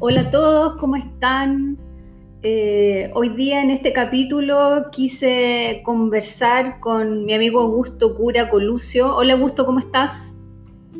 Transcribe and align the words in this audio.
Hola 0.00 0.20
a 0.20 0.30
todos, 0.30 0.76
¿cómo 0.76 0.94
están? 0.94 1.76
Eh, 2.44 3.10
hoy 3.14 3.30
día 3.30 3.60
en 3.60 3.70
este 3.70 3.92
capítulo 3.92 4.90
quise 4.92 5.82
conversar 5.84 6.78
con 6.78 7.24
mi 7.24 7.34
amigo 7.34 7.60
Augusto 7.62 8.16
Cura 8.16 8.48
Colucio. 8.48 9.16
Hola 9.16 9.32
Augusto, 9.32 9.66
¿cómo 9.66 9.80
estás? 9.80 10.36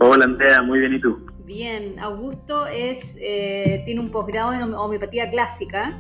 Hola 0.01 0.25
Andrea, 0.25 0.63
muy 0.63 0.81
bien, 0.81 0.95
¿y 0.95 1.01
tú? 1.01 1.17
Bien, 1.45 1.97
Augusto 2.01 2.67
es, 2.67 3.17
eh, 3.21 3.83
tiene 3.85 4.01
un 4.01 4.11
posgrado 4.11 4.53
en 4.53 4.75
homeopatía 4.75 5.31
clásica. 5.31 5.97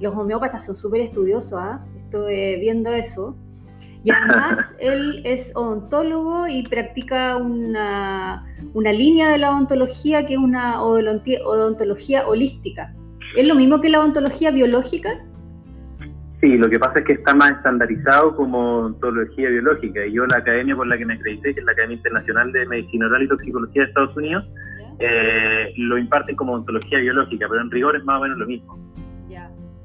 Los 0.00 0.14
homeópatas 0.16 0.64
son 0.64 0.76
súper 0.76 1.02
estudiosos, 1.02 1.60
¿ah? 1.60 1.84
estoy 1.98 2.58
viendo 2.58 2.90
eso. 2.94 3.36
Y 4.02 4.10
además 4.10 4.74
él 4.78 5.20
es 5.24 5.52
odontólogo 5.54 6.48
y 6.48 6.62
practica 6.62 7.36
una, 7.36 8.46
una 8.72 8.92
línea 8.92 9.30
de 9.30 9.38
la 9.38 9.50
odontología 9.50 10.24
que 10.26 10.34
es 10.34 10.38
una 10.38 10.82
odontología 10.82 12.26
holística. 12.26 12.94
¿Es 13.36 13.46
lo 13.46 13.54
mismo 13.54 13.80
que 13.80 13.90
la 13.90 14.00
odontología 14.00 14.50
biológica? 14.50 15.10
Sí, 16.40 16.56
lo 16.56 16.70
que 16.70 16.78
pasa 16.78 17.00
es 17.00 17.04
que 17.04 17.12
está 17.12 17.34
más 17.34 17.50
estandarizado 17.50 18.34
como 18.34 18.78
odontología 18.78 19.50
biológica. 19.50 20.06
Y 20.06 20.14
yo 20.14 20.26
la 20.26 20.38
academia 20.38 20.74
por 20.74 20.86
la 20.86 20.96
que 20.96 21.04
me 21.04 21.14
acredité, 21.14 21.52
que 21.52 21.60
es 21.60 21.66
la 21.66 21.72
Academia 21.72 21.96
Internacional 21.96 22.50
de 22.52 22.66
Medicina 22.66 23.06
Oral 23.06 23.24
y 23.24 23.28
Toxicología 23.28 23.82
de 23.82 23.88
Estados 23.88 24.16
Unidos, 24.16 24.44
eh, 25.00 25.72
lo 25.76 25.98
imparten 25.98 26.36
como 26.36 26.54
odontología 26.54 26.98
biológica, 26.98 27.46
pero 27.48 27.60
en 27.60 27.70
rigor 27.70 27.96
es 27.96 28.04
más 28.04 28.18
o 28.18 28.22
menos 28.22 28.38
lo 28.38 28.46
mismo. 28.46 28.78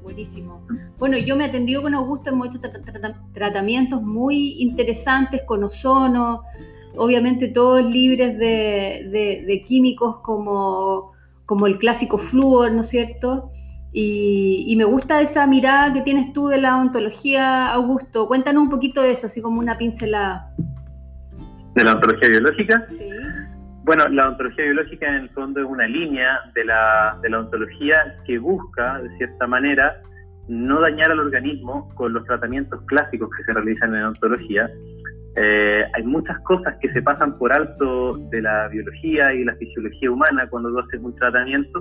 Buenísimo. 0.06 0.64
Bueno, 1.00 1.18
yo 1.18 1.34
me 1.34 1.44
he 1.44 1.48
atendido 1.48 1.82
con 1.82 1.92
Augusto, 1.92 2.30
hemos 2.30 2.46
hecho 2.46 2.60
tratamientos 3.32 4.00
muy 4.00 4.52
interesantes 4.62 5.42
con 5.44 5.64
ozono, 5.64 6.42
obviamente 6.94 7.48
todos 7.48 7.84
libres 7.84 8.38
de, 8.38 9.64
químicos 9.66 10.20
como, 10.22 11.10
como, 11.44 11.66
el 11.66 11.78
clásico 11.78 12.18
flúor, 12.18 12.70
¿no 12.70 12.82
es 12.82 12.88
cierto? 12.88 13.50
Y, 13.92 14.72
me 14.78 14.84
gusta 14.84 15.20
esa 15.20 15.44
mirada 15.48 15.92
que 15.92 16.02
tienes 16.02 16.32
tú 16.32 16.46
de 16.46 16.58
la 16.58 16.76
ontología, 16.76 17.66
Augusto. 17.72 18.28
Cuéntanos 18.28 18.62
un 18.62 18.70
poquito 18.70 19.02
de 19.02 19.10
eso, 19.10 19.26
así 19.26 19.42
como 19.42 19.58
una 19.58 19.76
pincelada. 19.76 20.54
¿De 21.74 21.82
la 21.82 21.94
ontología 21.94 22.28
biológica? 22.28 22.86
Sí. 22.90 23.10
Bueno, 23.86 24.08
la 24.08 24.30
ontología 24.30 24.64
biológica 24.64 25.06
en 25.06 25.14
el 25.14 25.30
fondo 25.30 25.60
es 25.60 25.66
una 25.66 25.86
línea 25.86 26.40
de 26.54 26.64
la, 26.64 27.16
de 27.22 27.30
la 27.30 27.38
ontología 27.38 28.16
que 28.26 28.36
busca, 28.36 29.00
de 29.00 29.16
cierta 29.16 29.46
manera, 29.46 30.02
no 30.48 30.80
dañar 30.80 31.12
al 31.12 31.20
organismo 31.20 31.88
con 31.94 32.12
los 32.12 32.24
tratamientos 32.24 32.82
clásicos 32.86 33.30
que 33.36 33.44
se 33.44 33.52
realizan 33.52 33.94
en 33.94 34.02
ontología. 34.02 34.68
Eh, 35.36 35.84
hay 35.94 36.02
muchas 36.02 36.36
cosas 36.40 36.74
que 36.80 36.92
se 36.92 37.00
pasan 37.00 37.38
por 37.38 37.52
alto 37.52 38.14
de 38.32 38.42
la 38.42 38.66
biología 38.66 39.32
y 39.32 39.44
la 39.44 39.54
fisiología 39.54 40.10
humana 40.10 40.48
cuando 40.50 40.70
tú 40.70 40.80
haces 40.80 41.00
un 41.00 41.14
tratamiento 41.14 41.80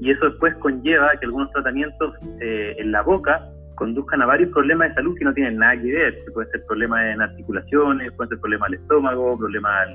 y 0.00 0.10
eso 0.10 0.28
después 0.28 0.52
conlleva 0.56 1.12
que 1.20 1.26
algunos 1.26 1.52
tratamientos 1.52 2.12
eh, 2.40 2.74
en 2.78 2.90
la 2.90 3.02
boca 3.02 3.40
conduzcan 3.76 4.20
a 4.20 4.26
varios 4.26 4.50
problemas 4.50 4.88
de 4.88 4.94
salud 4.94 5.16
que 5.16 5.24
no 5.24 5.34
tienen 5.34 5.58
nada 5.58 5.80
que 5.80 5.92
ver. 5.92 6.14
Puede 6.34 6.50
ser 6.50 6.64
problemas 6.66 7.04
en 7.04 7.22
articulaciones, 7.22 8.10
puede 8.14 8.30
ser 8.30 8.40
problemas 8.40 8.68
al 8.68 8.74
estómago, 8.74 9.38
problemas 9.38 9.88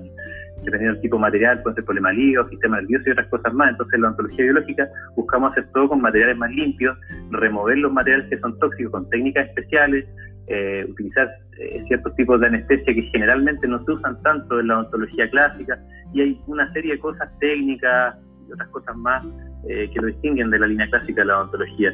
dependiendo 0.63 0.93
del 0.93 1.01
tipo 1.01 1.17
de 1.17 1.21
material, 1.21 1.61
puede 1.63 1.75
ser 1.75 1.85
hígado, 2.17 2.49
sistema 2.49 2.79
nervioso 2.79 3.03
y 3.07 3.11
otras 3.11 3.27
cosas 3.27 3.53
más. 3.53 3.71
Entonces, 3.71 3.93
en 3.95 4.01
la 4.01 4.09
ontología 4.09 4.43
biológica 4.45 4.89
buscamos 5.15 5.51
hacer 5.51 5.67
todo 5.73 5.89
con 5.89 6.01
materiales 6.01 6.37
más 6.37 6.51
limpios, 6.51 6.97
remover 7.31 7.77
los 7.77 7.91
materiales 7.91 8.29
que 8.29 8.39
son 8.39 8.57
tóxicos 8.59 8.91
con 8.91 9.09
técnicas 9.09 9.47
especiales, 9.47 10.05
eh, 10.47 10.85
utilizar 10.89 11.29
eh, 11.59 11.83
ciertos 11.87 12.15
tipos 12.15 12.39
de 12.39 12.47
anestesia 12.47 12.93
que 12.93 13.03
generalmente 13.03 13.67
no 13.67 13.83
se 13.85 13.91
usan 13.91 14.21
tanto 14.21 14.59
en 14.59 14.67
la 14.67 14.79
ontología 14.79 15.29
clásica 15.29 15.79
y 16.13 16.21
hay 16.21 16.41
una 16.47 16.71
serie 16.73 16.93
de 16.93 16.99
cosas 16.99 17.29
técnicas 17.39 18.15
y 18.47 18.51
otras 18.51 18.67
cosas 18.69 18.95
más 18.97 19.25
eh, 19.69 19.89
que 19.93 20.01
lo 20.01 20.07
distinguen 20.07 20.49
de 20.49 20.59
la 20.59 20.67
línea 20.67 20.89
clásica 20.89 21.21
de 21.21 21.27
la 21.27 21.39
odontología. 21.39 21.93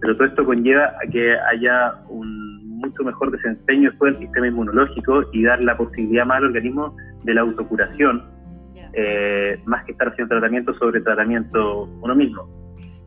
Pero 0.00 0.14
todo 0.16 0.26
esto 0.28 0.44
conlleva 0.44 0.94
a 1.02 1.10
que 1.10 1.34
haya 1.50 1.94
un 2.08 2.46
mucho 2.76 3.02
mejor 3.02 3.30
desempeño 3.32 3.90
después 3.90 4.12
del 4.12 4.22
sistema 4.22 4.48
inmunológico 4.48 5.24
y 5.32 5.42
dar 5.42 5.62
la 5.62 5.76
posibilidad 5.76 6.26
más 6.26 6.38
al 6.38 6.44
organismo 6.44 6.94
de 7.26 7.34
la 7.34 7.42
autocuración, 7.42 8.24
eh, 8.94 9.60
más 9.66 9.84
que 9.84 9.92
estar 9.92 10.08
haciendo 10.08 10.30
tratamiento 10.30 10.72
sobre 10.78 11.02
tratamiento 11.02 11.82
uno 12.00 12.14
mismo. 12.14 12.48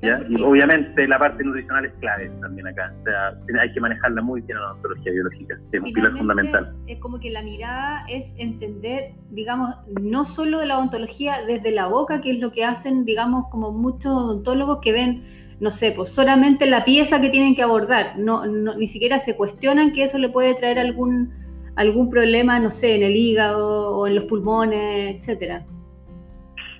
Y 0.02 0.42
obviamente 0.42 1.08
la 1.08 1.20
parte 1.20 1.44
nutricional 1.44 1.86
es 1.86 1.94
clave 2.00 2.32
también 2.42 2.68
acá. 2.68 2.94
O 3.02 3.04
sea, 3.04 3.62
hay 3.62 3.74
que 3.74 3.82
manejarla 3.82 4.22
muy 4.22 4.40
bien 4.42 4.58
en 4.58 4.64
la 4.64 4.72
odontología 4.72 5.12
biológica. 5.12 5.56
Es 5.74 5.82
un 5.82 5.92
pilar 5.92 6.18
fundamental. 6.18 6.74
Es 6.88 7.00
como 7.00 7.20
que 7.20 7.30
la 7.30 7.42
mirada 7.42 8.06
es 8.08 8.34
entender, 8.38 9.12
digamos, 9.32 9.76
no 10.02 10.24
solo 10.24 10.60
de 10.60 10.68
la 10.68 10.78
odontología 10.78 11.40
desde 11.46 11.72
la 11.72 11.88
boca, 11.88 12.22
que 12.22 12.32
es 12.32 12.40
lo 12.40 12.52
que 12.52 12.64
hacen, 12.64 13.04
digamos, 13.04 13.48
como 13.50 13.72
muchos 13.72 14.14
odontólogos 14.14 14.80
que 14.82 14.94
ven, 14.94 15.24
no 15.60 15.72
sé, 15.72 15.92
pues 15.92 16.10
solamente 16.10 16.66
la 16.66 16.86
pieza 16.86 17.20
que 17.20 17.30
tienen 17.30 17.54
que 17.54 17.64
abordar. 17.64 18.18
No, 18.18 18.46
ni 18.46 18.88
siquiera 18.88 19.20
se 19.20 19.36
cuestionan 19.36 19.92
que 19.92 20.04
eso 20.04 20.18
le 20.18 20.30
puede 20.30 20.56
traer 20.56 20.80
algún, 20.80 21.34
algún 21.80 22.10
problema, 22.10 22.60
no 22.60 22.70
sé, 22.70 22.96
en 22.96 23.04
el 23.04 23.16
hígado 23.16 23.96
o 23.96 24.06
en 24.06 24.16
los 24.16 24.26
pulmones, 24.26 25.16
etcétera. 25.16 25.66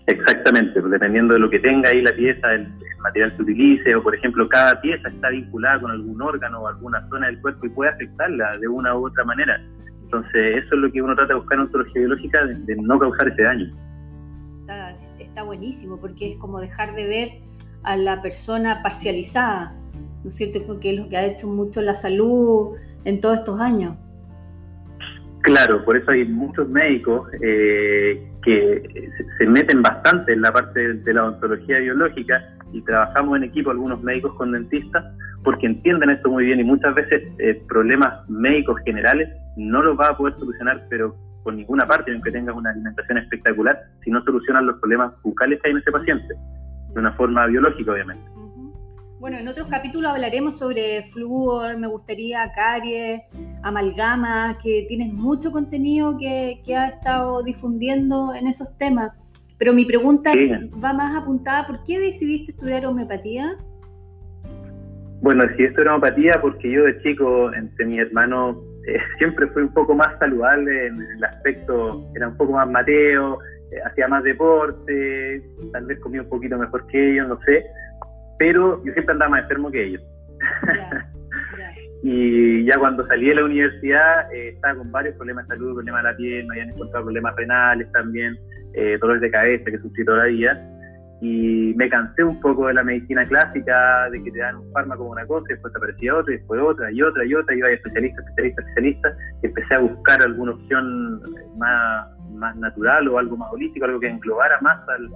Exactamente, 0.08 0.82
dependiendo 0.82 1.36
de 1.36 1.40
lo 1.40 1.50
que 1.50 1.60
tenga 1.60 1.90
ahí 1.90 2.02
la 2.02 2.12
pieza, 2.12 2.54
el, 2.54 2.68
material 3.02 3.34
se 3.38 3.44
utilice, 3.44 3.96
o 3.96 4.04
por 4.04 4.14
ejemplo, 4.14 4.50
cada 4.50 4.82
pieza 4.82 5.08
está 5.08 5.30
vinculada 5.30 5.80
con 5.80 5.92
algún 5.92 6.22
órgano 6.22 6.64
o 6.64 6.68
alguna 6.68 7.08
zona 7.08 7.28
del 7.28 7.40
cuerpo 7.40 7.66
y 7.66 7.70
puede 7.70 7.92
afectarla 7.92 8.58
de 8.58 8.68
una 8.68 8.94
u 8.94 9.08
otra 9.08 9.24
manera. 9.24 9.64
Entonces, 10.04 10.66
eso 10.66 10.76
es 10.76 10.82
lo 10.82 10.92
que 10.92 11.02
uno 11.02 11.16
trata 11.16 11.30
de 11.30 11.40
buscar 11.40 11.60
en 11.60 11.62
ontología 11.62 12.02
biológica, 12.02 12.46
de, 12.46 12.76
no 12.76 13.00
causar 13.00 13.30
ese 13.30 13.44
daño. 13.44 13.74
Está, 14.60 14.98
está, 15.18 15.44
buenísimo, 15.44 15.96
porque 15.96 16.34
es 16.34 16.38
como 16.40 16.60
dejar 16.60 16.94
de 16.96 17.08
ver 17.08 17.30
a 17.84 17.96
la 17.96 18.22
persona 18.22 18.84
parcializada, 18.84 19.74
¿no 20.24 20.28
es 20.28 20.36
cierto? 20.36 20.78
Que 20.82 20.92
es 20.92 21.00
lo 21.00 21.08
que 21.08 21.16
ha 21.16 21.26
hecho 21.26 21.48
mucho 21.48 21.82
la 21.82 21.96
salud 21.96 22.76
en 23.06 23.22
todos 23.22 23.40
estos 23.40 23.62
años. 23.62 23.96
Claro, 25.42 25.84
por 25.86 25.96
eso 25.96 26.12
hay 26.12 26.26
muchos 26.26 26.68
médicos 26.70 27.30
eh, 27.42 28.30
que 28.44 29.10
se 29.38 29.46
meten 29.46 29.82
bastante 29.82 30.34
en 30.34 30.42
la 30.42 30.52
parte 30.52 30.96
de 30.96 31.14
la 31.14 31.24
odontología 31.24 31.80
biológica 31.80 32.44
y 32.74 32.82
trabajamos 32.82 33.38
en 33.38 33.46
equipo 33.46 33.72
algunos 33.72 34.04
médicos 34.04 34.34
con 34.36 34.52
dentistas 34.52 35.04
porque 35.44 35.66
entienden 35.66 36.10
esto 36.10 36.30
muy 36.30 36.46
bien 36.46 36.60
y 36.60 36.64
muchas 36.64 36.94
veces 36.94 37.24
eh, 37.40 37.62
problemas 37.68 38.30
médicos 38.30 38.80
generales 38.84 39.30
no 39.56 39.82
los 39.82 39.98
va 39.98 40.10
a 40.10 40.18
poder 40.18 40.38
solucionar, 40.38 40.86
pero 40.90 41.16
por 41.44 41.54
ninguna 41.54 41.86
parte, 41.86 42.12
aunque 42.12 42.32
tengas 42.32 42.56
una 42.56 42.72
alimentación 42.72 43.18
espectacular, 43.20 43.80
si 44.04 44.12
no 44.12 44.22
solucionan 44.24 44.68
los 44.68 44.80
problemas 44.80 45.14
bucales 45.24 45.62
que 45.62 45.70
hay 45.70 45.72
en 45.72 45.80
ese 45.80 45.92
paciente, 45.92 46.34
de 46.94 47.00
una 47.00 47.14
forma 47.14 47.46
biológica, 47.48 47.94
obviamente. 47.94 48.39
Bueno, 49.20 49.38
en 49.38 49.50
otros 49.50 49.68
capítulos 49.68 50.10
hablaremos 50.10 50.58
sobre 50.58 51.04
flúor, 51.04 51.78
me 51.78 51.88
gustaría 51.88 52.50
caries, 52.56 53.22
amalgama, 53.64 54.58
que 54.64 54.86
tienes 54.88 55.12
mucho 55.12 55.52
contenido 55.52 56.18
que, 56.18 56.62
que 56.66 56.74
ha 56.74 56.88
estado 56.88 57.44
difundiendo 57.44 58.34
en 58.34 58.48
esos 58.48 58.78
temas. 58.78 59.12
Pero 59.58 59.74
mi 59.74 59.84
pregunta 59.84 60.32
va 60.82 60.94
más 60.94 61.22
apuntada, 61.22 61.68
¿por 61.68 61.84
qué 61.84 62.00
decidiste 62.00 62.54
estudiar 62.54 62.86
homeopatía? 62.86 63.58
Bueno, 65.22 65.44
decidí 65.44 65.66
estudiar 65.66 65.90
homeopatía 65.90 66.40
porque 66.40 66.72
yo 66.72 66.86
de 66.86 67.02
chico, 67.02 67.54
entre 67.54 67.88
mi 67.88 68.00
hermano, 68.00 68.64
eh, 68.88 69.00
siempre 69.18 69.48
fui 69.48 69.64
un 69.64 69.74
poco 69.74 69.96
más 69.96 70.18
saludable 70.18 70.88
en 70.88 70.96
el 70.96 71.24
aspecto, 71.26 72.10
era 72.16 72.30
un 72.30 72.38
poco 72.38 72.54
más 72.54 72.70
mateo, 72.70 73.38
eh, 73.72 73.82
hacía 73.86 74.08
más 74.08 74.24
deporte, 74.24 75.44
tal 75.74 75.86
vez 75.88 76.00
comía 76.00 76.22
un 76.22 76.30
poquito 76.30 76.58
mejor 76.58 76.88
que 76.88 77.12
ellos, 77.12 77.28
no 77.28 77.38
sé, 77.42 77.66
pero 78.40 78.82
yo 78.84 78.94
siempre 78.94 79.12
andaba 79.12 79.32
más 79.32 79.44
enfermo 79.44 79.70
que 79.70 79.86
ellos. 79.86 80.02
y 82.04 82.66
ya 82.66 82.80
cuando 82.80 83.06
salí 83.06 83.28
de 83.28 83.36
la 83.36 83.44
universidad 83.44 84.34
eh, 84.34 84.50
estaba 84.56 84.76
con 84.76 84.92
varios 84.92 85.16
problemas 85.16 85.48
de 85.48 85.56
salud, 85.56 85.76
problemas 85.76 86.04
de 86.04 86.12
la 86.12 86.18
piel, 86.18 86.48
me 86.48 86.54
habían 86.56 86.70
encontrado 86.74 87.06
problemas 87.06 87.36
renales 87.36 87.92
también, 87.92 88.40
eh, 88.74 88.98
dolores 89.00 89.22
de 89.22 89.30
cabeza 89.30 89.66
que 89.66 89.78
sufrí 89.80 90.06
todavía. 90.06 90.58
Y 91.22 91.74
me 91.76 91.90
cansé 91.90 92.24
un 92.24 92.40
poco 92.40 92.68
de 92.68 92.76
la 92.76 92.84
medicina 92.84 93.26
clásica, 93.26 94.10
de 94.10 94.24
que 94.24 94.32
te 94.32 94.40
dan 94.40 94.56
un 94.56 94.72
fármaco 94.72 95.04
una 95.04 95.26
cosa, 95.26 95.48
y 95.50 95.54
después 95.54 95.74
te 95.74 95.78
aparecía 95.78 96.16
otro, 96.16 96.34
y 96.34 96.38
después 96.38 96.62
otra, 96.62 96.90
y 96.94 97.02
otra, 97.02 97.26
y 97.26 97.34
otra, 97.34 97.54
y 97.54 97.58
iba 97.58 97.68
a 97.68 97.72
especialista, 97.72 98.22
especialista, 98.22 98.62
especialista, 98.62 99.18
y 99.44 99.48
empecé 99.48 99.76
a 99.76 99.80
buscar 99.80 100.24
alguna 100.24 100.54
opción 100.54 101.22
más, 101.58 102.08
más 102.36 102.56
natural 102.56 103.06
o 103.10 103.20
algo 103.20 103.36
más 103.36 103.52
holístico, 103.52 103.86
algo 103.86 104.00
que 104.00 104.08
englobara 104.08 104.62
más 104.62 104.80
al, 104.88 105.10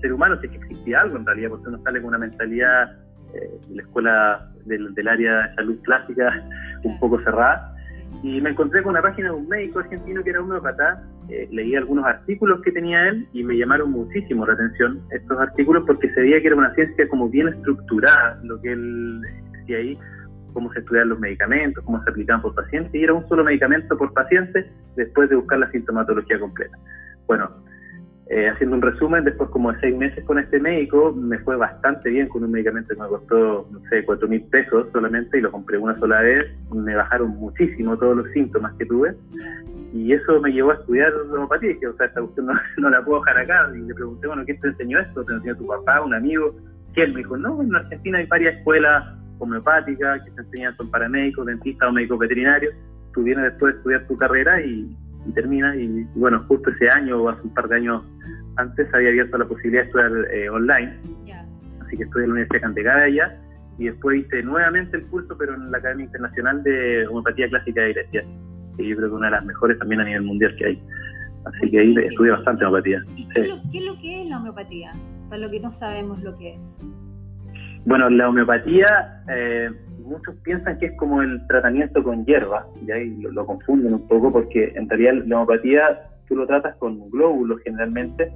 ser 0.00 0.12
humano, 0.12 0.38
si 0.40 0.46
es 0.46 0.52
que 0.52 0.58
existía 0.58 0.98
algo 0.98 1.16
en 1.16 1.26
realidad, 1.26 1.50
porque 1.50 1.68
uno 1.68 1.82
sale 1.82 2.00
con 2.00 2.08
una 2.08 2.18
mentalidad 2.18 2.92
eh, 3.34 3.60
la 3.70 3.82
escuela 3.82 4.52
del, 4.64 4.94
del 4.94 5.08
área 5.08 5.48
de 5.48 5.54
salud 5.56 5.78
clásica 5.82 6.44
un 6.84 6.98
poco 6.98 7.20
cerrada 7.22 7.76
y 8.22 8.40
me 8.40 8.50
encontré 8.50 8.82
con 8.82 8.90
una 8.92 9.02
página 9.02 9.28
de 9.28 9.34
un 9.34 9.48
médico 9.48 9.80
argentino 9.80 10.22
que 10.22 10.30
era 10.30 10.40
homeópata, 10.40 11.02
eh, 11.28 11.48
leí 11.50 11.74
algunos 11.74 12.04
artículos 12.04 12.60
que 12.62 12.72
tenía 12.72 13.08
él 13.08 13.26
y 13.32 13.42
me 13.44 13.56
llamaron 13.56 13.90
muchísimo 13.90 14.46
la 14.46 14.54
atención 14.54 15.00
estos 15.10 15.38
artículos 15.38 15.84
porque 15.86 16.12
se 16.12 16.20
veía 16.20 16.40
que 16.40 16.46
era 16.46 16.56
una 16.56 16.74
ciencia 16.74 17.08
como 17.08 17.28
bien 17.28 17.48
estructurada, 17.48 18.40
lo 18.42 18.60
que 18.60 18.72
él 18.72 19.20
decía 19.52 19.78
ahí, 19.78 19.98
cómo 20.52 20.72
se 20.72 20.80
estudiaban 20.80 21.10
los 21.10 21.20
medicamentos, 21.20 21.84
cómo 21.84 22.02
se 22.02 22.10
aplicaban 22.10 22.42
por 22.42 22.54
paciente, 22.54 22.98
y 22.98 23.04
era 23.04 23.12
un 23.12 23.28
solo 23.28 23.44
medicamento 23.44 23.96
por 23.98 24.12
paciente 24.14 24.70
después 24.96 25.28
de 25.28 25.36
buscar 25.36 25.58
la 25.58 25.70
sintomatología 25.70 26.38
completa. 26.40 26.78
Bueno, 27.26 27.50
eh, 28.28 28.48
haciendo 28.48 28.76
un 28.76 28.82
resumen, 28.82 29.24
después 29.24 29.50
como 29.50 29.72
seis 29.80 29.96
meses 29.96 30.24
con 30.24 30.38
este 30.38 30.58
médico, 30.58 31.12
me 31.12 31.38
fue 31.38 31.56
bastante 31.56 32.10
bien 32.10 32.28
con 32.28 32.42
un 32.42 32.50
medicamento 32.50 32.94
que 32.94 33.00
me 33.00 33.08
costó, 33.08 33.68
no 33.70 33.80
sé, 33.88 34.04
cuatro 34.04 34.26
mil 34.26 34.42
pesos 34.44 34.88
solamente 34.92 35.38
y 35.38 35.42
lo 35.42 35.52
compré 35.52 35.78
una 35.78 35.96
sola 35.98 36.22
vez. 36.22 36.46
Me 36.74 36.94
bajaron 36.96 37.30
muchísimo 37.36 37.96
todos 37.96 38.16
los 38.16 38.30
síntomas 38.32 38.74
que 38.74 38.86
tuve 38.86 39.14
y 39.92 40.12
eso 40.12 40.40
me 40.40 40.52
llevó 40.52 40.72
a 40.72 40.74
estudiar 40.74 41.12
homeopatía. 41.14 41.70
Dije, 41.70 41.86
o 41.86 41.96
sea, 41.96 42.06
esta 42.06 42.20
cuestión 42.20 42.46
no, 42.78 42.90
la 42.90 43.04
puedo 43.04 43.20
dejar 43.20 43.38
acá. 43.38 43.70
Y 43.74 43.80
le 43.80 43.94
pregunté, 43.94 44.26
bueno, 44.26 44.44
¿quién 44.44 44.60
te 44.60 44.68
enseñó 44.68 44.98
esto? 44.98 45.24
¿Te 45.24 45.32
enseñó 45.32 45.56
tu 45.56 45.66
papá, 45.66 46.02
un 46.02 46.14
amigo? 46.14 46.54
¿Quién? 46.94 47.12
Me 47.12 47.18
dijo, 47.18 47.36
no, 47.36 47.62
en 47.62 47.74
Argentina 47.74 48.18
hay 48.18 48.26
varias 48.26 48.56
escuelas 48.56 49.04
homeopáticas 49.38 50.22
que 50.24 50.30
te 50.32 50.40
enseñan, 50.40 50.76
son 50.76 50.90
paramédicos, 50.90 51.46
dentistas 51.46 51.88
o 51.88 51.92
médicos 51.92 52.18
veterinarios. 52.18 52.74
Tú 53.14 53.22
vienes 53.22 53.44
después 53.44 53.72
de 53.72 53.78
estudiar 53.78 54.06
tu 54.06 54.16
carrera 54.16 54.60
y, 54.60 54.96
termina 55.32 55.74
y, 55.76 56.04
bueno, 56.14 56.44
justo 56.48 56.70
ese 56.70 56.88
año 56.88 57.22
o 57.22 57.28
hace 57.28 57.42
un 57.42 57.54
par 57.54 57.68
de 57.68 57.76
años 57.76 58.02
antes 58.56 58.92
había 58.94 59.10
abierto 59.10 59.38
la 59.38 59.46
posibilidad 59.46 59.82
de 59.82 59.86
estudiar 59.88 60.12
eh, 60.32 60.48
online. 60.48 60.96
Así 61.80 61.96
que 61.96 62.02
estudié 62.04 62.24
en 62.24 62.30
la 62.30 62.34
Universidad 62.34 62.56
de 62.56 62.60
Cantecada 62.60 63.02
allá 63.04 63.40
y 63.78 63.84
después 63.86 64.18
hice 64.18 64.42
nuevamente 64.42 64.96
el 64.96 65.06
curso, 65.06 65.36
pero 65.38 65.54
en 65.54 65.70
la 65.70 65.78
Academia 65.78 66.06
Internacional 66.06 66.62
de 66.62 67.06
Homeopatía 67.06 67.48
Clásica 67.48 67.82
de 67.82 67.92
Grecia, 67.92 68.24
que 68.76 68.88
yo 68.88 68.96
creo 68.96 69.08
que 69.08 69.14
es 69.14 69.18
una 69.18 69.26
de 69.26 69.32
las 69.32 69.44
mejores 69.44 69.78
también 69.78 70.00
a 70.00 70.04
nivel 70.04 70.22
mundial 70.22 70.56
que 70.56 70.66
hay. 70.66 70.82
Así 71.44 71.70
que 71.70 71.78
ahí 71.78 71.94
estudié 71.96 72.32
bastante 72.32 72.64
homeopatía. 72.64 73.02
¿Y 73.16 73.28
qué, 73.28 73.40
es 73.42 73.48
lo, 73.84 74.00
que 74.00 74.22
es 74.22 74.28
la 74.28 74.38
homeopatía? 74.38 74.92
Para 75.28 75.42
lo 75.42 75.50
que 75.50 75.60
no 75.60 75.70
sabemos 75.70 76.22
lo 76.22 76.36
que 76.36 76.54
es. 76.54 76.80
Bueno, 77.84 78.10
la 78.10 78.28
homeopatía, 78.28 79.22
eh, 79.28 79.70
muchos 80.06 80.34
piensan 80.42 80.78
que 80.78 80.86
es 80.86 80.96
como 80.96 81.22
el 81.22 81.46
tratamiento 81.46 82.02
con 82.02 82.24
hierba, 82.24 82.66
y 82.86 82.90
ahí 82.90 83.16
lo, 83.20 83.44
confunden 83.44 83.94
un 83.94 84.08
poco 84.08 84.32
porque 84.32 84.72
en 84.74 84.88
realidad 84.88 85.14
la 85.26 85.36
homeopatía 85.36 86.00
tú 86.28 86.36
lo 86.36 86.46
tratas 86.46 86.76
con 86.76 87.10
glóbulos 87.10 87.60
generalmente, 87.64 88.32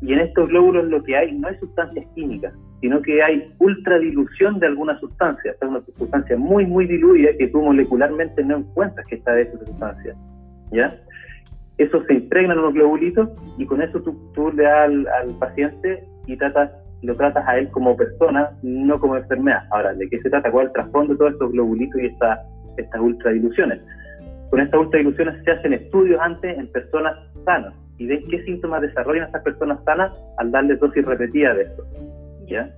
y 0.00 0.12
en 0.12 0.20
estos 0.20 0.48
glóbulos 0.48 0.84
lo 0.84 1.02
que 1.02 1.16
hay 1.16 1.32
no 1.32 1.48
es 1.48 1.58
sustancias 1.58 2.06
químicas, 2.14 2.54
sino 2.80 3.02
que 3.02 3.22
hay 3.22 3.52
ultradilución 3.58 4.60
de 4.60 4.66
alguna 4.66 4.98
sustancia, 5.00 5.54
o 5.60 5.66
una 5.66 5.82
sustancia 5.96 6.36
muy, 6.36 6.66
muy 6.66 6.86
diluida 6.86 7.30
que 7.36 7.48
tú 7.48 7.60
molecularmente 7.60 8.44
no 8.44 8.58
encuentras 8.58 9.06
que 9.06 9.16
está 9.16 9.32
de 9.32 9.42
esa 9.42 9.58
sustancia. 9.58 10.14
¿ya? 10.70 10.96
Eso 11.78 12.02
se 12.04 12.14
impregna 12.14 12.54
en 12.54 12.60
unos 12.60 12.74
globulitos 12.74 13.30
y 13.56 13.66
con 13.66 13.82
eso 13.82 14.00
tú, 14.02 14.16
tú 14.34 14.52
le 14.52 14.64
das 14.64 14.88
al, 14.88 15.06
al, 15.08 15.38
paciente 15.38 16.04
y 16.26 16.36
tratas, 16.36 16.70
lo 17.02 17.16
tratas 17.16 17.46
a 17.46 17.58
él 17.58 17.68
como 17.70 17.96
persona, 17.96 18.50
no 18.62 18.98
como 18.98 19.16
enfermedad. 19.16 19.62
Ahora, 19.70 19.94
¿de 19.94 20.08
qué 20.08 20.20
se 20.20 20.30
trata? 20.30 20.50
¿Cuál 20.50 20.66
es 20.66 20.70
el 20.70 20.74
trasfondo 20.74 21.12
de 21.12 21.18
todos 21.18 21.32
estos 21.32 21.52
globulitos 21.52 22.00
y 22.00 22.06
esta, 22.06 22.42
estas 22.76 23.00
ultradiluciones? 23.00 23.80
Con 24.50 24.60
estas 24.60 24.80
ultradiluciones 24.80 25.44
se 25.44 25.50
hacen 25.50 25.74
estudios 25.74 26.20
antes 26.20 26.58
en 26.58 26.66
personas 26.72 27.14
sanas 27.44 27.74
y 27.98 28.06
ven 28.06 28.24
qué 28.30 28.42
síntomas 28.44 28.82
desarrollan 28.82 29.26
estas 29.26 29.42
personas 29.42 29.82
sanas 29.84 30.12
al 30.38 30.50
darle 30.50 30.76
dosis 30.76 31.04
repetidas 31.04 31.56
de 31.56 31.62
esto. 31.62 31.84
¿ya? 32.46 32.70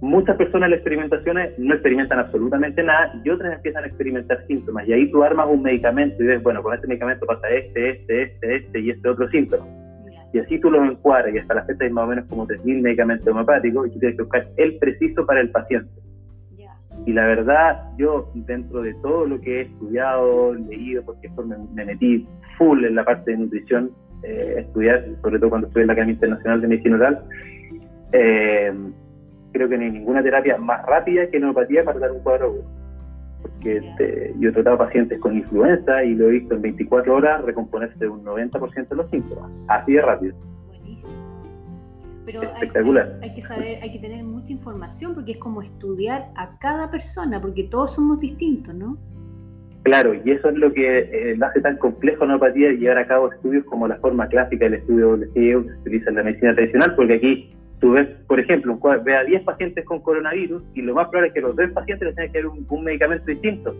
Muchas 0.00 0.36
personas 0.36 0.66
en 0.66 0.70
las 0.70 0.78
experimentaciones 0.78 1.58
no 1.58 1.74
experimentan 1.74 2.18
absolutamente 2.18 2.82
nada 2.82 3.12
y 3.22 3.30
otras 3.30 3.54
empiezan 3.54 3.84
a 3.84 3.86
experimentar 3.86 4.44
síntomas. 4.46 4.88
Y 4.88 4.94
ahí 4.94 5.10
tú 5.10 5.22
armas 5.22 5.46
un 5.48 5.62
medicamento 5.62 6.22
y 6.22 6.26
ves, 6.26 6.42
bueno, 6.42 6.62
con 6.62 6.74
este 6.74 6.86
medicamento 6.86 7.26
pasa 7.26 7.48
este, 7.50 7.90
este, 7.90 8.22
este, 8.22 8.56
este 8.56 8.80
y 8.80 8.90
este 8.90 9.08
otro 9.08 9.28
síntoma. 9.28 9.66
Y 10.32 10.38
así 10.38 10.60
tú 10.60 10.70
los 10.70 10.88
encuadras 10.88 11.34
y 11.34 11.38
hasta 11.38 11.54
la 11.54 11.64
fecha 11.64 11.84
hay 11.84 11.90
más 11.90 12.04
o 12.04 12.08
menos 12.08 12.26
como 12.26 12.46
3.000 12.46 12.82
medicamentos 12.82 13.26
homeopáticos 13.26 13.88
y 13.88 13.90
tú 13.90 13.98
tienes 13.98 14.16
que 14.16 14.22
buscar 14.22 14.46
el 14.56 14.78
preciso 14.78 15.26
para 15.26 15.40
el 15.40 15.50
paciente. 15.50 15.90
Y 17.06 17.12
la 17.12 17.26
verdad, 17.26 17.82
yo 17.96 18.30
dentro 18.34 18.82
de 18.82 18.94
todo 18.94 19.24
lo 19.26 19.40
que 19.40 19.58
he 19.58 19.60
estudiado, 19.62 20.54
leído, 20.54 21.02
porque 21.04 21.30
me, 21.30 21.56
me 21.74 21.84
metí 21.84 22.28
full 22.58 22.84
en 22.84 22.94
la 22.94 23.04
parte 23.04 23.30
de 23.30 23.38
nutrición, 23.38 23.90
eh, 24.22 24.56
estudiar, 24.58 25.06
sobre 25.22 25.38
todo 25.38 25.50
cuando 25.50 25.66
estudié 25.68 25.84
en 25.84 25.86
la 25.86 25.92
Academia 25.94 26.14
Internacional 26.14 26.60
de 26.60 26.68
Medicina 26.68 26.96
Oral, 26.96 27.24
eh, 28.12 28.72
creo 29.52 29.68
que 29.68 29.78
no 29.78 29.84
hay 29.84 29.90
ninguna 29.92 30.22
terapia 30.22 30.58
más 30.58 30.84
rápida 30.84 31.26
que 31.28 31.38
la 31.38 31.46
homeopatía 31.46 31.84
para 31.84 31.98
dar 32.00 32.12
un 32.12 32.22
cuadro 32.22 32.46
agudo. 32.46 32.79
Porque 33.60 33.76
este, 33.76 34.34
yo 34.38 34.48
he 34.48 34.52
tratado 34.52 34.78
pacientes 34.78 35.18
con 35.20 35.36
influenza 35.36 36.02
y 36.02 36.14
lo 36.14 36.28
he 36.28 36.32
visto 36.32 36.54
en 36.54 36.62
24 36.62 37.14
horas 37.14 37.44
recomponerse 37.44 38.08
un 38.08 38.24
90% 38.24 38.88
de 38.88 38.96
los 38.96 39.10
síntomas, 39.10 39.50
así 39.68 39.92
de 39.92 40.00
rápido. 40.00 40.34
Buenísimo. 40.68 41.12
Pero 42.24 42.42
Espectacular. 42.42 43.18
Hay, 43.20 43.34
que 43.34 43.42
saber, 43.42 43.82
hay 43.82 43.92
que 43.92 43.98
tener 43.98 44.24
mucha 44.24 44.54
información 44.54 45.14
porque 45.14 45.32
es 45.32 45.38
como 45.38 45.60
estudiar 45.60 46.28
a 46.36 46.58
cada 46.58 46.90
persona, 46.90 47.38
porque 47.38 47.64
todos 47.64 47.94
somos 47.94 48.18
distintos, 48.18 48.74
¿no? 48.74 48.96
Claro, 49.82 50.14
y 50.14 50.30
eso 50.30 50.48
es 50.48 50.56
lo 50.56 50.72
que 50.72 50.98
eh, 50.98 51.38
hace 51.42 51.60
tan 51.60 51.76
complejo 51.76 52.24
la 52.24 52.36
homeopatía 52.36 52.72
llevar 52.72 52.98
a 52.98 53.06
cabo 53.06 53.30
estudios 53.30 53.64
como 53.66 53.88
la 53.88 53.96
forma 53.96 54.26
clásica 54.28 54.64
del 54.64 54.74
estudio 54.74 55.20
que 55.20 55.26
se 55.34 55.56
utiliza 55.56 56.08
en 56.08 56.16
la 56.16 56.22
medicina 56.22 56.54
tradicional, 56.54 56.94
porque 56.96 57.14
aquí 57.14 57.54
tú 57.80 57.92
ves, 57.92 58.08
por 58.26 58.38
ejemplo, 58.38 58.78
ve 59.02 59.16
a 59.16 59.24
10 59.24 59.42
pacientes 59.42 59.84
con 59.84 60.00
coronavirus 60.00 60.62
y 60.74 60.82
lo 60.82 60.94
más 60.94 61.08
probable 61.08 61.28
es 61.28 61.34
que 61.34 61.40
los 61.40 61.56
10 61.56 61.72
pacientes 61.72 62.06
les 62.06 62.14
tengan 62.14 62.32
que 62.32 62.38
dar 62.42 62.46
un, 62.46 62.84
medicamento 62.84 63.24
distinto, 63.26 63.74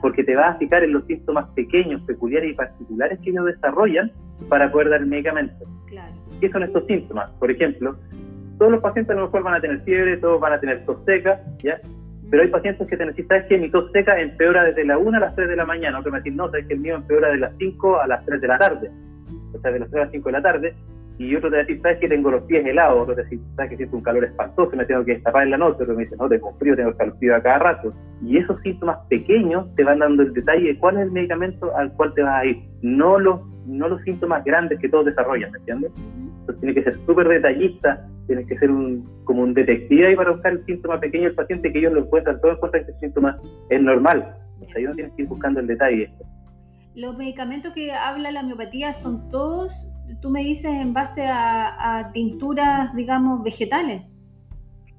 porque 0.00 0.24
te 0.24 0.36
vas 0.36 0.54
a 0.54 0.58
fijar 0.58 0.84
en 0.84 0.92
los 0.92 1.04
síntomas 1.06 1.48
pequeños, 1.50 2.00
peculiares 2.02 2.52
y 2.52 2.54
particulares 2.54 3.18
que 3.22 3.30
ellos 3.30 3.46
desarrollan 3.46 4.12
para 4.48 4.70
poder 4.70 4.90
dar 4.90 5.00
el 5.00 5.06
medicamento. 5.06 5.64
¿Qué 6.40 6.50
son 6.50 6.62
estos 6.62 6.86
síntomas? 6.86 7.30
Por 7.38 7.50
ejemplo, 7.50 7.96
todos 8.58 8.72
los 8.72 8.80
pacientes 8.80 9.16
a 9.16 9.18
lo 9.18 9.26
mejor 9.26 9.42
van 9.42 9.54
a 9.54 9.60
tener 9.60 9.80
fiebre, 9.80 10.16
todos 10.18 10.40
van 10.40 10.52
a 10.52 10.60
tener 10.60 10.84
tos 10.84 11.04
seca, 11.04 11.40
¿ya? 11.62 11.80
Pero 12.30 12.42
hay 12.42 12.48
pacientes 12.48 12.88
que 12.88 12.96
te 12.96 13.04
necesitan, 13.04 13.42
es 13.42 13.46
que 13.46 13.58
mi 13.58 13.70
tos 13.70 13.90
seca 13.92 14.20
empeora 14.20 14.64
desde 14.64 14.84
la 14.84 14.98
1 14.98 15.16
a 15.16 15.20
las 15.20 15.34
3 15.36 15.48
de 15.48 15.56
la 15.56 15.64
mañana. 15.64 15.98
Otro 15.98 16.10
me 16.10 16.20
dice, 16.20 16.34
no, 16.34 16.50
sabes 16.50 16.66
que 16.66 16.74
el 16.74 16.80
mío 16.80 16.96
empeora 16.96 17.28
de 17.28 17.38
las 17.38 17.52
5 17.58 18.00
a 18.00 18.06
las 18.06 18.24
3 18.24 18.40
de 18.40 18.48
la 18.48 18.58
tarde. 18.58 18.90
O 19.52 19.58
sea, 19.58 19.70
de 19.70 19.78
las 19.80 19.90
3 19.90 20.00
a 20.00 20.04
las 20.04 20.12
5 20.12 20.28
de 20.28 20.32
la 20.32 20.42
tarde. 20.42 20.74
Y 21.18 21.34
otro 21.36 21.50
te 21.50 21.64
dice, 21.64 21.80
sabes 21.80 21.98
que 21.98 22.08
tengo 22.08 22.30
los 22.30 22.42
pies 22.44 22.66
helados. 22.66 23.02
Otro 23.02 23.14
te 23.14 23.24
dice, 23.24 23.42
sabes 23.56 23.70
que 23.70 23.76
siento 23.76 23.96
un 23.96 24.02
calor 24.02 24.24
espantoso, 24.24 24.76
me 24.76 24.84
tengo 24.84 25.04
que 25.04 25.14
destapar 25.14 25.44
en 25.44 25.50
la 25.50 25.58
noche. 25.58 25.82
Otro 25.82 25.94
me 25.94 26.04
dice, 26.04 26.16
no, 26.16 26.28
tengo 26.28 26.52
frío, 26.58 26.76
tengo 26.76 26.92
frío 27.18 27.36
a 27.36 27.42
cada 27.42 27.58
rato. 27.58 27.94
Y 28.22 28.38
esos 28.38 28.60
síntomas 28.62 28.98
pequeños 29.08 29.72
te 29.76 29.84
van 29.84 30.00
dando 30.00 30.22
el 30.22 30.32
detalle 30.32 30.68
de 30.68 30.78
cuál 30.78 30.96
es 30.96 31.02
el 31.02 31.12
medicamento 31.12 31.74
al 31.76 31.92
cual 31.92 32.12
te 32.14 32.22
vas 32.22 32.42
a 32.42 32.46
ir. 32.46 32.58
No 32.82 33.18
los, 33.18 33.40
no 33.66 33.88
los 33.88 34.02
síntomas 34.02 34.44
grandes 34.44 34.78
que 34.80 34.88
todos 34.88 35.06
desarrollan, 35.06 35.52
¿me 35.52 35.58
entiendes? 35.58 35.92
Entonces 36.40 36.60
tiene 36.60 36.74
que 36.74 36.82
ser 36.82 36.94
súper 37.06 37.28
detallista 37.28 38.06
tienes 38.26 38.46
que 38.46 38.58
ser 38.58 38.70
un, 38.70 39.08
como 39.24 39.42
un 39.42 39.54
detective 39.54 40.06
ahí 40.06 40.16
para 40.16 40.32
buscar 40.32 40.52
el 40.52 40.64
síntoma 40.64 41.00
pequeño 41.00 41.24
del 41.24 41.34
paciente 41.34 41.72
que 41.72 41.78
ellos 41.78 41.92
lo 41.92 42.00
encuentran, 42.00 42.40
todos 42.40 42.56
encuentran 42.56 42.84
que 42.84 42.92
el 42.92 42.98
síntoma 43.00 43.38
es 43.70 43.82
normal. 43.82 44.36
O 44.60 44.64
sea, 44.66 44.76
ahí 44.76 44.84
no 44.84 44.92
tienes 44.92 45.12
que 45.14 45.22
ir 45.22 45.28
buscando 45.28 45.60
el 45.60 45.66
detalle. 45.66 46.10
Los 46.94 47.16
medicamentos 47.16 47.72
que 47.72 47.92
habla 47.92 48.30
la 48.30 48.42
miopatía 48.42 48.92
son 48.92 49.28
todos, 49.28 49.92
tú 50.20 50.30
me 50.30 50.40
dices, 50.40 50.70
en 50.72 50.92
base 50.92 51.26
a, 51.26 52.10
tinturas, 52.12 52.94
digamos, 52.94 53.42
vegetales. 53.42 54.02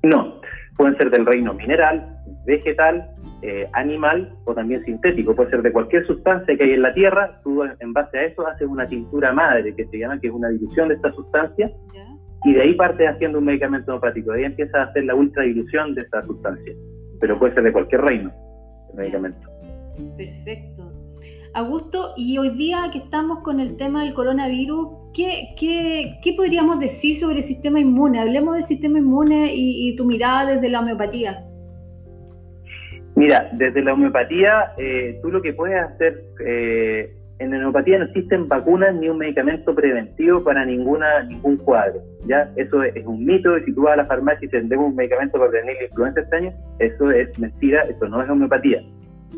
No, 0.04 0.42
pueden 0.78 0.98
ser 0.98 1.10
del 1.10 1.26
reino 1.26 1.54
mineral, 1.54 2.18
vegetal, 2.46 3.10
eh, 3.42 3.68
animal 3.74 4.36
o 4.46 4.54
también 4.54 4.84
sintético. 4.84 5.36
Puede 5.36 5.50
ser 5.50 5.62
de 5.62 5.72
cualquier 5.72 6.06
sustancia 6.06 6.56
que 6.58 6.64
hay 6.64 6.72
en 6.74 6.82
la 6.82 6.94
tierra. 6.94 7.40
Tú, 7.44 7.64
en 7.64 7.94
base 7.94 8.18
a 8.18 8.24
eso, 8.26 8.46
haces 8.46 8.68
una 8.68 8.88
tintura 8.88 9.32
madre, 9.34 9.76
que 9.76 9.86
se 9.86 9.98
llama, 9.98 10.20
que 10.20 10.28
es 10.28 10.34
una 10.34 10.50
dilución 10.50 10.90
de 10.90 10.96
esta 10.96 11.12
sustancia 11.14 11.72
y 12.46 12.54
de 12.54 12.62
ahí 12.62 12.74
parte 12.76 13.08
haciendo 13.08 13.40
un 13.40 13.46
medicamento 13.46 13.92
homeopático, 13.92 14.32
de 14.32 14.40
ahí 14.40 14.46
empieza 14.46 14.80
a 14.80 14.84
hacer 14.86 15.04
la 15.06 15.16
ultradilución 15.16 15.96
de 15.96 16.02
esta 16.02 16.24
sustancia, 16.24 16.74
pero 17.20 17.40
puede 17.40 17.56
ser 17.56 17.64
de 17.64 17.74
cualquier 17.74 18.02
reino 18.02 18.32
el 18.92 18.98
medicamento. 18.98 19.50
Perfecto. 20.16 20.85
Augusto, 21.56 22.14
y 22.18 22.38
hoy 22.38 22.50
día 22.50 22.90
que 22.92 22.98
estamos 22.98 23.40
con 23.40 23.62
el 23.62 23.78
tema 23.78 24.04
del 24.04 24.14
coronavirus, 24.14 24.90
¿qué, 25.14 25.56
qué, 25.58 26.20
qué 26.22 26.34
podríamos 26.34 26.82
decir 26.82 27.16
sobre 27.16 27.38
el 27.38 27.44
sistema 27.44 27.80
inmune? 27.80 28.20
Hablemos 28.20 28.56
del 28.56 28.66
sistema 28.66 29.00
inmune 29.00 29.54
y, 29.56 29.96
tu 29.96 30.04
mirada 30.04 30.56
desde 30.56 30.68
la 30.68 30.82
homeopatía. 30.82 31.46
Mira, 33.16 33.50
desde 33.54 33.82
la 33.82 33.94
homeopatía, 33.94 34.74
eh, 34.78 35.18
tú 35.22 35.32
lo 35.32 35.42
que 35.42 35.54
puedes 35.54 35.82
hacer 35.82 36.26
eh, 36.46 37.16
en 37.40 37.52
la 37.52 37.58
homeopatía 37.60 38.00
no 38.00 38.06
existen 38.06 38.50
vacunas 38.50 38.94
ni 38.94 39.08
un 39.08 39.18
medicamento 39.18 39.74
preventivo 39.74 40.44
para 40.44 40.66
ninguna 40.66 41.24
ningún 41.24 41.56
cuadro. 41.56 42.02
¿ya? 42.28 42.52
Eso 42.58 42.84
es, 42.84 42.94
un 43.06 43.24
mito 43.24 43.58
y 43.58 43.64
si 43.64 43.74
tú 43.74 43.84
vas 43.84 43.94
a 43.94 43.98
la 44.04 44.06
farmacia 44.08 44.46
y 44.46 44.50
te 44.50 44.58
vendemos 44.58 44.90
un 44.90 44.96
medicamento 44.98 45.38
para 45.38 45.52
prevenir 45.52 45.78
la 45.78 45.86
influenza 45.86 46.20
este 46.20 46.36
año, 46.36 46.54
eso 46.80 47.12
es 47.12 47.40
mentira, 47.40 47.84
eso 47.84 48.10
no 48.10 48.22
es 48.22 48.30
homeopatía. 48.30 48.84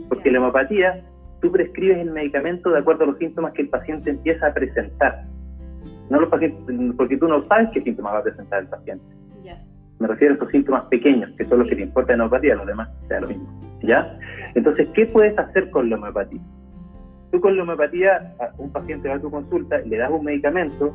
Porque 0.09 0.31
la 0.31 0.39
homeopatía, 0.39 0.99
tú 1.41 1.51
prescribes 1.51 1.97
el 1.97 2.11
medicamento 2.11 2.69
de 2.71 2.79
acuerdo 2.79 3.03
a 3.03 3.07
los 3.07 3.17
síntomas 3.17 3.53
que 3.53 3.63
el 3.63 3.69
paciente 3.69 4.09
empieza 4.09 4.47
a 4.47 4.53
presentar. 4.53 5.25
No 6.09 6.19
los 6.21 6.29
pacientes, 6.29 6.61
porque 6.95 7.17
tú 7.17 7.27
no 7.27 7.45
sabes 7.47 7.69
qué 7.73 7.81
síntomas 7.81 8.15
va 8.15 8.19
a 8.19 8.23
presentar 8.23 8.63
el 8.63 8.69
paciente. 8.69 9.05
Me 9.99 10.07
refiero 10.07 10.35
a 10.35 10.37
esos 10.37 10.51
síntomas 10.51 10.83
pequeños, 10.85 11.31
que 11.37 11.45
son 11.45 11.59
los 11.59 11.67
que 11.67 11.75
te 11.75 11.81
importan 11.81 12.13
en 12.13 12.19
la 12.19 12.25
homeopatía, 12.25 12.55
los 12.55 12.67
demás 12.67 12.87
sea 13.07 13.19
lo 13.19 13.27
mismo. 13.27 13.47
¿ya? 13.81 14.17
Entonces, 14.53 14.87
¿qué 14.93 15.07
puedes 15.07 15.37
hacer 15.39 15.71
con 15.71 15.89
la 15.89 15.95
homeopatía? 15.95 16.39
Tú 17.31 17.41
con 17.41 17.57
la 17.57 17.63
homeopatía, 17.63 18.35
un 18.57 18.71
paciente 18.71 19.09
va 19.09 19.15
a 19.15 19.19
tu 19.19 19.31
consulta, 19.31 19.79
le 19.79 19.97
das 19.97 20.11
un 20.11 20.23
medicamento 20.23 20.93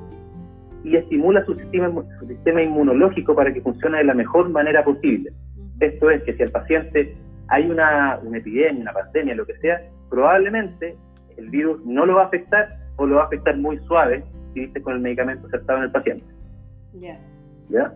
y 0.84 0.96
estimula 0.96 1.44
su 1.44 1.54
sistema, 1.54 1.90
su 2.20 2.26
sistema 2.26 2.62
inmunológico 2.62 3.34
para 3.34 3.52
que 3.52 3.60
funcione 3.60 3.98
de 3.98 4.04
la 4.04 4.14
mejor 4.14 4.48
manera 4.50 4.84
posible. 4.84 5.32
Esto 5.80 6.10
es 6.10 6.22
que 6.22 6.34
si 6.34 6.42
al 6.42 6.50
paciente 6.50 7.14
hay 7.52 7.70
una, 7.70 8.18
una 8.22 8.38
epidemia, 8.38 8.80
una 8.80 8.92
pandemia, 8.94 9.34
lo 9.34 9.44
que 9.44 9.54
sea, 9.58 9.78
probablemente 10.08 10.96
el 11.36 11.50
virus 11.50 11.84
no 11.84 12.06
lo 12.06 12.14
va 12.14 12.22
a 12.22 12.26
afectar 12.26 12.78
o 12.96 13.06
lo 13.06 13.16
va 13.16 13.24
a 13.24 13.26
afectar 13.26 13.58
muy 13.58 13.78
suave 13.80 14.24
si 14.54 14.60
diste 14.60 14.80
con 14.80 14.94
el 14.94 15.00
medicamento 15.00 15.46
acertado 15.48 15.80
en 15.80 15.84
el 15.84 15.92
paciente. 15.92 16.24
¿Ya? 17.68 17.92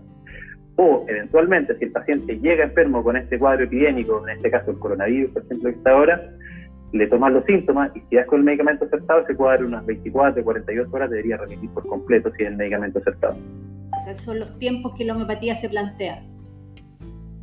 O 0.77 1.07
eventualmente, 1.09 1.75
si 1.79 1.87
el 1.87 1.93
paciente 1.93 2.39
llega 2.39 2.65
enfermo 2.65 3.03
con 3.03 3.17
este 3.17 3.39
cuadro 3.39 3.65
epidémico, 3.65 4.23
en 4.29 4.37
este 4.37 4.51
caso 4.51 4.73
el 4.73 4.79
coronavirus, 4.79 5.31
por 5.31 5.43
ejemplo, 5.45 5.71
que 5.71 5.77
está 5.77 5.91
ahora, 5.93 6.31
le 6.93 7.07
tomas 7.07 7.33
los 7.33 7.45
síntomas 7.47 7.97
y 7.97 8.01
si 8.11 8.17
das 8.17 8.27
con 8.27 8.41
el 8.41 8.45
medicamento 8.45 8.85
acertado, 8.85 9.21
ese 9.23 9.35
cuadro 9.37 9.67
unas 9.67 9.87
24, 9.87 10.45
48 10.45 10.91
horas 10.93 11.11
debería 11.11 11.39
remitir 11.39 11.71
por 11.71 11.87
completo 11.87 12.31
si 12.37 12.43
es 12.43 12.51
el 12.51 12.57
medicamento 12.57 12.99
acertado. 12.99 13.39
O 13.99 14.03
sea, 14.03 14.15
son 14.17 14.39
los 14.39 14.59
tiempos 14.59 14.95
que 14.99 15.07
la 15.07 15.15
homeopatía 15.15 15.57
se 15.57 15.71
plantea. 15.71 16.23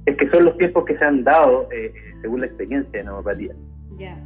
Es 0.06 0.18
que 0.18 0.30
son 0.30 0.46
los 0.46 0.58
tiempos 0.58 0.86
que 0.86 0.98
se 0.98 1.06
han 1.06 1.24
dado 1.24 1.68
eh, 1.72 1.94
según 2.22 2.42
la 2.42 2.48
experiencia 2.48 3.00
de 3.00 3.06
la 3.06 3.12
homeopatía. 3.12 3.54
Ya. 3.98 4.18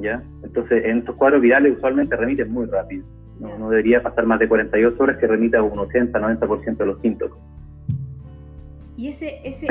¿Ya? 0.00 0.22
Entonces, 0.42 0.84
en 0.84 0.98
estos 0.98 1.16
cuadros 1.16 1.40
virales 1.40 1.76
usualmente 1.76 2.16
remiten 2.16 2.50
muy 2.50 2.66
rápido. 2.66 3.04
No, 3.38 3.68
debería 3.68 4.02
pasar 4.02 4.26
más 4.26 4.38
de 4.38 4.48
48 4.48 5.02
horas 5.02 5.18
que 5.18 5.26
remita 5.26 5.60
un 5.62 5.78
80-90% 5.78 6.76
de 6.76 6.86
los 6.86 7.00
síntomas. 7.00 7.38
Y 8.96 9.08
ese, 9.08 9.40
ese, 9.44 9.66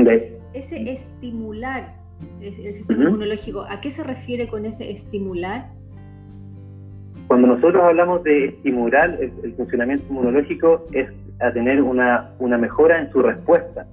ese 0.53 0.91
estimular 0.91 2.03
el 2.41 2.73
sistema 2.73 3.05
inmunológico, 3.05 3.65
¿a 3.69 3.81
qué 3.81 3.91
se 3.91 4.03
refiere 4.03 4.47
con 4.47 4.65
ese 4.65 4.91
estimular? 4.91 5.69
Cuando 7.27 7.47
nosotros 7.47 7.81
hablamos 7.83 8.23
de 8.23 8.45
estimular 8.45 9.17
el, 9.19 9.53
funcionamiento 9.53 10.05
inmunológico 10.09 10.85
es 10.91 11.09
a 11.39 11.51
tener 11.51 11.81
una, 11.81 12.31
una 12.39 12.57
mejora 12.57 12.99
en 12.99 13.11
su 13.11 13.21
respuesta. 13.21 13.87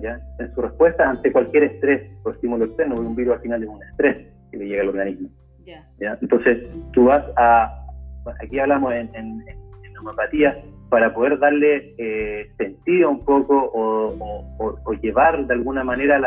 Ya. 0.00 0.20
En 0.38 0.54
su 0.54 0.62
respuesta 0.62 1.08
ante 1.08 1.32
cualquier 1.32 1.64
estrés 1.64 2.10
o 2.24 2.30
estímulo 2.30 2.64
externo, 2.66 2.96
un 2.96 3.16
virus 3.16 3.34
al 3.34 3.40
final 3.40 3.62
es 3.62 3.68
un 3.68 3.82
estrés 3.82 4.28
que 4.50 4.56
le 4.56 4.66
llega 4.66 4.82
al 4.82 4.88
organismo. 4.88 5.28
Ya. 5.64 6.18
Entonces, 6.20 6.66
tú 6.92 7.06
vas 7.06 7.24
a, 7.36 7.86
aquí 8.42 8.58
hablamos 8.58 8.92
en, 8.94 9.14
en, 9.14 9.44
en 9.46 9.98
homeopatía, 9.98 10.56
para 10.88 11.12
poder 11.12 11.38
darle 11.38 11.94
eh, 11.98 12.50
sentido 12.56 13.10
un 13.10 13.24
poco 13.24 13.70
o, 13.74 14.94
llevar 15.02 15.46
de 15.46 15.54
alguna 15.54 15.84
manera 15.84 16.18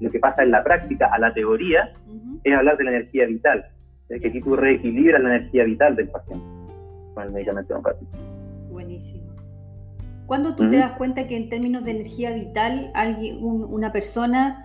lo 0.00 0.10
que 0.10 0.18
pasa 0.18 0.42
en 0.42 0.50
la 0.50 0.64
práctica 0.64 1.10
a 1.12 1.18
la 1.18 1.34
teoría, 1.34 1.92
es 2.42 2.54
hablar 2.54 2.76
de 2.78 2.84
la 2.84 2.90
energía 2.90 3.26
vital. 3.26 3.66
Es 4.08 4.22
que 4.22 4.28
aquí 4.28 4.40
tú 4.40 4.56
reequilibras 4.56 5.22
la 5.22 5.36
energía 5.36 5.64
vital 5.64 5.94
del 5.94 6.08
paciente 6.08 6.44
con 7.14 7.24
el 7.24 7.32
medicamento 7.32 7.74
homeopático. 7.74 8.10
Buenísimo. 8.70 9.31
¿Cuándo 10.26 10.54
tú 10.54 10.68
te 10.70 10.78
das 10.78 10.92
cuenta 10.92 11.26
que 11.26 11.36
en 11.36 11.48
términos 11.48 11.84
de 11.84 11.90
energía 11.90 12.32
vital 12.32 12.90
alguien, 12.94 13.38
una 13.42 13.92
persona 13.92 14.64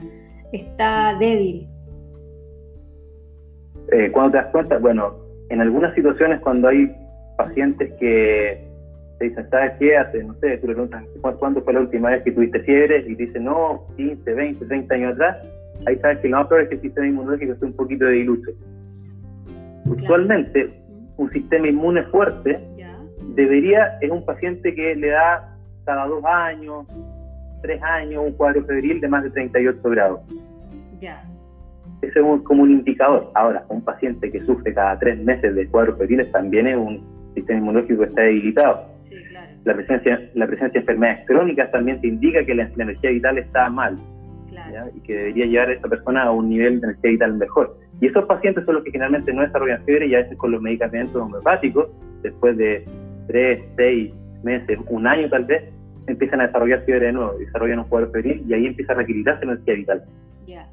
está 0.51 1.17
débil? 1.19 1.67
Eh, 3.91 4.11
¿Cuándo 4.11 4.31
te 4.31 4.37
das 4.37 4.47
cuenta? 4.51 4.77
Bueno, 4.77 5.15
en 5.49 5.61
algunas 5.61 5.93
situaciones 5.95 6.39
cuando 6.41 6.67
hay 6.67 6.91
pacientes 7.37 7.91
que 7.99 8.65
te 9.19 9.25
dicen, 9.25 9.49
¿sabes 9.49 9.73
qué? 9.79 9.97
Hace, 9.97 10.23
no 10.23 10.35
sé, 10.35 10.57
tú 10.57 10.67
le 10.67 10.73
preguntas, 10.73 11.03
¿cuándo 11.39 11.61
fue 11.61 11.73
la 11.73 11.81
última 11.81 12.11
vez 12.11 12.23
que 12.23 12.31
tuviste 12.31 12.59
fiebre? 12.61 13.03
Y 13.07 13.15
dice, 13.15 13.39
no, 13.39 13.87
15, 13.97 14.33
20, 14.33 14.65
30 14.65 14.95
años 14.95 15.13
atrás. 15.13 15.37
Ahí 15.85 15.97
sabes 15.97 16.19
que 16.19 16.29
lo 16.29 16.37
más 16.37 16.47
probable 16.47 16.65
es 16.65 16.69
que 16.69 16.75
el 16.75 16.81
sistema 16.81 17.07
inmunológico 17.07 17.53
esté 17.53 17.65
un 17.65 17.73
poquito 17.73 18.05
de 18.05 18.11
diluso. 18.11 18.51
Usualmente, 19.85 20.71
un 21.17 21.31
sistema 21.31 21.67
inmune 21.67 22.03
fuerte 22.03 22.59
debería, 23.35 23.97
es 24.01 24.11
un 24.11 24.25
paciente 24.25 24.73
que 24.73 24.95
le 24.95 25.09
da 25.09 25.55
cada 25.85 26.07
dos 26.07 26.23
años, 26.25 26.85
tres 27.61 27.81
años, 27.81 28.23
un 28.25 28.33
cuadro 28.33 28.63
febril 28.65 28.99
de 28.99 29.07
más 29.07 29.23
de 29.23 29.29
38 29.31 29.81
grados. 29.89 30.21
Ya. 30.99 31.23
Ese 32.01 32.19
es 32.19 32.41
como 32.43 32.63
un 32.63 32.71
indicador. 32.71 33.31
Ahora, 33.33 33.65
un 33.69 33.81
paciente 33.81 34.31
que 34.31 34.39
sufre 34.41 34.73
cada 34.73 34.99
tres 34.99 35.17
meses 35.19 35.55
de 35.55 35.67
cuadros 35.67 35.97
febriles 35.97 36.31
también 36.31 36.67
es 36.67 36.77
un 36.77 37.01
sistema 37.33 37.59
inmunológico 37.59 38.03
que 38.03 38.09
está 38.09 38.21
debilitado 38.21 38.97
la 39.67 39.75
presencia, 39.75 40.21
la 40.33 40.47
presencia 40.47 40.79
de 40.79 40.79
enfermedades 40.79 41.27
crónicas 41.27 41.69
también 41.71 41.99
te 41.99 42.07
indica 42.07 42.45
que 42.45 42.55
la, 42.55 42.69
energía 42.77 43.09
vital 43.11 43.37
está 43.37 43.69
mal 43.69 43.97
y 44.95 44.99
que 45.01 45.13
debería 45.13 45.45
llevar 45.45 45.69
a 45.69 45.73
esa 45.73 45.87
persona 45.87 46.23
a 46.23 46.31
un 46.31 46.49
nivel 46.49 46.79
de 46.79 46.87
energía 46.87 47.11
vital 47.11 47.33
mejor. 47.35 47.77
Y 47.99 48.07
esos 48.07 48.25
pacientes 48.25 48.63
son 48.65 48.75
los 48.75 48.83
que 48.83 48.91
generalmente 48.91 49.33
no 49.33 49.41
desarrollan 49.41 49.83
fiebre 49.83 50.07
y 50.07 50.15
a 50.15 50.19
veces 50.19 50.37
con 50.37 50.51
los 50.51 50.61
medicamentos 50.61 51.15
homeopáticos, 51.15 51.89
después 52.23 52.55
de 52.57 52.85
tres, 53.27 53.63
seis 53.75 54.13
meses, 54.43 54.79
un 54.89 55.07
año 55.07 55.29
tal 55.29 55.45
vez, 55.45 55.63
empiezan 56.07 56.41
a 56.41 56.47
desarrollar 56.47 56.83
fiebre 56.85 57.07
de 57.07 57.13
nuevo, 57.13 57.33
desarrollan 57.37 57.79
un 57.79 57.85
cuadro 57.85 58.11
febril 58.11 58.43
y 58.47 58.53
ahí 58.53 58.65
empieza 58.65 58.93
a 58.93 58.95
reequilibrarse 58.95 59.45
la 59.45 59.53
energía 59.53 59.73
vital. 59.75 60.03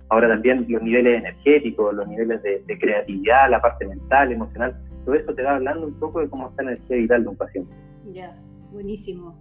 Ahora 0.09 0.29
también 0.29 0.65
los 0.69 0.83
niveles 0.83 1.19
energéticos, 1.19 1.93
los 1.95 2.07
niveles 2.07 2.41
de, 2.43 2.63
de, 2.65 2.79
creatividad, 2.79 3.51
la 3.51 3.61
parte 3.61 3.85
mental, 3.85 4.31
emocional, 4.31 4.77
todo 5.05 5.17
eso 5.17 5.35
te 5.35 5.43
va 5.43 5.57
hablando 5.57 5.87
un 5.87 5.99
poco 5.99 6.21
de 6.21 6.29
cómo 6.29 6.49
está 6.49 6.63
la 6.63 6.73
energía 6.73 6.97
vital 6.97 7.23
de 7.25 7.29
un 7.29 7.37
paciente. 7.37 7.75
Ya 8.07 8.37
buenísimo. 8.75 9.39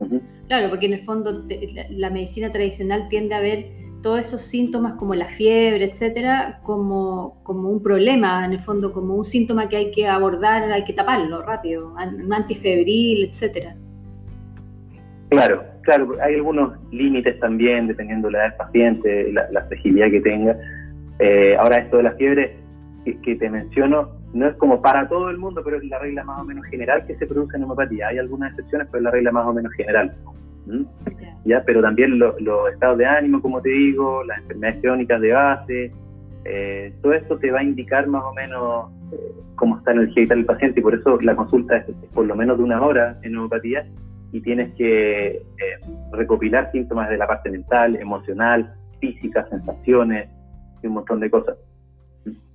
Claro, 0.48 0.70
porque 0.70 0.86
en 0.86 0.94
el 0.94 1.02
fondo 1.02 1.44
la, 1.90 2.10
medicina 2.10 2.52
tradicional 2.52 3.10
tiende 3.10 3.36
a 3.36 3.42
ver 3.42 3.66
todos 4.04 4.20
esos 4.20 4.44
síntomas 4.44 4.94
como 4.94 5.16
la 5.16 5.26
fiebre, 5.26 5.86
etcétera, 5.86 6.60
como, 6.62 7.42
como 7.42 7.70
un 7.70 7.82
problema, 7.82 8.46
en 8.46 8.52
el 8.52 8.60
fondo, 8.60 8.94
como 8.94 9.16
un 9.16 9.26
síntoma 9.26 9.68
que 9.70 9.78
hay 9.78 9.92
que 9.92 10.08
abordar, 10.08 10.72
hay 10.72 10.84
que 10.84 10.94
taparlo 10.94 11.42
rápido, 11.42 11.96
un 11.96 12.34
antifebril, 12.34 13.30
etcétera. 13.30 13.76
Claro, 15.30 15.64
claro, 15.82 16.16
hay 16.22 16.36
algunos 16.36 16.78
límites 16.92 17.40
también, 17.40 17.88
dependiendo 17.88 18.28
de 18.28 18.34
la 18.34 18.38
edad 18.40 18.50
del 18.50 18.58
paciente, 18.58 19.34
la, 19.34 19.50
la 19.50 19.66
fragilidad 19.66 20.12
que 20.12 20.22
tenga. 20.22 20.56
Eh, 21.18 21.56
ahora, 21.58 21.78
esto 21.78 21.98
de 21.98 22.04
la 22.04 22.12
fiebre 22.12 22.58
que 23.24 23.36
te 23.36 23.50
menciono, 23.50 24.12
no 24.34 24.48
es 24.48 24.56
como 24.58 24.82
para 24.82 25.08
todo 25.08 25.30
el 25.30 25.38
mundo, 25.38 25.62
pero 25.64 25.78
es 25.78 25.84
la 25.86 26.00
regla 26.00 26.24
más 26.24 26.42
o 26.42 26.46
menos 26.46 26.66
general 26.66 27.06
que 27.06 27.16
se 27.16 27.26
produce 27.26 27.58
en 27.58 27.64
homeopatía. 27.64 28.10
Hay 28.10 28.18
algunas 28.18 28.52
excepciones, 28.52 28.88
pero 28.92 29.00
es 29.00 29.04
la 29.06 29.12
regla 29.12 29.32
más 29.32 29.46
o 29.48 29.54
menos 29.54 29.74
general. 29.74 30.14
¿Ya? 31.46 31.64
Pero 31.66 31.82
también 31.82 32.20
los 32.20 32.36
estados 32.72 32.98
de 32.98 33.06
ánimo, 33.06 33.42
como 33.42 33.62
te 33.62 33.70
digo, 33.70 34.24
las 34.24 34.40
enfermedades 34.40 34.82
crónicas 34.82 35.22
de 35.22 35.32
base, 35.32 35.92
eh, 36.46 36.94
todo 37.02 37.14
esto 37.14 37.38
te 37.38 37.52
va 37.52 37.60
a 37.60 37.64
indicar 37.64 38.08
más 38.08 38.24
o 38.24 38.34
menos 38.34 38.92
eh, 39.14 39.32
cómo 39.56 39.78
está 39.78 39.94
vital 39.94 40.38
del 40.38 40.46
paciente 40.46 40.80
y 40.80 40.84
por 40.84 40.94
eso 40.94 41.20
la 41.22 41.36
consulta 41.36 41.78
es, 41.78 41.86
por 42.14 42.26
lo 42.26 42.36
menos 42.36 42.58
de 42.58 42.64
una 42.64 42.82
hora 42.82 43.18
en 43.22 43.38
homeopatía 43.38 43.86
y 44.32 44.42
tienes 44.42 44.74
que 44.76 45.28
eh, 45.28 45.44
recopilar 46.12 46.72
síntomas 46.72 47.10
de 47.10 47.18
la 47.18 47.28
parte 47.28 47.50
mental, 47.50 47.96
emocional, 47.96 48.74
física, 49.00 49.48
sensaciones 49.50 50.30
y 50.82 50.88
un 50.88 50.94
montón 50.94 51.20
de 51.20 51.30
cosas. 51.30 51.58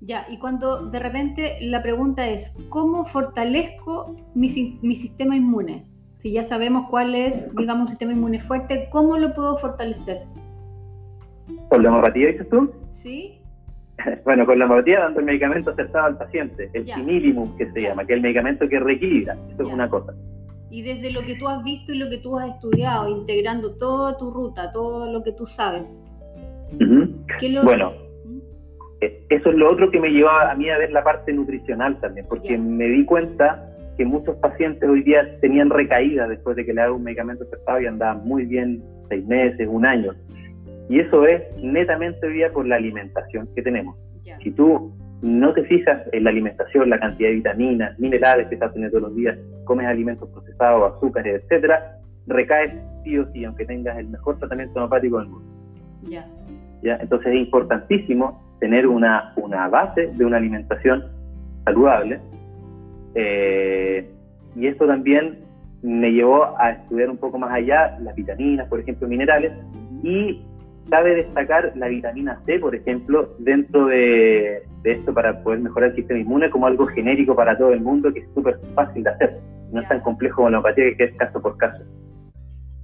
Ya, 0.00 0.26
y 0.28 0.38
cuando 0.38 0.90
de 0.90 0.98
repente 0.98 1.58
la 1.60 1.82
pregunta 1.82 2.26
es, 2.26 2.54
¿cómo 2.68 3.04
fortalezco 3.04 4.16
mi, 4.34 4.48
sistema 4.48 5.36
inmune? 5.36 5.86
Si 6.18 6.32
ya 6.32 6.42
sabemos 6.42 6.88
cuál 6.90 7.14
es, 7.14 7.54
digamos, 7.54 7.82
un 7.82 7.88
sistema 7.88 8.12
inmune 8.12 8.40
fuerte, 8.40 8.88
¿cómo 8.90 9.16
lo 9.18 9.34
puedo 9.34 9.56
fortalecer? 9.58 10.22
¿Con 11.68 11.82
la 11.82 11.90
homeopatía 11.90 12.28
dices 12.28 12.48
tú? 12.48 12.72
Sí. 12.90 13.40
bueno, 14.24 14.44
con 14.44 14.58
la 14.58 14.64
homeopatía 14.64 15.00
dando 15.00 15.20
el 15.20 15.26
medicamento 15.26 15.70
acertado 15.70 16.06
al 16.06 16.18
paciente, 16.18 16.70
el 16.72 16.86
similimum 16.86 17.56
que 17.56 17.70
se 17.70 17.82
llama, 17.82 18.04
que 18.04 18.14
es 18.14 18.16
el 18.16 18.22
medicamento 18.22 18.68
que 18.68 18.80
reequilibra, 18.80 19.36
eso 19.52 19.62
es 19.62 19.72
una 19.72 19.88
cosa. 19.88 20.12
Y 20.70 20.82
desde 20.82 21.12
lo 21.12 21.22
que 21.22 21.36
tú 21.38 21.48
has 21.48 21.62
visto 21.62 21.92
y 21.92 21.98
lo 21.98 22.10
que 22.10 22.18
tú 22.18 22.36
has 22.36 22.48
estudiado, 22.48 23.08
integrando 23.08 23.76
toda 23.76 24.18
tu 24.18 24.30
ruta, 24.32 24.72
todo 24.72 25.10
lo 25.10 25.22
que 25.22 25.32
tú 25.32 25.46
sabes. 25.46 26.04
bueno, 27.62 27.92
eh, 29.00 29.24
eso 29.28 29.50
es 29.50 29.56
lo 29.56 29.70
otro 29.70 29.90
que 29.92 30.00
me 30.00 30.10
llevaba 30.10 30.50
a 30.50 30.54
mí 30.56 30.68
a 30.68 30.78
ver 30.78 30.90
la 30.90 31.04
parte 31.04 31.32
nutricional 31.32 31.98
también, 32.00 32.26
porque 32.28 32.58
me 32.58 32.86
di 32.88 33.04
cuenta 33.04 33.64
que 33.98 34.04
muchos 34.04 34.36
pacientes 34.36 34.88
hoy 34.88 35.02
día 35.02 35.38
tenían 35.40 35.70
recaídas 35.70 36.28
después 36.28 36.56
de 36.56 36.64
que 36.64 36.72
le 36.72 36.80
hago 36.80 36.96
un 36.96 37.02
medicamento 37.02 37.42
acertado 37.42 37.80
y 37.80 37.86
andaban 37.86 38.24
muy 38.24 38.46
bien 38.46 38.80
seis 39.08 39.26
meses, 39.26 39.66
un 39.68 39.84
año. 39.84 40.14
Y 40.88 41.00
eso 41.00 41.26
es 41.26 41.42
netamente 41.60 42.24
hoy 42.24 42.34
día 42.34 42.52
por 42.52 42.66
la 42.66 42.76
alimentación 42.76 43.48
que 43.56 43.62
tenemos. 43.62 43.96
Si 44.42 44.52
tú 44.52 44.92
no 45.20 45.52
te 45.52 45.64
fijas 45.64 46.02
en 46.12 46.22
la 46.22 46.30
alimentación, 46.30 46.88
la 46.90 47.00
cantidad 47.00 47.30
de 47.30 47.36
vitaminas, 47.36 47.98
minerales 47.98 48.46
que 48.46 48.54
estás 48.54 48.72
teniendo 48.72 48.98
todos 48.98 49.10
los 49.10 49.16
días, 49.16 49.36
comes 49.64 49.86
alimentos 49.86 50.28
procesados, 50.30 50.94
azúcares, 50.94 51.42
etcétera, 51.42 51.98
recaes 52.28 52.72
sí 53.02 53.18
o 53.18 53.26
sí, 53.32 53.44
aunque 53.44 53.64
tengas 53.64 53.98
el 53.98 54.08
mejor 54.08 54.38
tratamiento 54.38 54.78
homeopático 54.78 55.18
del 55.18 55.28
mundo. 55.28 55.48
¿Ya? 56.82 56.96
Entonces 57.00 57.32
es 57.32 57.40
importantísimo 57.40 58.56
tener 58.60 58.86
una, 58.86 59.32
una 59.36 59.68
base 59.68 60.06
de 60.14 60.24
una 60.24 60.36
alimentación 60.36 61.04
saludable. 61.64 62.20
Eh, 63.20 64.08
y 64.54 64.66
esto 64.68 64.86
también 64.86 65.40
me 65.82 66.12
llevó 66.12 66.56
a 66.56 66.70
estudiar 66.70 67.10
un 67.10 67.16
poco 67.16 67.36
más 67.36 67.52
allá 67.52 67.98
las 68.00 68.14
vitaminas, 68.14 68.68
por 68.68 68.78
ejemplo, 68.78 69.08
minerales, 69.08 69.52
y 70.04 70.40
cabe 70.88 71.16
destacar 71.16 71.72
la 71.74 71.88
vitamina 71.88 72.40
C, 72.46 72.60
por 72.60 72.76
ejemplo, 72.76 73.34
dentro 73.40 73.86
de, 73.86 74.62
esto 74.84 75.12
para 75.12 75.42
poder 75.42 75.58
mejorar 75.60 75.90
el 75.90 75.96
sistema 75.96 76.20
inmune 76.20 76.48
como 76.48 76.66
algo 76.66 76.86
genérico 76.86 77.34
para 77.34 77.58
todo 77.58 77.72
el 77.72 77.80
mundo 77.80 78.12
que 78.12 78.20
es 78.20 78.28
súper 78.34 78.58
fácil 78.74 79.02
de 79.02 79.10
hacer. 79.10 79.40
No 79.72 79.82
es 79.82 79.88
tan 79.88 80.00
complejo 80.00 80.36
como 80.36 80.50
la 80.50 80.60
homeopatía 80.60 80.96
que 80.96 81.04
es 81.04 81.16
caso 81.16 81.42
por 81.42 81.56
caso. 81.58 81.82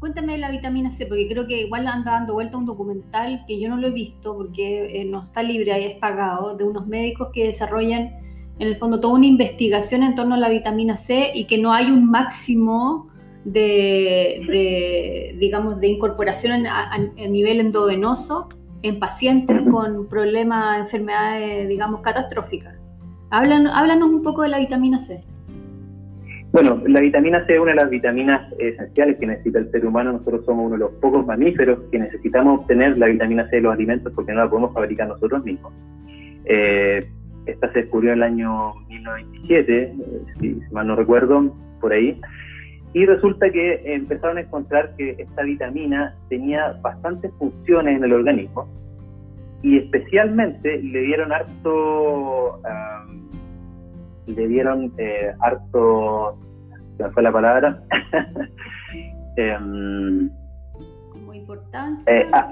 Cuéntame 0.01 0.33
de 0.33 0.39
la 0.39 0.51
vitamina 0.51 0.91
C, 0.91 1.07
porque 1.07 1.29
creo 1.29 1.47
que 1.47 1.63
igual 1.63 1.87
anda 1.87 2.13
dando 2.13 2.35
vuelta 2.35 2.59
un 2.59 2.67
documental 2.67 3.45
que 3.47 3.59
yo 3.59 3.69
no 3.69 3.77
lo 3.77 3.87
he 3.87 3.93
visto 3.93 4.37
porque 4.37 5.01
eh, 5.01 5.05
no 5.07 5.23
está 5.23 5.43
libre, 5.43 5.73
ahí 5.73 5.85
es 5.87 5.99
pagado, 5.99 6.57
de 6.57 6.65
unos 6.65 6.87
médicos 6.87 7.29
que 7.33 7.45
desarrollan 7.45 8.24
en 8.59 8.69
el 8.69 8.77
fondo 8.77 9.01
toda 9.01 9.15
una 9.15 9.27
investigación 9.27 10.03
en 10.03 10.15
torno 10.15 10.35
a 10.35 10.39
la 10.39 10.49
vitamina 10.49 10.97
C 10.97 11.33
y 11.35 11.47
que 11.47 11.59
no 11.59 11.73
hay 11.73 11.91
un 11.91 12.09
máximo 12.09 13.09
de, 13.45 15.35
digamos, 15.39 15.81
de 15.81 15.89
incorporación 15.89 16.67
a, 16.67 16.97
nivel 17.29 17.61
endovenoso 17.61 18.49
en 18.83 18.99
pacientes 18.99 19.61
con 19.71 20.09
problemas, 20.09 20.81
enfermedades, 20.81 21.69
digamos, 21.69 22.01
catastróficas. 22.01 22.75
háblanos 23.31 24.09
un 24.09 24.23
poco 24.23 24.43
de 24.43 24.49
la 24.49 24.59
vitamina 24.59 24.99
C. 24.99 25.21
Bueno, 26.53 26.81
la 26.87 27.01
vitamina 27.01 27.45
C 27.47 27.55
es 27.55 27.61
una 27.61 27.73
de 27.73 27.79
las 27.79 27.91
vitaminas 27.91 28.53
esenciales 28.61 29.19
que 29.19 29.27
necesita 29.27 29.59
el 29.59 29.71
ser 29.73 29.85
humano. 29.85 30.13
Nosotros 30.13 30.45
somos 30.45 30.67
uno 30.67 30.75
de 30.75 30.79
los 30.79 30.93
pocos 31.01 31.27
mamíferos 31.27 31.81
que 31.91 31.99
necesitamos 31.99 32.61
obtener 32.61 32.97
la 32.97 33.07
vitamina 33.07 33.49
C 33.51 33.57
de 33.57 33.63
los 33.63 33.73
alimentos 33.73 34.13
porque 34.15 34.33
no 34.33 34.45
la 34.45 34.49
podemos 34.49 34.73
fabricar 34.73 35.09
nosotros 35.09 35.45
mismos. 35.45 35.73
Eh, 36.45 37.09
esta 37.47 37.73
se 37.73 37.81
descubrió 37.81 38.13
en 38.13 38.19
el 38.19 38.23
año 38.23 38.75
1927, 38.89 39.83
eh, 39.83 39.93
si 40.41 40.61
mal 40.73 40.87
no 40.87 40.97
recuerdo, 40.97 41.55
por 41.81 41.93
ahí. 41.93 42.21
Y 42.93 43.07
resulta 43.07 43.51
que 43.51 43.95
empezaron 43.95 44.39
a 44.39 44.43
encontrar 44.43 44.95
que 44.97 45.17
esta 45.19 45.43
vitamina 45.43 46.15
tenía 46.29 46.79
bastantes 46.81 47.33
funciones 47.39 47.97
en 47.97 48.05
el 48.05 48.13
organismo 48.13 48.69
y 49.65 49.79
especialmente 49.79 50.81
le 50.83 51.01
dieron 51.01 51.33
harto, 51.33 52.61
le 54.27 54.47
dieron 54.47 54.93
eh, 54.99 55.33
harto, 55.41 56.39
¿qué 56.99 57.09
fue 57.09 57.23
la 57.23 57.33
palabra? 57.33 57.83
Como 59.35 60.31
importancia. 61.55 62.21
Eh, 62.21 62.27
ah, 62.33 62.51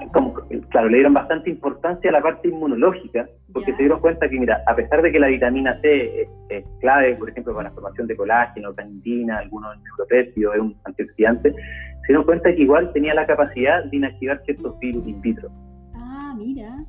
claro, 0.69 0.89
le 0.89 0.97
dieron 0.97 1.13
bastante 1.13 1.49
importancia 1.49 2.09
a 2.09 2.13
la 2.13 2.21
parte 2.21 2.47
inmunológica, 2.47 3.27
porque 3.51 3.71
se 3.71 3.77
dieron 3.77 3.99
cuenta 3.99 4.27
que, 4.29 4.39
mira, 4.39 4.61
a 4.67 4.75
pesar 4.75 5.01
de 5.01 5.11
que 5.11 5.19
la 5.19 5.27
vitamina 5.27 5.79
C 5.81 6.27
es, 6.49 6.65
clave, 6.79 7.15
por 7.15 7.29
ejemplo, 7.29 7.53
para 7.53 7.69
la 7.69 7.75
formación 7.75 8.07
de 8.07 8.15
colágeno, 8.15 8.73
cantina, 8.73 9.39
algunos 9.39 9.77
neuropéptidos, 9.81 10.55
es 10.55 10.61
un 10.61 10.75
antioxidante, 10.85 11.51
se 11.51 12.07
dieron 12.07 12.25
cuenta 12.25 12.53
que 12.53 12.61
igual 12.61 12.91
tenía 12.93 13.13
la 13.13 13.25
capacidad 13.25 13.83
de 13.85 13.97
inactivar 13.97 14.41
ciertos 14.45 14.77
virus 14.79 15.07
in 15.07 15.21
vitro. 15.21 15.49
Ah, 15.95 16.33
mira. 16.37 16.83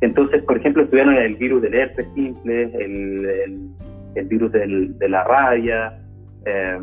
Entonces, 0.00 0.42
por 0.44 0.56
ejemplo, 0.56 0.84
estudiaron 0.84 1.14
el 1.14 1.36
virus 1.36 1.62
del 1.62 1.74
herpes 1.74 2.06
simple, 2.14 2.70
el, 2.74 4.26
virus 4.26 4.52
de 4.52 5.08
la 5.08 5.24
rabia, 5.24 5.98
eh, 6.44 6.78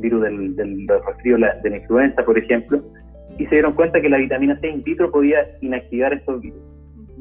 virus 0.00 0.22
del, 0.22 0.56
del, 0.56 0.86
resfrío 1.06 1.36
de 1.36 1.70
la 1.70 1.76
influenza, 1.76 2.24
por 2.24 2.38
ejemplo, 2.38 2.82
y 3.38 3.44
se 3.46 3.56
dieron 3.56 3.74
cuenta 3.74 4.00
que 4.00 4.08
la 4.08 4.18
vitamina 4.18 4.58
C 4.60 4.68
in 4.68 4.82
vitro 4.82 5.10
podía 5.10 5.46
inactivar 5.60 6.12
estos 6.14 6.40
virus. 6.40 6.60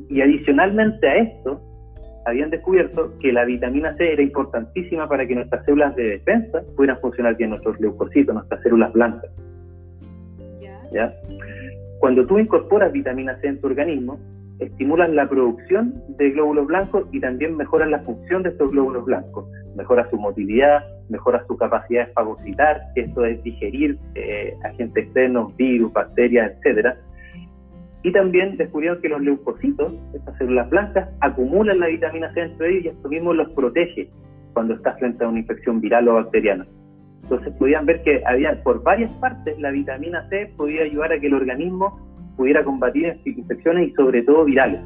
Y 0.10 0.22
adicionalmente 0.22 1.08
a 1.08 1.16
esto, 1.18 1.62
habían 2.26 2.50
descubierto 2.50 3.14
que 3.20 3.32
la 3.32 3.46
vitamina 3.46 3.96
C 3.98 4.14
era 4.14 4.22
importantísima 4.22 5.08
para 5.08 5.28
que 5.28 5.36
nuestras 5.36 5.64
células 5.66 5.96
de 5.96 6.04
defensa 6.04 6.64
pudieran 6.76 7.00
funcionar 7.00 7.36
bien, 7.38 7.52
nuestros 7.52 7.80
leucocitos, 7.80 8.34
nuestras 8.34 8.62
células 8.64 8.92
blancas. 8.94 9.30
¿Ya? 10.92 11.14
Cuando 12.00 12.26
tú 12.26 12.40
incorporas 12.40 12.92
vitamina 12.92 13.38
C 13.42 13.48
en 13.48 13.60
tu 13.60 13.68
organismo, 13.68 14.20
estimulan 14.60 15.16
la 15.16 15.28
producción 15.28 15.94
de 16.18 16.32
glóbulos 16.32 16.68
blancos 16.68 17.08
y 17.12 17.20
también 17.20 17.58
mejoran 17.58 17.92
la 17.92 18.00
función 18.00 18.44
de 18.44 18.50
estos 18.50 18.72
glóbulos 18.72 19.06
blancos. 19.06 19.46
Mejora 19.76 20.10
su 20.10 20.18
motilidad, 20.18 20.84
mejora 21.10 21.44
su 21.48 21.58
capacidad 21.58 22.08
de 22.08 22.14
fagocitar, 22.14 22.82
que 22.94 23.02
esto 23.02 23.26
es 23.26 23.42
digerir 23.44 23.98
eh, 24.16 24.54
agentes 24.64 25.06
externos, 25.06 25.56
virus, 25.58 25.94
bacterias, 25.94 26.52
etcétera. 26.58 26.98
Y 28.04 28.12
también 28.12 28.58
descubrieron 28.58 29.02
que 29.02 29.10
los 29.10 29.22
leucocitos, 29.22 29.96
estas 30.14 30.38
células 30.38 30.70
blancas, 30.70 31.10
acumulan 31.22 31.80
la 31.80 31.88
vitamina 31.88 32.32
C 32.34 32.42
dentro 32.42 32.66
de 32.66 32.72
ellos 32.72 32.86
y 32.86 32.88
esto 32.90 33.10
mismo 33.10 33.34
los 33.34 33.50
protege 33.54 34.10
cuando 34.54 34.76
estás 34.76 34.98
frente 35.00 35.24
a 35.24 35.28
una 35.28 35.40
infección 35.40 35.82
viral 35.82 36.08
o 36.08 36.16
bacteriana. 36.16 36.68
Entonces 37.24 37.54
podían 37.58 37.88
ver 37.88 38.04
que 38.04 38.22
había 38.26 38.62
por 38.62 38.84
varias 38.84 39.12
partes 39.14 39.60
la 39.60 39.72
vitamina 39.72 40.28
C 40.30 40.54
podía 40.56 40.84
ayudar 40.84 41.14
a 41.14 41.20
que 41.20 41.28
el 41.28 41.34
organismo 41.34 42.00
pudiera 42.38 42.64
combatir 42.64 43.20
infecciones 43.26 43.90
y 43.90 43.94
sobre 43.94 44.22
todo 44.22 44.46
virales. 44.46 44.82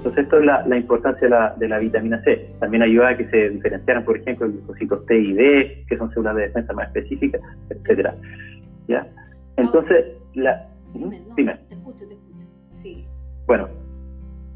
Entonces 0.00 0.24
esto 0.24 0.38
es 0.38 0.46
la, 0.46 0.76
importancia 0.78 1.52
de 1.58 1.68
la, 1.68 1.78
vitamina 1.78 2.22
C. 2.24 2.54
También 2.58 2.82
ayuda 2.82 3.10
a 3.10 3.16
que 3.18 3.28
se 3.28 3.50
diferenciaran, 3.50 4.02
por 4.02 4.16
ejemplo, 4.16 4.46
los 4.46 4.56
leucocitos 4.56 5.04
T 5.04 5.18
y 5.18 5.34
D, 5.34 5.84
que 5.86 5.98
son 5.98 6.08
células 6.08 6.36
de 6.36 6.42
defensa 6.42 6.72
más 6.72 6.86
específicas, 6.86 7.42
etcétera. 7.68 8.14
¿Ya? 8.88 9.06
Entonces, 9.58 10.06
la... 10.32 10.66
Dime, 10.94 11.20
Dime. 11.36 11.54
Te 11.68 11.74
escucho, 11.74 12.08
te 12.08 12.14
escucho. 12.14 12.46
Sí. 12.72 13.06
Bueno, 13.46 13.68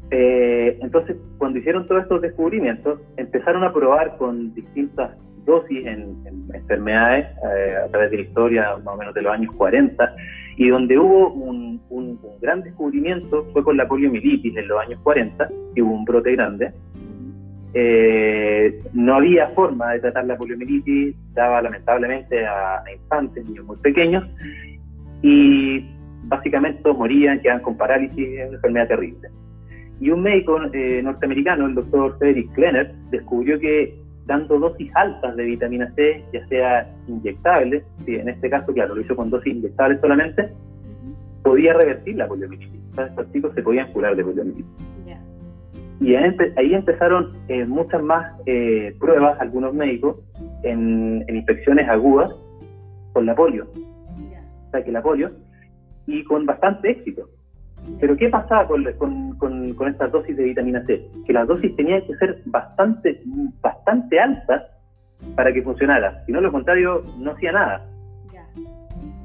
eh, 0.09 0.79
entonces 0.81 1.15
cuando 1.37 1.59
hicieron 1.59 1.87
todos 1.87 2.01
estos 2.01 2.23
descubrimientos, 2.23 2.99
empezaron 3.17 3.63
a 3.63 3.71
probar 3.71 4.17
con 4.17 4.51
distintas 4.55 5.11
dosis 5.45 5.85
en, 5.85 6.25
enfermedades 6.55 7.27
eh, 7.55 7.75
a 7.85 7.87
través 7.89 8.09
de 8.09 8.17
la 8.17 8.23
historia 8.23 8.77
más 8.83 8.95
o 8.95 8.97
menos 8.97 9.13
de 9.13 9.21
los 9.21 9.31
años 9.31 9.53
40 9.55 10.15
y 10.57 10.69
donde 10.69 10.97
hubo 10.97 11.31
un, 11.31 11.75
gran 12.41 12.61
descubrimiento 12.61 13.45
fue 13.51 13.63
con 13.63 13.77
la 13.77 13.87
poliomielitis 13.87 14.55
en 14.55 14.67
los 14.67 14.79
años 14.79 14.99
40, 15.03 15.49
que 15.73 15.81
hubo 15.81 15.93
un 15.93 16.05
brote 16.05 16.31
grande. 16.33 16.71
Eh, 17.73 18.81
no 18.93 19.15
había 19.15 19.49
forma 19.49 19.91
de 19.91 19.99
tratar 19.99 20.25
la 20.25 20.37
poliomielitis, 20.37 21.15
daba 21.33 21.61
lamentablemente 21.61 22.45
a, 22.45 22.83
infantes, 22.93 23.45
niños 23.45 23.65
muy 23.65 23.77
pequeños, 23.77 24.23
y 25.21 25.85
básicamente 26.23 26.91
morían, 26.93 27.41
quedaban 27.41 27.63
con 27.63 27.77
parálisis, 27.77 28.27
una 28.47 28.55
enfermedad 28.55 28.87
terrible. 28.87 29.29
Y 29.99 30.09
un 30.09 30.21
médico 30.21 30.59
eh, 30.73 31.01
norteamericano, 31.03 31.65
el 31.65 31.75
doctor 31.75 32.17
Frederick 32.17 32.53
Klenner, 32.53 32.93
descubrió 33.11 33.59
que 33.59 33.97
dando 34.25 34.59
dosis 34.59 34.91
altas 34.95 35.35
de 35.35 35.43
vitamina 35.43 35.91
C, 35.95 36.23
ya 36.33 36.47
sea 36.47 36.89
inyectable, 37.07 37.83
si 38.05 38.15
en 38.15 38.29
este 38.29 38.49
caso, 38.49 38.73
claro, 38.73 38.95
lo 38.95 39.01
hizo 39.01 39.15
con 39.15 39.29
dosis 39.29 39.55
inyectables 39.55 40.01
solamente, 40.01 40.49
podía 41.43 41.73
revertir 41.73 42.15
la 42.17 42.27
poliomielitis. 42.27 42.81
estos 42.97 43.31
chicos 43.31 43.53
se 43.53 43.61
podían 43.61 43.91
curar 43.93 44.15
de 44.15 44.23
poliomielitis. 44.23 44.95
Y 46.01 46.13
ahí 46.15 46.73
empezaron 46.73 47.37
eh, 47.47 47.65
muchas 47.65 48.03
más 48.03 48.33
eh, 48.45 48.93
pruebas, 48.99 49.39
algunos 49.39 49.73
médicos, 49.73 50.17
en, 50.63 51.23
infecciones 51.29 51.87
agudas 51.87 52.31
con 53.13 53.25
la 53.25 53.33
polio. 53.33 53.67
O 53.73 54.71
sea, 54.71 54.83
que 54.83 54.91
la 54.91 55.01
polio, 55.01 55.31
y 56.05 56.23
con 56.25 56.45
bastante 56.45 56.91
éxito. 56.91 57.29
Pero 57.99 58.17
¿qué 58.17 58.29
pasaba 58.29 58.67
con, 58.67 58.83
con, 59.37 59.87
estas 59.87 60.11
dosis 60.11 60.35
de 60.35 60.43
vitamina 60.43 60.83
C? 60.85 61.07
Que 61.25 61.33
las 61.33 61.47
dosis 61.47 61.75
tenían 61.75 62.01
que 62.05 62.15
ser 62.15 62.41
bastante, 62.45 63.21
bastante 63.61 64.19
altas 64.19 64.63
para 65.35 65.53
que 65.53 65.61
funcionara. 65.61 66.23
Si 66.25 66.31
no, 66.31 66.41
lo 66.41 66.51
contrario, 66.51 67.03
no 67.19 67.31
hacía 67.31 67.51
nada. 67.51 67.85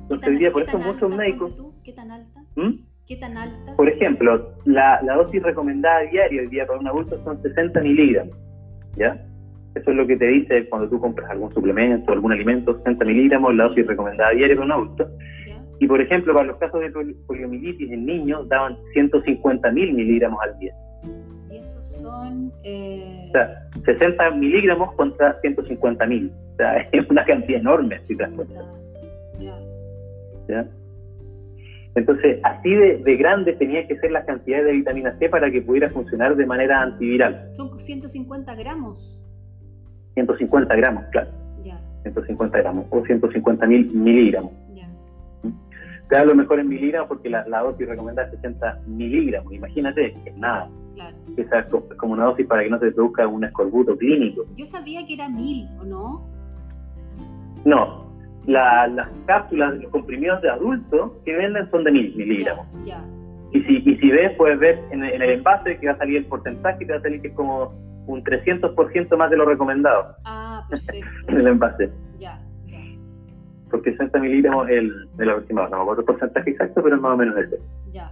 Entonces, 0.02 0.28
hoy 0.28 0.38
día, 0.38 0.52
por 0.52 0.62
eso 0.62 0.78
muchos 0.78 1.16
médicos... 1.16 1.52
¿Qué 1.84 1.92
tan 1.92 2.10
alta? 2.10 2.40
¿Mm? 2.56 2.70
¿Qué 3.06 3.16
tan 3.16 3.36
alta? 3.36 3.76
Por 3.76 3.88
ejemplo, 3.88 4.54
la, 4.64 5.00
dosis 5.02 5.42
recomendada 5.42 6.00
diaria 6.00 6.42
hoy 6.42 6.48
día 6.48 6.66
para 6.66 6.80
un 6.80 6.88
adulto 6.88 7.22
son 7.22 7.40
60 7.40 7.80
miligramos. 7.80 8.36
¿Ya? 8.96 9.24
Eso 9.74 9.90
es 9.92 9.96
lo 9.96 10.06
que 10.06 10.16
te 10.16 10.26
dice 10.26 10.68
cuando 10.68 10.88
tú 10.88 10.98
compras 10.98 11.30
algún 11.30 11.52
suplemento, 11.54 12.12
algún 12.12 12.32
alimento, 12.32 12.76
60 12.76 13.04
miligramos, 13.04 13.54
la 13.54 13.64
dosis 13.64 13.86
recomendada 13.86 14.30
diaria 14.32 14.56
para 14.56 14.66
un 14.66 14.72
adulto. 14.72 15.08
Y 15.80 15.86
por 15.86 15.98
ejemplo, 15.98 16.34
para 16.34 16.46
los 16.46 16.58
casos 16.58 16.78
de 16.80 16.90
poliomielitis 17.26 17.90
en 17.90 18.04
niños 18.04 18.46
daban 18.48 18.76
150 18.92 19.70
mil 19.72 19.94
miligramos 19.94 20.38
al 20.42 20.58
día. 20.58 20.74
Y 21.50 21.56
esos 21.56 21.84
son... 22.02 22.52
Eh... 22.62 23.28
O 23.28 23.32
sea, 23.32 23.66
60 23.86 24.30
miligramos 24.32 24.92
contra 24.94 25.32
150 25.32 26.06
mil. 26.06 26.30
O 26.52 26.56
sea, 26.56 26.76
es 26.92 27.08
una 27.08 27.24
cantidad 27.24 27.60
enorme, 27.60 27.98
si 28.06 28.14
te 28.14 28.22
das 28.22 28.32
cuenta. 28.32 28.62
Ya. 30.48 30.66
Entonces, 31.94 32.40
así 32.42 32.74
de, 32.74 32.98
de, 32.98 33.16
grande 33.16 33.54
tenía 33.54 33.86
que 33.88 33.98
ser 34.00 34.12
la 34.12 34.24
cantidad 34.26 34.62
de 34.62 34.72
vitamina 34.72 35.16
C 35.18 35.30
para 35.30 35.50
que 35.50 35.62
pudiera 35.62 35.88
funcionar 35.88 36.36
de 36.36 36.44
manera 36.44 36.82
antiviral. 36.82 37.48
¿Son 37.54 37.78
150 37.78 38.54
gramos? 38.54 39.18
150 40.12 40.76
gramos, 40.76 41.04
claro. 41.10 41.30
Ya. 41.64 41.80
150 42.02 42.58
gramos 42.58 42.86
o 42.90 43.02
150 43.02 43.66
mil 43.66 43.90
miligramos 43.94 44.52
te 46.10 46.16
da 46.16 46.24
lo 46.24 46.34
mejor 46.34 46.58
en 46.58 46.68
miligramos 46.68 47.08
porque 47.08 47.30
la, 47.30 47.44
dosis 47.44 47.88
recomendada 47.88 48.28
es 48.28 48.34
60 48.34 48.80
miligramos. 48.88 49.52
Imagínate, 49.52 50.12
es 50.26 50.36
nada. 50.36 50.68
Claro. 50.94 51.16
Esa 51.36 51.60
es 51.60 51.66
como 51.96 52.14
una 52.14 52.24
dosis 52.24 52.46
para 52.46 52.64
que 52.64 52.70
no 52.70 52.80
se 52.80 52.90
produzca 52.90 53.28
un 53.28 53.44
escorbuto 53.44 53.96
clínico. 53.96 54.44
Yo 54.56 54.66
sabía 54.66 55.06
que 55.06 55.14
era 55.14 55.28
mil, 55.28 55.68
¿o 55.80 55.84
no? 55.84 56.26
No, 57.64 58.12
las 58.46 59.08
cápsulas, 59.26 59.78
los 59.78 59.90
comprimidos 59.92 60.42
de 60.42 60.50
adultos 60.50 61.12
que 61.24 61.36
venden 61.36 61.70
son 61.70 61.84
de 61.84 61.92
mil 61.92 62.16
miligramos. 62.16 62.66
Ya, 62.84 63.04
Y, 63.52 63.60
si, 63.60 63.76
y 63.76 63.96
si 63.96 64.10
ves, 64.10 64.36
puedes 64.36 64.58
ver 64.58 64.80
en, 64.90 65.04
el 65.04 65.22
envase 65.22 65.78
que 65.78 65.86
va 65.86 65.92
a 65.92 65.98
salir 65.98 66.16
el 66.16 66.24
porcentaje, 66.26 66.84
te 66.84 66.92
va 66.92 66.98
a 66.98 67.02
salir 67.02 67.22
que 67.22 67.28
es 67.28 67.34
como 67.34 67.72
un 68.08 68.24
300% 68.24 69.16
más 69.16 69.30
de 69.30 69.36
lo 69.36 69.44
recomendado. 69.44 70.16
Ah, 70.24 70.66
perfecto. 70.70 71.06
en 71.28 71.36
el 71.36 71.46
envase. 71.46 71.92
Ya 73.70 73.80
porque 73.80 73.92
60 73.92 74.18
miligramos 74.18 74.68
es 74.68 74.78
el, 74.78 75.08
el 75.18 75.30
aproximado, 75.30 75.68
no 75.70 75.76
me 75.76 75.82
acuerdo 75.82 76.00
el 76.02 76.06
porcentaje 76.06 76.50
exacto, 76.50 76.82
pero 76.82 76.96
es 76.96 77.02
más 77.02 77.14
o 77.14 77.16
menos 77.16 77.36
ese. 77.38 77.58
Ya. 77.92 78.10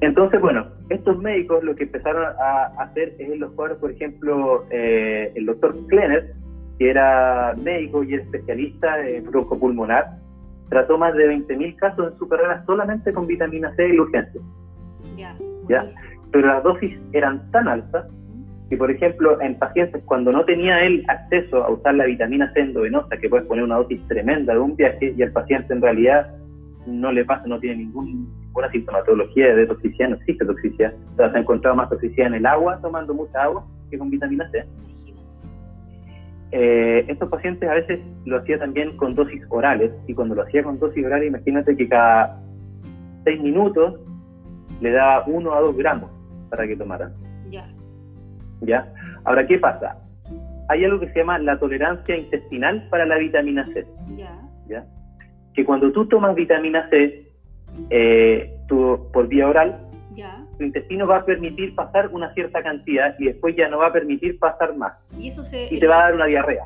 Entonces, 0.00 0.40
bueno, 0.40 0.66
estos 0.88 1.18
médicos 1.18 1.62
lo 1.62 1.74
que 1.74 1.84
empezaron 1.84 2.24
a 2.24 2.82
hacer 2.82 3.14
es 3.18 3.30
en 3.30 3.40
los 3.40 3.52
cuadros, 3.52 3.78
por 3.78 3.90
ejemplo, 3.90 4.64
eh, 4.70 5.30
el 5.34 5.46
doctor 5.46 5.74
Klenner, 5.88 6.34
que 6.78 6.90
era 6.90 7.54
médico 7.62 8.02
y 8.02 8.14
especialista 8.14 9.06
en 9.06 9.26
broncopulmonar, 9.26 10.18
trató 10.70 10.96
más 10.96 11.14
de 11.14 11.28
20.000 11.28 11.76
casos 11.76 12.12
en 12.12 12.18
su 12.18 12.28
carrera 12.28 12.64
solamente 12.64 13.12
con 13.12 13.26
vitamina 13.26 13.74
C 13.76 13.88
y 13.88 13.98
urgencia. 13.98 14.40
¿Ya? 15.68 15.86
Pero 16.32 16.46
las 16.48 16.62
dosis 16.62 16.98
eran 17.12 17.50
tan 17.50 17.68
altas 17.68 18.06
que, 18.70 18.76
por 18.76 18.88
ejemplo, 18.88 19.40
en 19.42 19.58
pacientes 19.58 20.00
cuando 20.06 20.30
no 20.30 20.44
tenía 20.44 20.84
él 20.84 21.04
acceso 21.08 21.64
a 21.64 21.70
usar 21.70 21.96
la 21.96 22.04
vitamina 22.04 22.52
C 22.52 22.60
endovenosa, 22.60 23.16
que 23.16 23.28
puede 23.28 23.42
poner 23.42 23.64
una 23.64 23.74
dosis 23.74 24.00
tremenda 24.06 24.54
de 24.54 24.60
un 24.60 24.76
viaje, 24.76 25.12
y 25.16 25.20
el 25.22 25.32
paciente 25.32 25.74
en 25.74 25.82
realidad 25.82 26.32
no 26.86 27.10
le 27.10 27.24
pasa, 27.24 27.48
no 27.48 27.58
tiene 27.58 27.78
ningún, 27.78 28.32
ninguna 28.40 28.70
sintomatología 28.70 29.56
de 29.56 29.66
toxicidad, 29.66 30.10
no 30.10 30.16
existe 30.16 30.44
toxicidad. 30.44 30.94
O 31.12 31.16
sea, 31.16 31.32
se 31.32 31.36
ha 31.36 31.40
encontrado 31.40 31.74
más 31.74 31.90
toxicidad 31.90 32.28
en 32.28 32.34
el 32.34 32.46
agua, 32.46 32.78
tomando 32.80 33.12
mucha 33.12 33.42
agua, 33.42 33.66
que 33.90 33.98
con 33.98 34.08
vitamina 34.08 34.48
C. 34.52 34.64
Eh, 36.52 37.04
estos 37.08 37.28
pacientes 37.28 37.68
a 37.68 37.74
veces 37.74 37.98
lo 38.24 38.38
hacía 38.38 38.58
también 38.60 38.96
con 38.96 39.16
dosis 39.16 39.42
orales 39.48 39.90
y 40.06 40.14
cuando 40.14 40.36
lo 40.36 40.42
hacía 40.42 40.62
con 40.62 40.78
dosis 40.78 41.04
orales, 41.04 41.28
imagínate 41.28 41.76
que 41.76 41.88
cada 41.88 42.40
seis 43.24 43.40
minutos 43.40 44.00
le 44.80 44.92
da 44.92 45.24
uno 45.26 45.54
a 45.54 45.60
dos 45.60 45.76
gramos 45.76 46.08
para 46.48 46.68
que 46.68 46.76
tomaran. 46.76 47.12
Ya. 48.60 48.92
Ahora, 49.24 49.46
¿qué 49.46 49.58
pasa? 49.58 49.96
Hay 50.68 50.84
algo 50.84 51.00
que 51.00 51.08
se 51.08 51.20
llama 51.20 51.38
la 51.38 51.58
tolerancia 51.58 52.16
intestinal 52.16 52.88
para 52.90 53.06
la 53.06 53.18
vitamina 53.18 53.66
C. 53.66 53.86
Ya. 54.16 54.40
¿Ya? 54.68 54.84
Que 55.54 55.64
cuando 55.64 55.90
tú 55.92 56.06
tomas 56.06 56.34
vitamina 56.34 56.88
C 56.90 57.32
eh, 57.90 58.56
por 58.68 59.28
vía 59.28 59.48
oral, 59.48 59.90
tu 60.60 60.64
intestino 60.64 61.06
va 61.06 61.16
a 61.16 61.24
permitir 61.24 61.74
pasar 61.74 62.08
una 62.08 62.32
cierta 62.34 62.62
cantidad 62.62 63.14
y 63.18 63.24
después 63.24 63.56
ya 63.56 63.68
no 63.68 63.78
va 63.78 63.86
a 63.86 63.92
permitir 63.92 64.38
pasar 64.38 64.76
más. 64.76 64.92
Y, 65.18 65.28
eso 65.28 65.42
se, 65.42 65.74
y 65.74 65.80
te 65.80 65.86
va 65.86 66.00
a 66.00 66.02
dar 66.02 66.14
una 66.14 66.26
diarrea. 66.26 66.64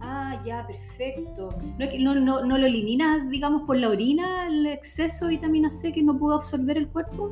Ah, 0.00 0.40
ya, 0.44 0.66
perfecto. 0.66 1.54
¿No, 2.00 2.14
no, 2.16 2.44
no 2.44 2.58
lo 2.58 2.66
elimina, 2.66 3.24
digamos, 3.30 3.62
por 3.62 3.76
la 3.76 3.88
orina 3.88 4.48
el 4.48 4.66
exceso 4.66 5.26
de 5.26 5.32
vitamina 5.36 5.70
C 5.70 5.92
que 5.92 6.02
no 6.02 6.18
pudo 6.18 6.34
absorber 6.34 6.76
el 6.76 6.88
cuerpo? 6.88 7.30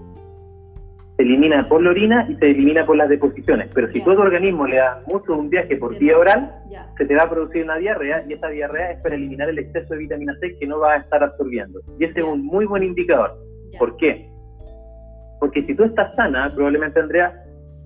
Se 1.18 1.24
elimina 1.24 1.68
por 1.68 1.82
la 1.82 1.90
orina 1.90 2.26
y 2.30 2.36
se 2.36 2.52
elimina 2.52 2.86
por 2.86 2.96
las 2.96 3.08
deposiciones. 3.08 3.68
Pero 3.74 3.92
si 3.92 4.00
todo 4.00 4.14
tu 4.14 4.22
organismo 4.22 4.66
le 4.66 4.76
da 4.76 5.02
mucho 5.08 5.36
un 5.36 5.50
viaje 5.50 5.76
por 5.76 5.98
vía 5.98 6.16
oral, 6.16 6.50
se 6.96 7.04
te 7.04 7.14
va 7.14 7.24
a 7.24 7.30
producir 7.30 7.64
una 7.64 7.76
diarrea 7.76 8.24
y 8.28 8.34
esa 8.34 8.48
diarrea 8.48 8.92
es 8.92 9.00
para 9.02 9.16
eliminar 9.16 9.48
el 9.48 9.58
exceso 9.58 9.94
de 9.94 9.98
vitamina 9.98 10.32
C 10.40 10.56
que 10.58 10.66
no 10.66 10.78
va 10.78 10.94
a 10.94 10.96
estar 10.98 11.22
absorbiendo. 11.22 11.80
Y 11.98 12.04
ese 12.04 12.20
es 12.20 12.24
un 12.24 12.46
muy 12.46 12.66
buen 12.66 12.84
indicador. 12.84 13.36
¿Por 13.78 13.96
qué? 13.96 14.30
Porque 15.40 15.64
si 15.64 15.74
tú 15.74 15.84
estás 15.84 16.14
sana, 16.14 16.52
probablemente 16.54 17.00
Andrea, 17.00 17.32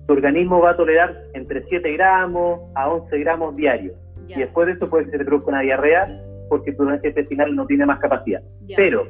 tu 0.07 0.13
organismo 0.13 0.61
va 0.61 0.71
a 0.71 0.77
tolerar 0.77 1.15
entre 1.33 1.63
7 1.63 1.91
gramos 1.93 2.61
a 2.75 2.89
11 2.89 3.19
gramos 3.19 3.55
diarios. 3.55 3.95
Y 4.27 4.39
después 4.39 4.67
de 4.67 4.73
eso 4.73 4.89
puede 4.89 5.05
que 5.05 5.11
se 5.11 5.17
te 5.17 5.25
produzca 5.25 5.49
una 5.49 5.61
diarrea 5.61 6.07
porque 6.49 6.71
tu 6.73 6.87
intestinal 6.87 7.55
no 7.55 7.65
tiene 7.65 7.85
más 7.85 7.99
capacidad. 7.99 8.41
Pero 8.75 9.07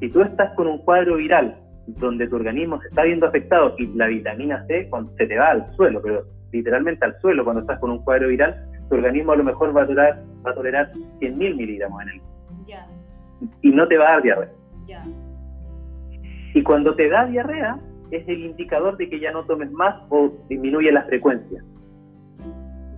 si 0.00 0.10
tú 0.10 0.22
estás 0.22 0.54
con 0.54 0.66
un 0.66 0.78
cuadro 0.84 1.16
viral 1.16 1.56
donde 1.98 2.28
tu 2.28 2.36
organismo 2.36 2.80
se 2.80 2.88
está 2.88 3.02
viendo 3.02 3.26
afectado 3.26 3.74
y 3.78 3.86
la 3.96 4.06
vitamina 4.06 4.64
C 4.66 4.88
cuando 4.88 5.12
se 5.16 5.26
te 5.26 5.36
va 5.36 5.50
al 5.50 5.74
suelo, 5.76 6.00
pero 6.02 6.24
literalmente 6.52 7.04
al 7.04 7.18
suelo 7.20 7.44
cuando 7.44 7.62
estás 7.62 7.78
con 7.78 7.90
un 7.90 8.02
cuadro 8.04 8.28
viral, 8.28 8.66
tu 8.88 8.96
organismo 8.96 9.32
a 9.32 9.36
lo 9.36 9.44
mejor 9.44 9.76
va 9.76 9.82
a 9.82 9.86
tolerar, 9.86 10.22
va 10.44 10.50
a 10.50 10.54
tolerar 10.54 10.92
100.000 11.20 11.56
miligramos 11.56 12.02
en 12.02 12.08
él. 12.08 12.20
Y 13.62 13.70
no 13.70 13.88
te 13.88 13.96
va 13.96 14.08
a 14.08 14.12
dar 14.12 14.22
diarrea. 14.22 14.50
Y 16.52 16.62
cuando 16.62 16.94
te 16.94 17.08
da 17.08 17.26
diarrea, 17.26 17.78
es 18.10 18.28
el 18.28 18.44
indicador 18.44 18.96
de 18.96 19.08
que 19.08 19.20
ya 19.20 19.30
no 19.30 19.44
tomes 19.44 19.70
más 19.70 19.94
o 20.08 20.32
disminuye 20.48 20.90
la 20.90 21.04
frecuencia. 21.04 21.62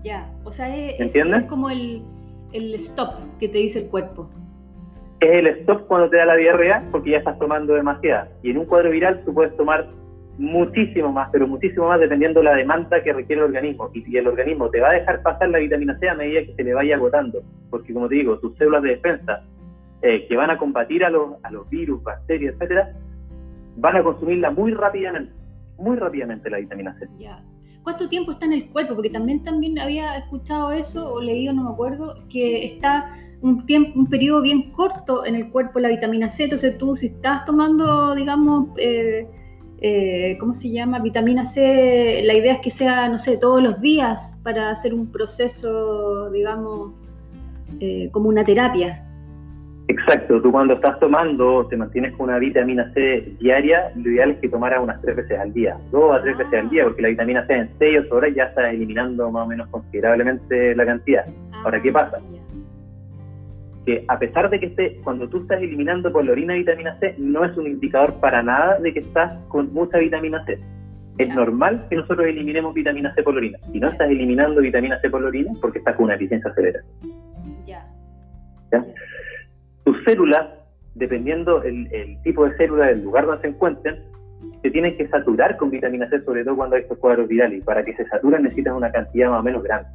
Ya, 0.03 0.29
o 0.45 0.51
sea, 0.51 0.75
es, 0.75 1.15
es 1.15 1.45
como 1.45 1.71
el, 1.71 2.03
el, 2.53 2.75
stop 2.75 3.11
que 3.39 3.49
te 3.49 3.59
dice 3.59 3.85
el 3.85 3.91
cuerpo. 3.91 4.31
Es 5.23 5.31
el 5.31 5.47
stop 5.47 5.87
cuando 5.87 6.11
te 6.11 6.17
da 6.17 6.27
la 6.27 6.35
diarrea 6.35 6.83
porque 6.91 7.11
ya 7.11 7.19
estás 7.19 7.39
tomando 7.39 7.75
demasiada. 7.75 8.29
Y 8.43 8.51
en 8.51 8.59
un 8.59 8.67
cuadro 8.67 8.91
viral 8.91 9.23
tú 9.25 9.33
puedes 9.33 9.57
tomar 9.57 9.89
muchísimo 10.37 11.13
más, 11.13 11.29
pero 11.31 11.47
muchísimo 11.47 11.87
más 11.87 12.01
dependiendo 12.01 12.41
de 12.41 12.45
la 12.45 12.57
demanda 12.57 13.01
que 13.05 13.13
requiere 13.13 13.41
el 13.41 13.47
organismo. 13.47 13.89
Y 13.95 14.17
el 14.17 14.27
organismo 14.27 14.69
te 14.69 14.81
va 14.81 14.89
a 14.89 14.95
dejar 14.95 15.23
pasar 15.23 15.49
la 15.51 15.59
vitamina 15.59 15.97
C 16.01 16.09
a 16.09 16.15
medida 16.15 16.41
que 16.45 16.55
se 16.55 16.65
le 16.65 16.75
vaya 16.75 16.97
agotando. 16.97 17.41
Porque 17.71 17.95
como 17.95 18.09
te 18.09 18.17
digo, 18.17 18.37
tus 18.41 18.57
células 18.57 18.83
de 18.83 18.89
defensa 18.91 19.45
eh, 20.03 20.27
que 20.27 20.37
van 20.37 20.51
a 20.51 20.59
combatir 20.59 21.05
a 21.05 21.11
los, 21.11 21.37
a 21.45 21.53
los 21.53 21.71
virus, 21.71 22.03
bacterias, 22.03 22.55
etcétera, 22.55 22.93
van 23.77 23.97
a 23.99 24.03
consumirla 24.03 24.51
muy 24.51 24.73
rápidamente, 24.73 25.33
muy 25.79 25.99
rápidamente 25.99 26.51
la 26.51 26.59
vitamina 26.59 26.99
C. 26.99 27.07
Ya. 27.19 27.41
¿Cuánto 27.85 28.09
tiempo 28.09 28.33
está 28.33 28.47
en 28.47 28.55
el 28.55 28.71
cuerpo? 28.71 28.95
Porque 28.95 29.11
también, 29.11 29.45
también 29.45 29.79
había 29.79 30.17
escuchado 30.17 30.73
eso 30.73 31.13
o 31.13 31.21
leído, 31.21 31.53
no 31.53 31.65
me 31.65 31.71
acuerdo, 31.71 32.15
que 32.29 32.65
está 32.67 33.17
un 33.43 33.67
tiempo, 33.67 33.99
un 33.99 34.07
periodo 34.07 34.41
bien 34.41 34.71
corto 34.71 35.27
en 35.27 35.35
el 35.35 35.51
cuerpo 35.51 35.81
la 35.81 35.89
vitamina 35.89 36.29
C. 36.29 36.45
Entonces 36.45 36.79
tú 36.79 36.97
si 36.97 37.07
estás 37.07 37.45
tomando, 37.45 38.15
digamos, 38.15 38.69
eh, 38.79 39.27
eh, 39.81 40.37
¿cómo 40.39 40.55
se 40.55 40.71
llama? 40.71 41.01
Vitamina 41.01 41.45
C, 41.45 42.23
la 42.25 42.35
idea 42.35 42.55
es 42.55 42.61
que 42.61 42.71
sea, 42.71 43.09
no 43.09 43.19
sé, 43.19 43.37
todos 43.37 43.63
los 43.63 43.81
días 43.81 44.41
para 44.45 44.71
hacer 44.71 44.95
un 44.95 45.11
proceso, 45.11 46.31
digamos, 46.31 46.93
eh, 47.81 48.09
como 48.13 48.29
una 48.29 48.45
terapia. 48.45 49.05
Exacto, 49.89 50.41
tú 50.41 50.53
cuando 50.53 50.75
estás 50.75 50.99
tomando, 51.01 51.67
te 51.67 51.77
mantienes 51.77 52.13
con 52.13 52.29
una 52.29 52.39
vitamina 52.39 52.93
C 52.95 53.35
diaria, 53.41 53.91
lo 53.97 54.11
ideal 54.11 54.31
es 54.31 54.39
que 54.39 54.49
tomaras 54.49 54.81
unas 54.81 55.03
tres 55.03 55.17
veces 55.17 55.39
al 55.39 55.53
día, 55.53 55.77
dos 55.91 56.17
a 56.17 56.23
tres 56.23 56.39
veces 56.39 56.55
al 56.61 56.71
día, 56.71 56.85
porque 56.85 57.03
la 57.03 57.09
vitamina 57.09 57.45
C 57.47 57.55
en 57.55 57.71
6 57.79 58.01
o 58.11 58.15
horas 58.15 58.33
ya 58.35 58.45
está 58.45 58.71
eliminando 58.71 59.31
más 59.33 59.45
o 59.45 59.49
menos 59.49 59.69
considerablemente 59.69 60.77
la 60.77 60.87
cantidad. 60.87 61.25
Ahora, 61.65 61.83
¿qué 61.83 61.91
ah, 61.91 61.93
pasa? 61.93 62.19
Que 63.87 64.05
a 64.09 64.19
pesar 64.19 64.49
de 64.51 64.61
que 64.61 64.67
esté, 64.67 65.01
cuando 65.03 65.29
tú 65.29 65.39
estás 65.39 65.61
eliminando 65.61 66.13
por 66.13 66.25
la 66.25 66.33
orina 66.33 66.55
vitamina 66.55 66.97
C, 67.01 67.15
no 67.19 67.45
es 67.45 67.57
un 67.57 67.67
indicador 67.67 68.15
para 68.21 68.43
nada 68.43 68.79
de 68.79 68.93
que 68.93 69.01
estás 69.01 69.33
con 69.49 69.73
mucha 69.73 69.99
vitamina 69.99 70.45
C. 70.45 70.59
Es 71.19 71.35
normal 71.35 71.87
que 71.91 71.97
nosotros 71.97 72.27
eliminemos 72.27 72.75
vitamina 72.75 73.13
C 73.15 73.23
por 73.23 73.35
la 73.35 73.39
orina. 73.39 73.59
Si 73.73 73.81
no 73.81 73.89
estás 73.89 74.09
eliminando 74.09 74.61
vitamina 74.61 75.01
C 75.01 75.11
por 75.11 75.21
la 75.21 75.29
orina, 75.29 75.53
porque 75.61 75.79
estás 75.79 75.97
con 75.97 76.05
una 76.07 76.15
eficiencia 76.15 76.53
severa. 76.55 76.81
Ya. 77.67 77.87
¿Ya? 78.71 78.85
tus 79.85 79.97
células, 80.05 80.47
dependiendo 80.95 81.63
el, 81.63 81.89
tipo 82.23 82.49
de 82.49 82.57
célula 82.57 82.87
del 82.87 83.03
lugar 83.03 83.27
donde 83.27 83.43
se 83.43 83.49
encuentren, 83.49 84.03
se 84.63 84.71
tienen 84.71 84.97
que 84.97 85.09
saturar 85.09 85.57
con 85.57 85.71
vitamina 85.71 86.09
C, 86.09 86.23
sobre 86.23 86.45
todo 86.45 86.57
cuando 86.57 86.77
hay 86.77 86.83
estos 86.83 86.99
cuadros 86.99 87.29
virales. 87.29 87.59
Y 87.59 87.63
para 87.63 87.85
que 87.85 87.95
se 87.97 88.07
saturen 88.07 88.43
necesitas 88.45 88.75
una 88.75 88.93
cantidad 88.93 89.31
más 89.31 89.41
o 89.41 89.43
menos 89.43 89.63
grande. 89.63 89.89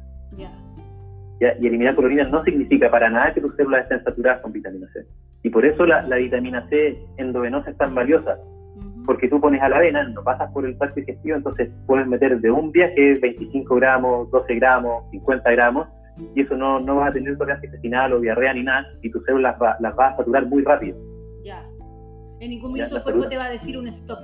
Y 1.40 1.66
eliminar 1.66 1.94
clorina 1.94 2.24
no 2.24 2.42
significa 2.44 2.90
para 2.90 3.08
nada 3.08 3.32
que 3.32 3.40
tus 3.40 3.54
células 3.56 3.82
estén 3.82 4.02
saturadas 4.02 4.40
con 4.40 4.52
vitamina 4.52 4.88
C. 4.92 5.04
Y 5.42 5.50
por 5.50 5.64
eso 5.64 5.86
la, 5.86 6.02
vitamina 6.16 6.66
C 6.68 6.98
endovenosa 7.16 7.70
es 7.70 7.76
tan 7.76 7.94
valiosa. 7.94 8.36
Porque 9.06 9.28
tú 9.28 9.40
pones 9.40 9.62
a 9.62 9.68
la 9.68 9.78
vena, 9.78 10.06
no 10.08 10.22
pasas 10.22 10.50
por 10.52 10.66
el 10.66 10.76
tracto 10.76 11.00
digestivo, 11.00 11.36
entonces 11.36 11.70
puedes 11.86 12.06
meter 12.06 12.40
de 12.40 12.50
un 12.50 12.72
viaje 12.72 13.14
25 13.20 13.74
gramos, 13.76 14.30
12 14.30 14.54
gramos, 14.56 15.04
50 15.12 15.50
gramos, 15.52 15.88
y 16.34 16.42
eso 16.42 16.56
no, 16.56 16.80
no 16.80 16.96
vas 16.96 17.10
a 17.10 17.12
tener 17.12 17.38
tolerancia 17.38 17.66
intestinal 17.66 18.12
o 18.12 18.20
diarrea 18.20 18.52
ni 18.52 18.64
nada, 18.64 18.86
y 19.00 19.10
tus 19.10 19.24
células 19.24 19.56
las 19.80 19.96
vas 19.96 20.14
a 20.14 20.16
saturar 20.18 20.46
muy 20.46 20.62
rápido. 20.62 20.98
Ya. 21.44 21.64
En 22.40 22.50
ningún 22.50 22.72
minuto 22.72 22.96
el 22.96 23.02
cuerpo 23.02 23.28
te 23.28 23.36
va 23.36 23.46
a 23.46 23.50
decir 23.50 23.78
un 23.78 23.86
stop. 23.88 24.18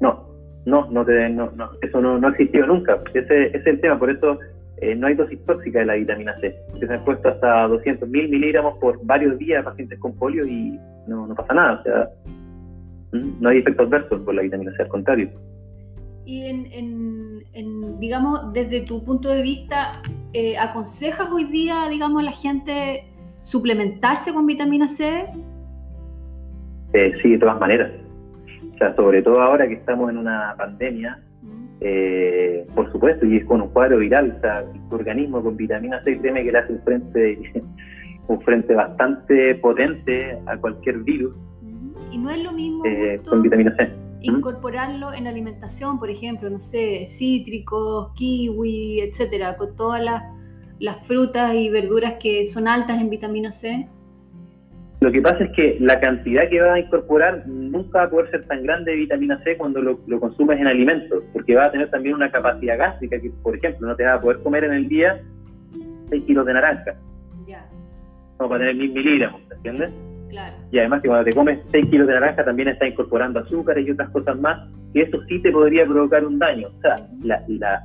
No, 0.00 0.28
no, 0.64 0.90
no, 0.90 1.04
te, 1.04 1.28
no, 1.28 1.50
no 1.50 1.70
eso 1.82 2.00
no, 2.00 2.18
no 2.18 2.28
ha 2.28 2.30
existido 2.30 2.66
nunca. 2.66 2.98
Ese, 3.12 3.48
ese 3.48 3.58
es 3.58 3.66
el 3.66 3.80
tema, 3.80 3.98
por 3.98 4.10
eso 4.10 4.38
eh, 4.84 4.94
no 4.94 5.06
hay 5.06 5.14
dosis 5.14 5.42
tóxica 5.46 5.78
de 5.78 5.86
la 5.86 5.94
vitamina 5.94 6.38
C. 6.40 6.54
Se 6.78 6.92
han 6.92 7.04
puesto 7.04 7.28
hasta 7.28 7.68
200 7.68 8.06
mil 8.08 8.28
miligramos 8.28 8.76
por 8.78 9.02
varios 9.06 9.38
días 9.38 9.62
a 9.62 9.70
pacientes 9.70 9.98
con 9.98 10.14
polio 10.18 10.46
y 10.46 10.78
no, 11.06 11.26
no 11.26 11.34
pasa 11.34 11.54
nada. 11.54 11.80
O 11.80 11.82
sea, 11.82 12.08
no 13.40 13.48
hay 13.48 13.58
efectos 13.58 13.86
adversos 13.86 14.20
por 14.20 14.34
la 14.34 14.42
vitamina 14.42 14.72
C, 14.76 14.82
al 14.82 14.88
contrario. 14.88 15.30
Y 16.26 16.46
en, 16.46 17.98
digamos, 17.98 18.52
desde 18.52 18.84
tu 18.84 19.02
punto 19.04 19.30
de 19.30 19.40
vista, 19.40 20.02
eh, 20.34 20.56
¿aconsejas 20.58 21.30
hoy 21.30 21.44
día, 21.44 21.88
digamos, 21.88 22.20
a 22.20 22.24
la 22.24 22.32
gente 22.32 23.04
suplementarse 23.42 24.34
con 24.34 24.46
vitamina 24.46 24.86
C? 24.86 25.26
Eh, 26.92 27.12
sí, 27.22 27.30
de 27.30 27.38
todas 27.38 27.58
maneras. 27.58 27.90
O 28.74 28.78
sea, 28.78 28.94
sobre 28.96 29.22
todo 29.22 29.40
ahora 29.40 29.66
que 29.66 29.74
estamos 29.74 30.10
en 30.10 30.18
una 30.18 30.54
pandemia, 30.58 31.23
eh, 31.80 32.66
por 32.74 32.90
supuesto, 32.92 33.26
y 33.26 33.36
es 33.36 33.44
con 33.44 33.60
un 33.60 33.68
cuadro 33.68 33.98
viral, 33.98 34.34
o 34.36 34.40
sea, 34.40 34.64
tu 34.88 34.94
organismo 34.96 35.42
con 35.42 35.56
vitamina 35.56 36.02
C, 36.04 36.18
créeme 36.18 36.44
que 36.44 36.52
le 36.52 36.58
hace 36.58 36.72
un 36.72 36.82
frente, 36.82 37.52
un 38.28 38.40
frente 38.42 38.74
bastante 38.74 39.54
potente 39.56 40.38
a 40.46 40.56
cualquier 40.56 40.98
virus. 40.98 41.34
Y 42.10 42.18
no 42.18 42.30
es 42.30 42.42
lo 42.44 42.52
mismo. 42.52 42.82
con 43.28 43.42
vitamina 43.42 43.74
C 43.76 44.04
incorporarlo 44.24 45.12
en 45.12 45.26
alimentación, 45.26 45.98
por 45.98 46.10
ejemplo, 46.10 46.48
no 46.48 46.58
sé, 46.58 47.06
cítricos, 47.06 48.12
kiwi, 48.14 49.00
etcétera, 49.00 49.56
con 49.56 49.76
todas 49.76 50.02
las, 50.02 50.22
frutas 51.06 51.54
y 51.54 51.68
verduras 51.70 52.14
que 52.20 52.46
son 52.46 52.66
altas 52.66 53.00
en 53.00 53.10
vitamina 53.10 53.52
C? 53.52 53.88
Lo 55.04 55.12
que 55.12 55.20
pasa 55.20 55.44
es 55.44 55.50
que 55.50 55.76
la 55.80 56.00
cantidad 56.00 56.48
que 56.48 56.62
va 56.62 56.72
a 56.72 56.80
incorporar 56.80 57.46
nunca 57.46 57.98
va 57.98 58.04
a 58.04 58.08
poder 58.08 58.30
ser 58.30 58.46
tan 58.46 58.62
grande 58.62 58.92
de 58.92 58.96
vitamina 58.96 59.38
C 59.44 59.54
cuando 59.58 59.82
lo, 59.82 59.98
consumes 60.18 60.58
en 60.58 60.66
alimentos, 60.66 61.22
porque 61.30 61.54
va 61.54 61.66
a 61.66 61.70
tener 61.70 61.90
también 61.90 62.14
una 62.14 62.30
capacidad 62.30 62.78
gástrica 62.78 63.20
que, 63.20 63.30
por 63.42 63.54
ejemplo, 63.54 63.86
no 63.86 63.96
te 63.96 64.04
va 64.04 64.14
a 64.14 64.20
poder 64.22 64.38
comer 64.38 64.64
en 64.64 64.72
el 64.72 64.88
día 64.88 65.20
6 66.08 66.24
kilos 66.24 66.46
de 66.46 66.54
naranja. 66.54 66.94
Ya. 67.46 67.66
Como 68.38 68.48
para 68.48 68.60
tener 68.60 68.76
mil 68.76 68.94
miligramos, 68.94 69.42
¿entiendes? 69.54 69.92
Y 70.70 70.78
además 70.78 71.02
que 71.02 71.08
cuando 71.08 71.24
te 71.24 71.34
comes 71.34 71.60
6 71.70 71.86
kilos 71.90 72.06
de 72.06 72.14
naranja 72.14 72.44
también 72.44 72.68
está 72.68 72.86
incorporando 72.86 73.40
azúcares 73.40 73.86
y 73.86 73.90
otras 73.90 74.10
cosas 74.10 74.38
más, 74.38 74.68
que 74.92 75.02
eso 75.02 75.18
sí 75.28 75.40
te 75.40 75.50
podría 75.50 75.86
provocar 75.86 76.24
un 76.24 76.38
daño. 76.38 76.68
O 76.68 76.80
sea, 76.80 77.06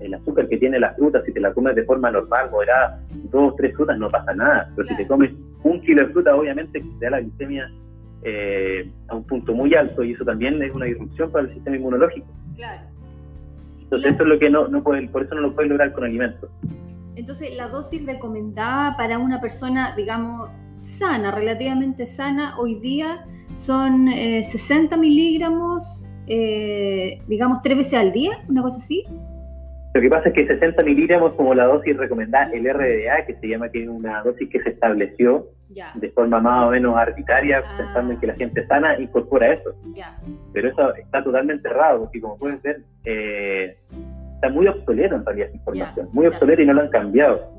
el 0.01 0.13
azúcar 0.13 0.47
que 0.47 0.57
tiene 0.57 0.79
la 0.79 0.93
fruta, 0.93 1.21
si 1.25 1.33
te 1.33 1.39
la 1.39 1.53
comes 1.53 1.75
de 1.75 1.83
forma 1.83 2.11
normal, 2.11 2.49
moderada, 2.51 2.99
dos, 3.31 3.55
tres 3.57 3.75
frutas, 3.75 3.97
no 3.97 4.09
pasa 4.09 4.33
nada. 4.33 4.71
Pero 4.75 4.87
si 4.87 4.95
te 4.95 5.07
comes 5.07 5.31
un 5.63 5.81
kilo 5.81 6.05
de 6.05 6.13
fruta, 6.13 6.35
obviamente 6.35 6.79
te 6.79 7.05
da 7.05 7.11
la 7.11 7.21
glicemia 7.21 7.69
eh, 8.23 8.91
a 9.07 9.15
un 9.15 9.23
punto 9.25 9.53
muy 9.53 9.73
alto 9.73 10.03
y 10.03 10.13
eso 10.13 10.25
también 10.25 10.61
es 10.61 10.73
una 10.73 10.85
disrupción 10.85 11.31
para 11.31 11.47
el 11.47 11.53
sistema 11.53 11.77
inmunológico. 11.77 12.27
Claro. 12.55 12.81
Entonces, 13.81 14.13
eso 14.13 14.23
es 14.23 14.29
lo 14.29 14.39
que 14.39 14.49
no, 14.49 14.67
no 14.67 14.83
puede, 14.83 15.07
por 15.07 15.23
eso 15.23 15.35
no 15.35 15.41
lo 15.41 15.55
puedes 15.55 15.69
lograr 15.69 15.91
con 15.93 16.03
alimentos. 16.03 16.49
Entonces, 17.15 17.55
la 17.55 17.67
dosis 17.69 18.05
recomendada 18.05 18.95
para 18.95 19.17
una 19.17 19.41
persona, 19.41 19.95
digamos, 19.95 20.49
sana, 20.81 21.31
relativamente 21.31 22.05
sana, 22.05 22.57
hoy 22.57 22.75
día 22.75 23.25
son 23.55 24.07
60 24.07 24.95
eh, 24.95 24.97
miligramos, 24.97 26.09
eh, 26.27 27.21
digamos, 27.27 27.61
tres 27.61 27.77
veces 27.77 27.93
al 27.95 28.11
día, 28.11 28.39
una 28.47 28.61
cosa 28.61 28.79
así. 28.79 29.05
Lo 29.93 30.01
que 30.01 30.09
pasa 30.09 30.29
es 30.29 30.35
que 30.35 30.47
60 30.47 30.83
miligramos 30.83 31.33
como 31.33 31.53
la 31.53 31.65
dosis 31.65 31.97
recomendada, 31.97 32.51
el 32.53 32.63
RDA, 32.63 33.25
que 33.25 33.35
se 33.41 33.47
llama 33.47 33.69
que 33.69 33.83
es 33.83 33.89
una 33.89 34.21
dosis 34.21 34.47
que 34.49 34.61
se 34.61 34.69
estableció 34.69 35.47
de 35.95 36.09
forma 36.11 36.39
más 36.39 36.67
o 36.67 36.71
menos 36.71 36.95
arbitraria, 36.95 37.61
ah. 37.65 37.75
pensando 37.77 38.13
en 38.13 38.19
que 38.19 38.27
la 38.27 38.35
gente 38.35 38.65
sana 38.67 38.99
incorpora 38.99 39.53
eso. 39.53 39.75
Pero 40.53 40.69
eso 40.69 40.95
está 40.95 41.23
totalmente 41.23 41.67
errado, 41.67 42.01
porque 42.01 42.21
como 42.21 42.37
pueden 42.37 42.61
ver, 42.61 42.81
eh, 43.05 43.77
está 44.35 44.49
muy 44.49 44.67
obsoleto 44.67 45.15
en 45.15 45.25
realidad 45.25 45.47
esa 45.49 45.57
información, 45.57 46.09
muy 46.13 46.27
obsoleto 46.27 46.61
y 46.61 46.65
no 46.65 46.73
lo 46.73 46.81
han 46.81 46.89
cambiado. 46.89 47.51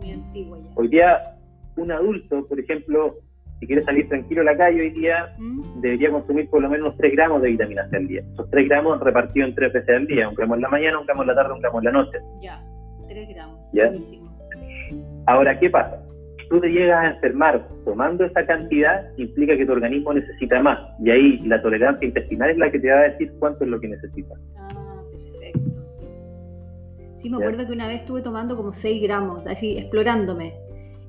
Hoy 0.75 0.89
día 0.89 1.37
un 1.81 1.93
adulto, 1.93 2.47
por 2.47 2.61
ejemplo, 2.61 3.17
si 3.59 3.67
quiere 3.67 3.83
salir 3.85 4.09
tranquilo 4.09 4.41
a 4.41 4.45
la 4.45 4.57
calle 4.57 4.81
hoy 4.81 4.91
día, 4.91 5.35
mm. 5.39 5.81
debería 5.81 6.11
consumir 6.11 6.49
por 6.49 6.63
lo 6.63 6.71
menos 6.71 6.97
3 6.97 7.13
gramos 7.13 7.43
de 7.43 7.51
vitamina 7.51 7.89
C 7.89 7.97
al 7.97 8.07
día. 8.07 8.23
Esos 8.33 8.51
3 8.51 8.69
gramos 8.69 9.01
repartidos 9.01 9.51
en 9.51 9.55
3 9.55 9.73
veces 9.73 9.97
al 9.97 10.07
día, 10.07 10.29
un 10.29 10.35
gramo 10.35 10.55
en 10.55 10.63
la 10.63 10.69
mañana, 10.69 10.99
un 10.99 11.07
gramo 11.07 11.23
en 11.23 11.29
la 11.29 11.35
tarde, 11.35 11.53
un 11.53 11.61
gramo 11.61 11.79
en 11.79 11.85
la 11.85 11.93
noche. 11.93 12.19
Ya, 12.43 12.63
3 13.09 13.29
gramos. 13.29 13.59
¿Ya? 13.73 13.91
Ahora, 15.27 15.59
¿qué 15.59 15.71
pasa? 15.71 16.03
Tú 16.49 16.59
te 16.61 16.69
llegas 16.69 17.05
a 17.05 17.11
enfermar 17.15 17.69
tomando 17.85 18.25
esa 18.25 18.45
cantidad, 18.45 19.07
implica 19.17 19.57
que 19.57 19.65
tu 19.65 19.73
organismo 19.73 20.13
necesita 20.13 20.61
más. 20.61 20.81
Y 20.99 21.11
ahí 21.11 21.39
la 21.47 21.63
tolerancia 21.63 22.07
intestinal 22.07 22.51
es 22.51 22.59
la 22.59 22.71
que 22.73 22.81
te 22.81 22.91
va 22.91 22.99
a 22.99 23.09
decir 23.11 23.31
cuánto 23.39 23.65
es 23.65 23.71
lo 23.71 23.79
que 23.79 23.89
necesitas. 23.89 24.39
Ah, 24.59 25.03
perfecto. 25.13 25.61
Sí, 27.15 27.31
me 27.31 27.37
acuerdo 27.37 27.67
que 27.67 27.73
una 27.73 27.87
vez 27.87 28.01
estuve 28.01 28.23
tomando 28.23 28.57
como 28.57 28.73
6 28.73 29.03
gramos, 29.03 29.47
así, 29.47 29.79
explorándome 29.79 30.55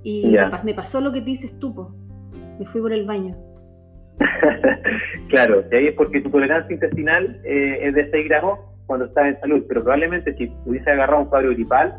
y 0.04 0.36
me, 0.64 0.74
pasó 0.74 1.02
lo 1.02 1.12
que 1.12 1.22
dices 1.22 1.58
tú, 1.60 1.74
me 2.60 2.66
fui 2.66 2.82
por 2.82 2.94
el 2.94 3.06
baño. 3.06 3.36
claro, 5.30 5.64
y 5.72 5.76
ahí 5.76 5.88
es 5.88 5.96
porque 5.96 6.22
tu 6.22 6.30
tolerancia 6.30 6.74
intestinal 6.74 7.42
eh, 7.44 7.80
es 7.82 7.96
de 7.96 8.12
6 8.12 8.28
gramos 8.28 8.60
cuando 8.86 9.06
estás 9.06 9.26
en 9.28 9.40
salud, 9.40 9.64
pero 9.68 9.82
probablemente 9.84 10.36
si 10.36 10.48
pudiese 10.48 10.90
agarrar 10.92 11.20
un 11.20 11.26
cuadro 11.26 11.50
gripal, 11.52 11.98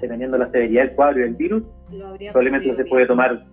dependiendo 0.00 0.38
de 0.38 0.44
la 0.44 0.50
severidad 0.50 0.84
del 0.84 0.92
cuadro 0.92 1.18
y 1.18 1.22
del 1.22 1.34
virus, 1.34 1.62
probablemente 2.32 2.74
se 2.74 2.84
puede 2.86 3.06
tomar 3.06 3.44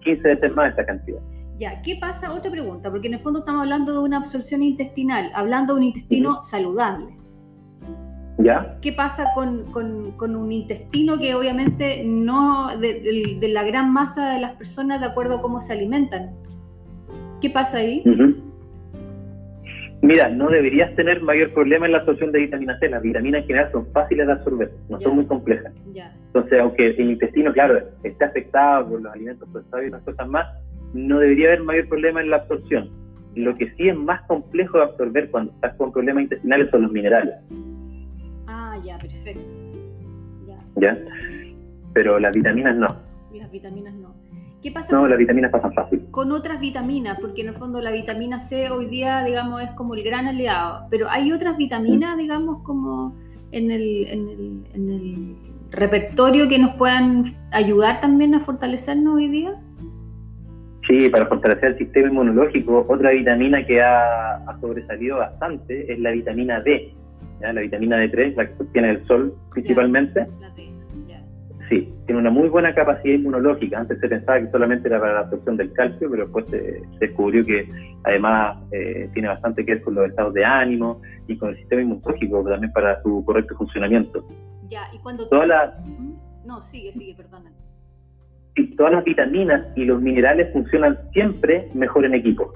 15 0.00 0.28
veces 0.28 0.54
más 0.54 0.72
esa 0.72 0.84
cantidad. 0.84 1.20
Ya, 1.58 1.80
¿qué 1.82 1.96
pasa? 2.00 2.32
Otra 2.32 2.50
pregunta, 2.50 2.90
porque 2.90 3.08
en 3.08 3.14
el 3.14 3.20
fondo 3.20 3.40
estamos 3.40 3.62
hablando 3.62 3.92
de 3.92 3.98
una 4.00 4.18
absorción 4.18 4.62
intestinal, 4.62 5.30
hablando 5.34 5.74
de 5.74 5.80
un 5.80 5.84
intestino 5.84 6.42
saludable. 6.42 7.14
¿Qué 8.80 8.92
pasa 8.92 9.26
con, 9.34 9.64
un 10.36 10.52
intestino 10.52 11.18
que 11.18 11.34
obviamente 11.34 12.02
no, 12.04 12.76
de, 12.78 13.38
la 13.52 13.64
gran 13.64 13.92
masa 13.92 14.34
de 14.34 14.40
las 14.40 14.52
personas 14.56 15.00
de 15.00 15.06
acuerdo 15.06 15.36
a 15.36 15.42
cómo 15.42 15.60
se 15.60 15.72
alimentan? 15.72 16.30
¿Qué 17.40 17.50
pasa 17.50 17.78
ahí? 17.78 18.02
Mira, 20.00 20.28
no 20.28 20.48
deberías 20.48 20.94
tener 20.96 21.22
mayor 21.22 21.52
problema 21.52 21.86
en 21.86 21.92
la 21.92 21.98
absorción 21.98 22.32
de 22.32 22.40
vitamina 22.40 22.78
C. 22.78 22.88
Las 22.88 23.02
vitaminas 23.02 23.42
en 23.42 23.46
general 23.46 23.70
son 23.70 23.86
fáciles 23.92 24.26
de 24.26 24.32
absorber, 24.32 24.72
no 24.88 25.00
son 25.00 25.16
muy 25.16 25.26
complejas. 25.26 25.72
Entonces, 26.26 26.60
aunque 26.60 26.88
el 26.88 27.10
intestino, 27.10 27.52
claro, 27.52 27.78
esté 28.02 28.24
afectado 28.24 28.88
por 28.88 29.02
los 29.02 29.12
alimentos 29.12 29.48
procesados 29.52 29.84
y 29.84 29.88
otras 29.88 30.02
cosas 30.02 30.28
más, 30.28 30.46
no 30.94 31.18
debería 31.18 31.48
haber 31.48 31.62
mayor 31.62 31.88
problema 31.88 32.20
en 32.20 32.30
la 32.30 32.36
absorción. 32.36 32.90
Lo 33.34 33.56
que 33.56 33.70
sí 33.76 33.88
es 33.88 33.96
más 33.96 34.22
complejo 34.22 34.78
de 34.78 34.84
absorber 34.84 35.30
cuando 35.30 35.52
estás 35.52 35.74
con 35.76 35.92
problemas 35.92 36.24
intestinales 36.24 36.70
son 36.70 36.82
los 36.82 36.92
minerales 36.92 37.34
ya, 38.84 38.98
perfecto. 38.98 39.42
Ya. 40.76 40.98
Pero 41.92 42.18
las 42.18 42.34
vitaminas 42.34 42.76
no. 42.76 42.96
Las 43.32 43.50
vitaminas 43.50 43.94
no. 43.94 44.14
¿Qué 44.62 44.70
pasa? 44.70 44.94
No, 44.96 45.08
las 45.08 45.18
vitaminas 45.18 45.50
pasan 45.50 45.72
fácil. 45.74 46.06
Con 46.10 46.30
otras 46.30 46.60
vitaminas, 46.60 47.18
porque 47.20 47.42
en 47.42 47.48
el 47.48 47.54
fondo 47.54 47.80
la 47.80 47.90
vitamina 47.90 48.38
C 48.38 48.70
hoy 48.70 48.86
día, 48.86 49.24
digamos, 49.24 49.60
es 49.62 49.70
como 49.72 49.94
el 49.94 50.04
gran 50.04 50.26
aliado. 50.26 50.86
Pero 50.90 51.08
hay 51.10 51.32
otras 51.32 51.56
vitaminas, 51.56 52.16
digamos, 52.16 52.62
como 52.62 53.16
en 53.50 53.70
el, 53.70 54.06
en 54.06 54.28
el, 54.28 54.64
en 54.74 54.90
el 54.90 55.36
repertorio 55.70 56.48
que 56.48 56.58
nos 56.58 56.76
puedan 56.76 57.34
ayudar 57.50 58.00
también 58.00 58.34
a 58.34 58.40
fortalecernos 58.40 59.16
hoy 59.16 59.28
día. 59.28 59.60
Sí, 60.88 61.08
para 61.10 61.26
fortalecer 61.26 61.72
el 61.72 61.78
sistema 61.78 62.08
inmunológico, 62.08 62.86
otra 62.88 63.10
vitamina 63.10 63.64
que 63.66 63.80
ha, 63.80 64.36
ha 64.36 64.60
sobresalido 64.60 65.18
bastante 65.18 65.92
es 65.92 65.98
la 65.98 66.12
vitamina 66.12 66.60
D 66.60 66.94
la 67.42 67.60
vitamina 67.60 67.96
D3, 68.04 68.34
la 68.36 68.46
que 68.46 68.62
obtiene 68.62 68.90
el 68.90 69.06
sol 69.06 69.34
principalmente. 69.50 70.26
Sí, 71.68 71.90
tiene 72.04 72.20
una 72.20 72.30
muy 72.30 72.48
buena 72.48 72.74
capacidad 72.74 73.14
inmunológica. 73.14 73.78
Antes 73.78 73.98
se 73.98 74.08
pensaba 74.08 74.38
que 74.40 74.50
solamente 74.50 74.88
era 74.88 75.00
para 75.00 75.14
la 75.14 75.20
absorción 75.20 75.56
del 75.56 75.72
calcio, 75.72 76.10
pero 76.10 76.24
después 76.24 76.44
se, 76.50 76.82
descubrió 76.98 77.44
que 77.46 77.66
además 78.04 78.58
eh, 78.72 79.08
tiene 79.14 79.28
bastante 79.28 79.64
que 79.64 79.74
ver 79.74 79.82
con 79.82 79.94
los 79.94 80.06
estados 80.06 80.34
de 80.34 80.44
ánimo 80.44 81.00
y 81.28 81.36
con 81.38 81.50
el 81.50 81.56
sistema 81.56 81.80
inmunológico 81.80 82.44
también 82.44 82.72
para 82.72 83.00
su 83.02 83.24
correcto 83.24 83.56
funcionamiento. 83.56 84.22
Ya, 84.68 84.82
y 84.92 84.98
cuando... 84.98 85.26
Todas 85.28 85.48
las... 85.48 85.74
No, 86.44 86.60
sigue, 86.60 86.92
sigue, 86.92 87.14
perdona. 87.14 87.50
todas 88.76 88.92
las 88.92 89.04
vitaminas 89.04 89.66
y 89.74 89.86
los 89.86 90.02
minerales 90.02 90.52
funcionan 90.52 90.98
siempre 91.12 91.68
mejor 91.74 92.04
en 92.04 92.14
equipo 92.14 92.52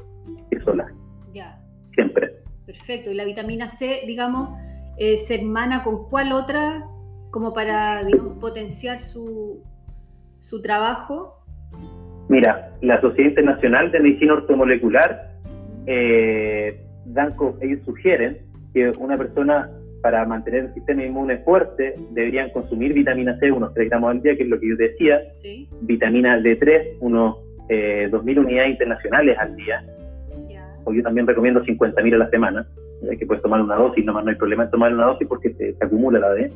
que 0.51 0.61
solas. 0.61 0.92
Ya. 1.33 1.59
Siempre. 1.94 2.33
Perfecto. 2.66 3.11
Y 3.11 3.14
la 3.14 3.25
vitamina 3.25 3.68
C, 3.68 4.03
digamos, 4.07 4.51
eh, 4.99 5.17
se 5.17 5.37
hermana 5.37 5.83
con 5.85 6.09
cuál 6.09 6.33
otra 6.33 6.85
como 7.31 7.53
para 7.53 8.03
digamos, 8.05 8.39
potenciar 8.39 9.01
su, 9.01 9.63
su 10.39 10.63
trabajo? 10.63 11.45
Mira, 12.29 12.73
la 12.81 13.01
Sociedad 13.01 13.29
Internacional 13.29 13.93
de 13.93 14.01
Medicina 14.01 14.35
Ortomolecular, 14.35 15.33
eh, 15.87 16.83
ellos 17.61 17.85
sugieren 17.85 18.39
que 18.73 18.91
una 18.99 19.17
persona 19.17 19.71
para 20.03 20.25
mantener 20.25 20.65
el 20.65 20.75
sistema 20.75 21.05
inmune 21.05 21.39
fuerte 21.39 21.95
deberían 22.11 22.51
consumir 22.51 22.93
vitamina 22.93 23.39
C 23.39 23.51
unos 23.53 23.75
3 23.75 23.91
gramos 23.91 24.11
al 24.11 24.23
día, 24.23 24.37
que 24.37 24.43
es 24.43 24.49
lo 24.49 24.59
que 24.59 24.69
yo 24.69 24.77
decía, 24.77 25.21
vitamina 25.83 26.39
D3 26.39 26.99
unos 27.01 27.37
eh, 27.69 28.09
2.000 28.11 28.39
unidades 28.39 28.71
internacionales 28.71 29.37
al 29.39 29.57
día, 29.57 29.85
o 30.85 30.93
yo 30.93 31.03
también 31.03 31.27
recomiendo 31.27 31.63
50.000 31.65 32.15
a 32.15 32.19
la 32.19 32.31
semana, 32.31 32.67
que 33.19 33.27
puedes 33.27 33.43
tomar 33.43 33.61
una 33.61 33.77
dosis, 33.77 34.05
nomás 34.05 34.25
no 34.25 34.31
hay 34.31 34.37
problema 34.37 34.65
en 34.65 34.71
tomar 34.71 34.93
una 34.93 35.07
dosis 35.07 35.29
porque 35.29 35.53
se, 35.55 35.77
acumula 35.81 36.19
la 36.19 36.33
D. 36.33 36.53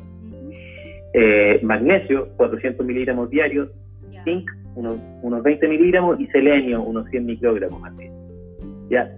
Eh, 1.13 1.59
magnesio, 1.63 2.29
400 2.37 2.85
miligramos 2.85 3.29
diarios, 3.29 3.69
zinc, 4.23 4.49
unos, 4.75 4.97
unos 5.21 5.43
20 5.43 5.67
miligramos 5.67 6.19
y 6.19 6.27
selenio, 6.27 6.81
unos 6.81 7.09
100 7.09 7.25
microgramos 7.25 7.83
al 7.83 7.97
día. 7.97 8.11
¿Ya? 8.89 9.11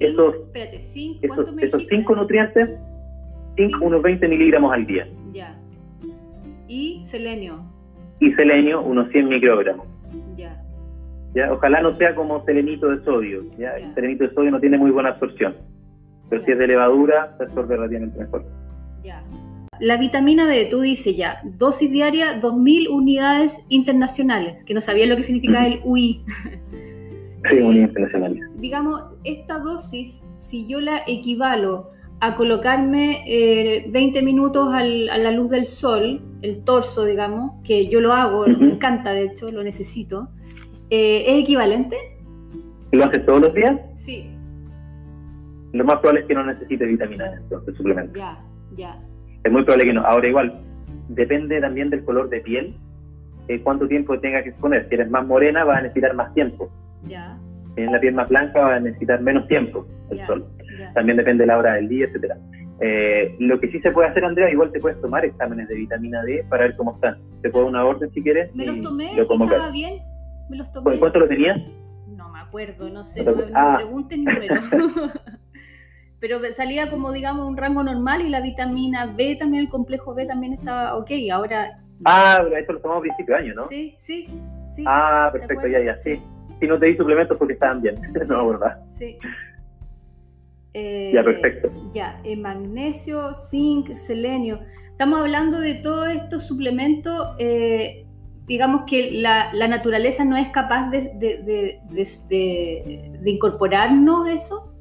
esos, 0.00 0.34
espérate, 0.34 0.76
esos, 1.22 1.54
esos 1.58 1.86
cinco 1.88 2.14
nutrientes, 2.14 2.70
zinc, 3.56 3.80
unos 3.80 4.02
20 4.02 4.28
miligramos 4.28 4.72
al 4.72 4.86
día. 4.86 5.08
Ya. 5.32 5.58
¿Y 6.68 7.04
selenio? 7.04 7.64
Y 8.20 8.32
selenio, 8.32 8.82
unos 8.82 9.08
100 9.10 9.28
microgramos. 9.28 9.86
Ya. 10.36 10.60
¿Ya? 11.34 11.52
Ojalá 11.52 11.82
no 11.82 11.94
sea 11.94 12.14
como 12.14 12.44
selenito 12.44 12.88
de 12.88 13.02
sodio. 13.04 13.42
¿ya? 13.58 13.76
El 13.76 13.94
selenito 13.94 14.24
de 14.24 14.34
sodio 14.34 14.50
no 14.50 14.60
tiene 14.60 14.78
muy 14.78 14.90
buena 14.90 15.10
absorción 15.10 15.54
pero 16.32 16.46
si 16.46 16.52
es 16.52 16.58
de 16.58 16.66
levadura, 16.66 17.34
se 17.36 17.44
absorbe 17.44 17.76
relativamente 17.76 18.18
mejor. 18.18 18.46
Ya. 19.04 19.22
La 19.80 19.98
vitamina 19.98 20.46
D, 20.46 20.66
tú 20.70 20.80
dices 20.80 21.14
ya, 21.14 21.42
dosis 21.44 21.92
diaria, 21.92 22.40
2.000 22.40 22.88
unidades 22.88 23.60
internacionales, 23.68 24.64
que 24.64 24.72
no 24.72 24.80
sabía 24.80 25.04
lo 25.04 25.16
que 25.16 25.24
significaba 25.24 25.66
el 25.66 25.80
UI. 25.84 26.24
Sí, 27.50 27.56
unidades 27.56 27.88
internacionales. 27.88 28.40
Digamos, 28.60 29.00
esta 29.24 29.58
dosis, 29.58 30.24
si 30.38 30.64
yo 30.68 30.80
la 30.80 31.02
equivalo 31.08 31.90
a 32.20 32.36
colocarme 32.36 33.24
20 33.90 34.18
eh, 34.18 34.22
minutos 34.22 34.72
a 34.72 34.84
la 34.84 35.30
luz 35.32 35.50
del 35.50 35.66
sol, 35.66 36.22
el 36.40 36.62
torso, 36.62 37.04
digamos, 37.04 37.60
que 37.64 37.88
yo 37.88 38.00
lo 38.00 38.12
hago, 38.12 38.46
me 38.46 38.74
encanta, 38.74 39.12
de 39.12 39.24
hecho, 39.24 39.50
lo 39.50 39.64
necesito, 39.64 40.28
eh, 40.88 41.24
¿es 41.26 41.42
equivalente? 41.42 41.96
¿Lo 42.92 43.04
haces 43.04 43.26
todos 43.26 43.40
los 43.40 43.54
días? 43.54 43.76
Sí. 43.96 44.31
Lo 45.72 45.84
más 45.84 45.96
probable 46.00 46.20
es 46.20 46.26
que 46.26 46.34
no 46.34 46.44
necesites 46.44 46.88
vitamina 46.88 47.30
D, 47.30 47.36
entonces 47.36 47.76
suplemento. 47.76 48.18
Ya, 48.18 48.38
ya. 48.76 48.98
Es 49.44 49.50
muy 49.50 49.64
probable 49.64 49.86
que 49.86 49.92
no. 49.94 50.02
Ahora 50.02 50.28
igual, 50.28 50.60
depende 51.08 51.60
también 51.60 51.90
del 51.90 52.04
color 52.04 52.28
de 52.28 52.40
piel, 52.40 52.76
eh, 53.48 53.60
cuánto 53.62 53.88
tiempo 53.88 54.18
tenga 54.20 54.42
que 54.42 54.50
exponer. 54.50 54.88
Si 54.88 54.94
eres 54.94 55.10
más 55.10 55.26
morena, 55.26 55.64
vas 55.64 55.78
a 55.78 55.82
necesitar 55.82 56.14
más 56.14 56.32
tiempo. 56.34 56.70
Ya. 57.04 57.38
Si 57.68 57.74
tienes 57.74 57.92
la 57.92 58.00
piel 58.00 58.14
más 58.14 58.28
blanca, 58.28 58.60
vas 58.60 58.76
a 58.76 58.80
necesitar 58.80 59.20
menos 59.22 59.48
tiempo 59.48 59.86
el 60.10 60.26
sol. 60.26 60.46
También 60.94 61.16
depende 61.16 61.42
de 61.42 61.46
la 61.46 61.58
hora 61.58 61.74
del 61.74 61.88
día, 61.88 62.06
etcétera. 62.06 62.36
Eh, 62.80 63.36
lo 63.38 63.60
que 63.60 63.70
sí 63.70 63.80
se 63.80 63.92
puede 63.92 64.08
hacer, 64.08 64.24
Andrea, 64.24 64.50
igual 64.50 64.72
te 64.72 64.80
puedes 64.80 65.00
tomar 65.00 65.24
exámenes 65.24 65.68
de 65.68 65.76
vitamina 65.76 66.22
D 66.24 66.44
para 66.48 66.64
ver 66.64 66.76
cómo 66.76 66.94
están. 66.94 67.18
Te 67.40 67.48
puedo 67.48 67.66
dar 67.66 67.70
una 67.70 67.84
orden 67.84 68.10
si 68.12 68.22
quieres. 68.22 68.54
Me 68.54 68.66
los 68.66 68.80
tomé, 68.80 69.18
estaba 69.18 69.70
bien. 69.70 70.00
Me 70.50 70.56
los 70.56 70.70
tomé. 70.72 70.98
¿Cuánto 70.98 71.20
lo 71.20 71.28
tenías? 71.28 71.58
No 72.08 72.28
me 72.28 72.40
acuerdo, 72.40 72.90
no 72.90 73.04
sé, 73.04 73.24
no, 73.24 73.34
me 73.34 73.44
ah. 73.54 73.76
pregunten 73.78 74.24
número. 74.24 74.54
Pero 76.22 76.40
salía 76.52 76.88
como, 76.88 77.10
digamos, 77.10 77.48
un 77.48 77.56
rango 77.56 77.82
normal 77.82 78.22
y 78.22 78.28
la 78.28 78.40
vitamina 78.40 79.06
B 79.06 79.34
también, 79.34 79.64
el 79.64 79.68
complejo 79.68 80.14
B 80.14 80.24
también 80.24 80.52
estaba 80.52 80.96
ok. 80.96 81.10
Ahora. 81.32 81.80
Ah, 82.04 82.38
pero 82.44 82.56
esto 82.56 82.74
lo 82.74 82.80
tomamos 82.80 83.00
a 83.00 83.02
principio 83.02 83.34
de 83.34 83.40
año, 83.40 83.54
¿no? 83.56 83.66
Sí, 83.66 83.96
sí. 83.98 84.28
sí 84.70 84.84
ah, 84.86 85.30
perfecto, 85.32 85.66
ya, 85.66 85.80
ya, 85.80 85.96
sí. 85.96 86.22
Si 86.60 86.68
no 86.68 86.78
te 86.78 86.86
di 86.86 86.96
suplementos 86.96 87.36
porque 87.36 87.54
estaban 87.54 87.82
bien, 87.82 87.96
no, 88.28 88.50
¿verdad? 88.50 88.78
Sí. 88.96 89.18
ya, 91.12 91.24
perfecto. 91.24 91.72
Ya, 91.92 92.20
eh, 92.22 92.36
magnesio, 92.36 93.34
zinc, 93.34 93.96
selenio. 93.96 94.60
Estamos 94.92 95.18
hablando 95.18 95.58
de 95.58 95.74
todos 95.74 96.08
estos 96.08 96.44
suplementos, 96.44 97.34
eh, 97.40 98.06
digamos 98.46 98.84
que 98.88 99.10
la, 99.10 99.52
naturaleza 99.66 100.24
no 100.24 100.36
es 100.36 100.50
capaz 100.50 100.88
de, 100.90 101.14
de, 101.18 101.80
de, 102.28 103.28
incorporarnos 103.28 104.28
eso. 104.28 104.71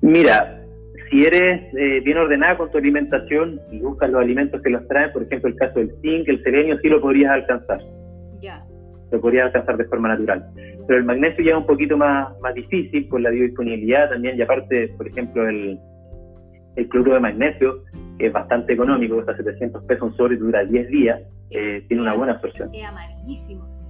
Mira, 0.00 0.62
si 1.10 1.24
eres 1.24 1.62
eh, 1.74 2.00
bien 2.04 2.18
ordenada 2.18 2.56
con 2.56 2.70
tu 2.70 2.78
alimentación 2.78 3.60
y 3.70 3.80
buscas 3.80 4.10
los 4.10 4.20
alimentos 4.20 4.62
que 4.62 4.70
los 4.70 4.86
traen, 4.88 5.12
por 5.12 5.22
ejemplo, 5.22 5.48
el 5.48 5.56
caso 5.56 5.78
del 5.78 5.92
zinc, 6.00 6.28
el 6.28 6.42
selenio, 6.42 6.78
sí 6.80 6.88
lo 6.88 7.00
podrías 7.00 7.32
alcanzar. 7.32 7.80
Ya. 8.40 8.64
Lo 9.10 9.20
podrías 9.20 9.46
alcanzar 9.46 9.76
de 9.76 9.84
forma 9.84 10.08
natural 10.08 10.44
pero 10.88 11.00
el 11.00 11.04
magnesio 11.04 11.44
ya 11.44 11.50
es 11.52 11.58
un 11.58 11.66
poquito 11.66 11.98
más, 11.98 12.28
más 12.40 12.54
difícil 12.54 13.06
por 13.08 13.20
la 13.20 13.28
biodisponibilidad 13.28 14.08
también, 14.08 14.38
y 14.38 14.42
aparte, 14.42 14.88
por 14.96 15.06
ejemplo, 15.06 15.46
el, 15.46 15.78
el 16.76 16.88
cloruro 16.88 17.14
de 17.14 17.20
magnesio, 17.20 17.84
que 18.18 18.28
es 18.28 18.32
bastante 18.32 18.72
económico, 18.72 19.16
cuesta 19.16 19.36
700 19.36 19.84
pesos 19.84 20.02
un 20.10 20.16
sobre 20.16 20.36
y 20.36 20.38
dura 20.38 20.64
10 20.64 20.88
días, 20.88 21.20
eh, 21.50 21.84
tiene 21.88 22.02
una 22.02 22.14
buena 22.14 22.32
absorción. 22.32 22.70
Es 22.74 22.86
amarguísimo. 22.86 23.70
Sí, 23.70 23.82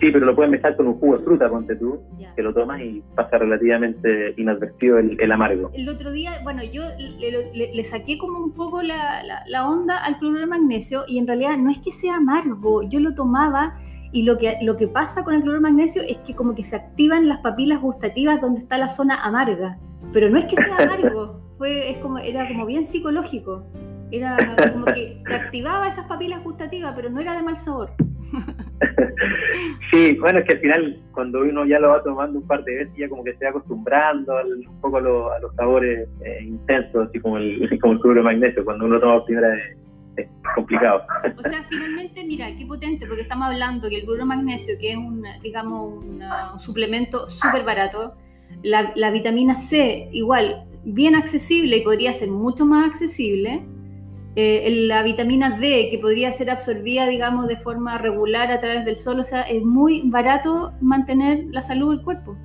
pero 0.00 0.26
lo 0.26 0.34
puedes 0.34 0.50
mezclar 0.50 0.76
con 0.76 0.86
un 0.86 0.94
jugo 0.94 1.18
de 1.18 1.24
fruta, 1.24 1.48
ponte 1.48 1.76
tú, 1.76 2.00
que 2.34 2.42
lo 2.42 2.54
tomas 2.54 2.80
y 2.80 3.02
pasa 3.14 3.38
relativamente 3.38 4.34
inadvertido 4.36 4.98
el, 4.98 5.32
amargo. 5.32 5.70
El 5.74 5.88
otro 5.88 6.10
día, 6.10 6.40
bueno, 6.42 6.62
yo 6.64 6.82
le, 6.98 7.84
saqué 7.84 8.16
como 8.18 8.38
un 8.38 8.52
poco 8.52 8.82
la, 8.82 9.22
la, 9.22 9.42
la, 9.46 9.68
onda 9.68 9.98
al 9.98 10.18
cloruro 10.18 10.40
de 10.40 10.46
magnesio 10.46 11.02
y 11.06 11.18
en 11.18 11.26
realidad 11.26 11.56
no 11.58 11.70
es 11.70 11.78
que 11.80 11.92
sea 11.92 12.16
amargo, 12.16 12.82
yo 12.88 13.00
lo 13.00 13.14
tomaba 13.14 13.78
y 14.12 14.22
lo 14.22 14.38
que, 14.38 14.56
lo 14.62 14.76
que 14.76 14.88
pasa 14.88 15.22
con 15.22 15.34
el 15.34 15.42
cloruro 15.42 15.62
magnesio 15.62 16.02
es 16.02 16.18
que 16.18 16.34
como 16.34 16.54
que 16.54 16.64
se 16.64 16.76
activan 16.76 17.28
las 17.28 17.38
papilas 17.38 17.80
gustativas 17.80 18.40
donde 18.40 18.60
está 18.60 18.76
la 18.76 18.88
zona 18.88 19.22
amarga. 19.22 19.78
Pero 20.12 20.28
no 20.30 20.38
es 20.38 20.46
que 20.46 20.56
sea 20.56 20.76
amargo, 20.76 21.40
fue, 21.58 21.90
es 21.90 21.98
como, 21.98 22.18
era 22.18 22.48
como 22.48 22.66
bien 22.66 22.84
psicológico. 22.84 23.64
Era 24.10 24.36
como 24.72 24.86
que 24.86 25.22
te 25.24 25.34
activaba 25.34 25.86
esas 25.86 26.06
papilas 26.06 26.42
gustativas, 26.42 26.92
pero 26.96 27.10
no 27.10 27.20
era 27.20 27.36
de 27.36 27.42
mal 27.42 27.58
sabor. 27.58 27.92
Sí, 29.90 30.16
bueno, 30.20 30.38
es 30.38 30.44
que 30.44 30.52
al 30.52 30.60
final, 30.60 31.02
cuando 31.10 31.40
uno 31.40 31.66
ya 31.66 31.80
lo 31.80 31.88
va 31.88 32.02
tomando 32.02 32.38
un 32.38 32.46
par 32.46 32.62
de 32.62 32.76
veces, 32.76 32.94
ya 32.96 33.08
como 33.08 33.24
que 33.24 33.34
se 33.34 33.44
va 33.44 33.50
acostumbrando 33.50 34.32
un 34.44 34.80
poco 34.80 34.98
a, 34.98 35.00
los 35.00 35.54
sabores 35.56 36.08
eh, 36.24 36.44
intensos, 36.44 37.08
así 37.08 37.18
como 37.18 37.38
el, 37.38 37.68
como 37.80 37.94
el 37.94 38.00
cloruro 38.00 38.22
magnesio. 38.22 38.64
Cuando 38.64 38.84
uno 38.84 39.00
toma 39.00 39.24
primera 39.24 39.48
vez, 39.48 40.28
complicado. 40.54 41.02
O 41.36 41.42
sea, 41.42 41.64
finalmente, 41.68 42.24
mira, 42.24 42.56
qué 42.56 42.66
potente, 42.66 43.06
porque 43.06 43.22
estamos 43.22 43.48
hablando 43.48 43.88
que 43.88 43.96
el 43.96 44.04
cloruro 44.04 44.26
magnesio, 44.26 44.74
que 44.78 44.92
es 44.92 44.96
un, 44.96 45.24
digamos, 45.42 46.04
un, 46.04 46.22
suplemento 46.58 47.28
súper 47.28 47.64
barato, 47.64 48.14
la, 48.62 49.10
vitamina 49.10 49.56
C, 49.56 50.08
igual, 50.12 50.66
bien 50.84 51.16
accesible 51.16 51.78
y 51.78 51.82
podría 51.82 52.12
ser 52.12 52.28
mucho 52.28 52.64
más 52.64 52.86
accesible. 52.86 53.62
Eh, 54.36 54.86
la 54.86 55.02
vitamina 55.02 55.58
D, 55.58 55.88
que 55.90 55.98
podría 55.98 56.30
ser 56.30 56.50
absorbida, 56.50 57.06
digamos, 57.06 57.48
de 57.48 57.56
forma 57.56 57.98
regular 57.98 58.52
a 58.52 58.60
través 58.60 58.84
del 58.84 58.96
sol, 58.96 59.18
o 59.18 59.24
sea, 59.24 59.42
es 59.42 59.62
muy 59.62 60.02
barato 60.04 60.72
mantener 60.80 61.46
la 61.50 61.62
salud 61.62 61.96
del 61.96 62.04
cuerpo. 62.04 62.36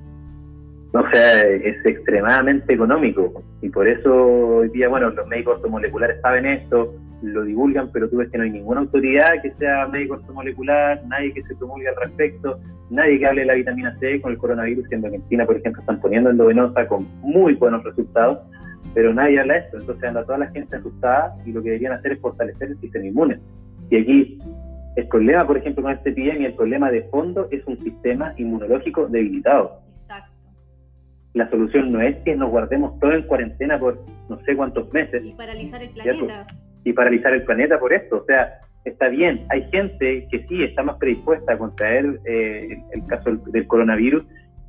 O 0.92 1.10
sea, 1.12 1.42
es 1.42 1.76
extremadamente 1.84 2.72
económico 2.72 3.42
y 3.60 3.68
por 3.68 3.86
eso 3.86 4.12
hoy 4.14 4.68
día, 4.70 4.88
bueno, 4.88 5.10
los 5.10 5.26
médicos 5.28 5.60
moleculares 5.68 6.20
saben 6.22 6.46
esto, 6.46 6.94
lo 7.22 7.44
divulgan, 7.44 7.90
pero 7.92 8.08
tú 8.08 8.16
ves 8.16 8.30
que 8.30 8.38
no 8.38 8.44
hay 8.44 8.50
ninguna 8.50 8.80
autoridad 8.80 9.42
que 9.42 9.52
sea 9.58 9.86
médico 9.88 10.18
molecular, 10.32 11.02
nadie 11.06 11.32
que 11.34 11.42
se 11.42 11.54
promulgue 11.56 11.88
al 11.88 11.96
respecto, 11.96 12.58
nadie 12.90 13.18
que 13.18 13.26
hable 13.26 13.42
de 13.42 13.46
la 13.46 13.54
vitamina 13.54 13.96
C 13.98 14.20
con 14.20 14.32
el 14.32 14.38
coronavirus, 14.38 14.88
que 14.88 14.96
en 14.96 15.04
Argentina, 15.04 15.46
por 15.46 15.56
ejemplo, 15.56 15.80
están 15.80 16.00
poniendo 16.00 16.30
endovenosa 16.30 16.86
con 16.88 17.06
muy 17.20 17.54
buenos 17.54 17.84
resultados, 17.84 18.38
pero 18.94 19.12
nadie 19.14 19.40
habla 19.40 19.54
de 19.54 19.60
esto. 19.60 19.78
Entonces 19.78 20.04
anda 20.04 20.24
toda 20.24 20.38
la 20.38 20.48
gente 20.48 20.76
asustada 20.76 21.36
y 21.44 21.52
lo 21.52 21.62
que 21.62 21.70
deberían 21.70 21.92
hacer 21.92 22.12
es 22.12 22.20
fortalecer 22.20 22.70
el 22.70 22.80
sistema 22.80 23.06
inmune. 23.06 23.38
Y 23.90 23.96
aquí 23.96 24.38
el 24.96 25.08
problema, 25.08 25.46
por 25.46 25.58
ejemplo, 25.58 25.82
con 25.82 25.92
este 25.92 26.10
epidemia, 26.10 26.48
el 26.48 26.54
problema 26.54 26.90
de 26.90 27.02
fondo 27.04 27.48
es 27.50 27.66
un 27.66 27.78
sistema 27.80 28.34
inmunológico 28.36 29.06
debilitado. 29.06 29.80
Exacto. 29.92 30.32
La 31.34 31.50
solución 31.50 31.92
no 31.92 32.00
es 32.00 32.16
que 32.24 32.34
nos 32.34 32.50
guardemos 32.50 32.98
todo 32.98 33.12
en 33.12 33.22
cuarentena 33.22 33.78
por 33.78 34.02
no 34.28 34.40
sé 34.44 34.56
cuántos 34.56 34.92
meses. 34.92 35.24
Y 35.24 35.32
paralizar 35.32 35.82
el 35.82 35.90
planeta 35.90 36.46
y 36.86 36.92
paralizar 36.92 37.34
el 37.34 37.42
planeta 37.42 37.80
por 37.80 37.92
esto. 37.92 38.18
O 38.18 38.24
sea, 38.26 38.60
está 38.84 39.08
bien, 39.08 39.44
hay 39.50 39.68
gente 39.70 40.28
que 40.30 40.46
sí 40.46 40.62
está 40.62 40.84
más 40.84 40.96
predispuesta 40.98 41.54
a 41.54 41.58
contraer 41.58 42.20
eh, 42.24 42.78
el 42.92 43.04
caso 43.06 43.32
del, 43.34 43.66
coronavirus 43.66 44.24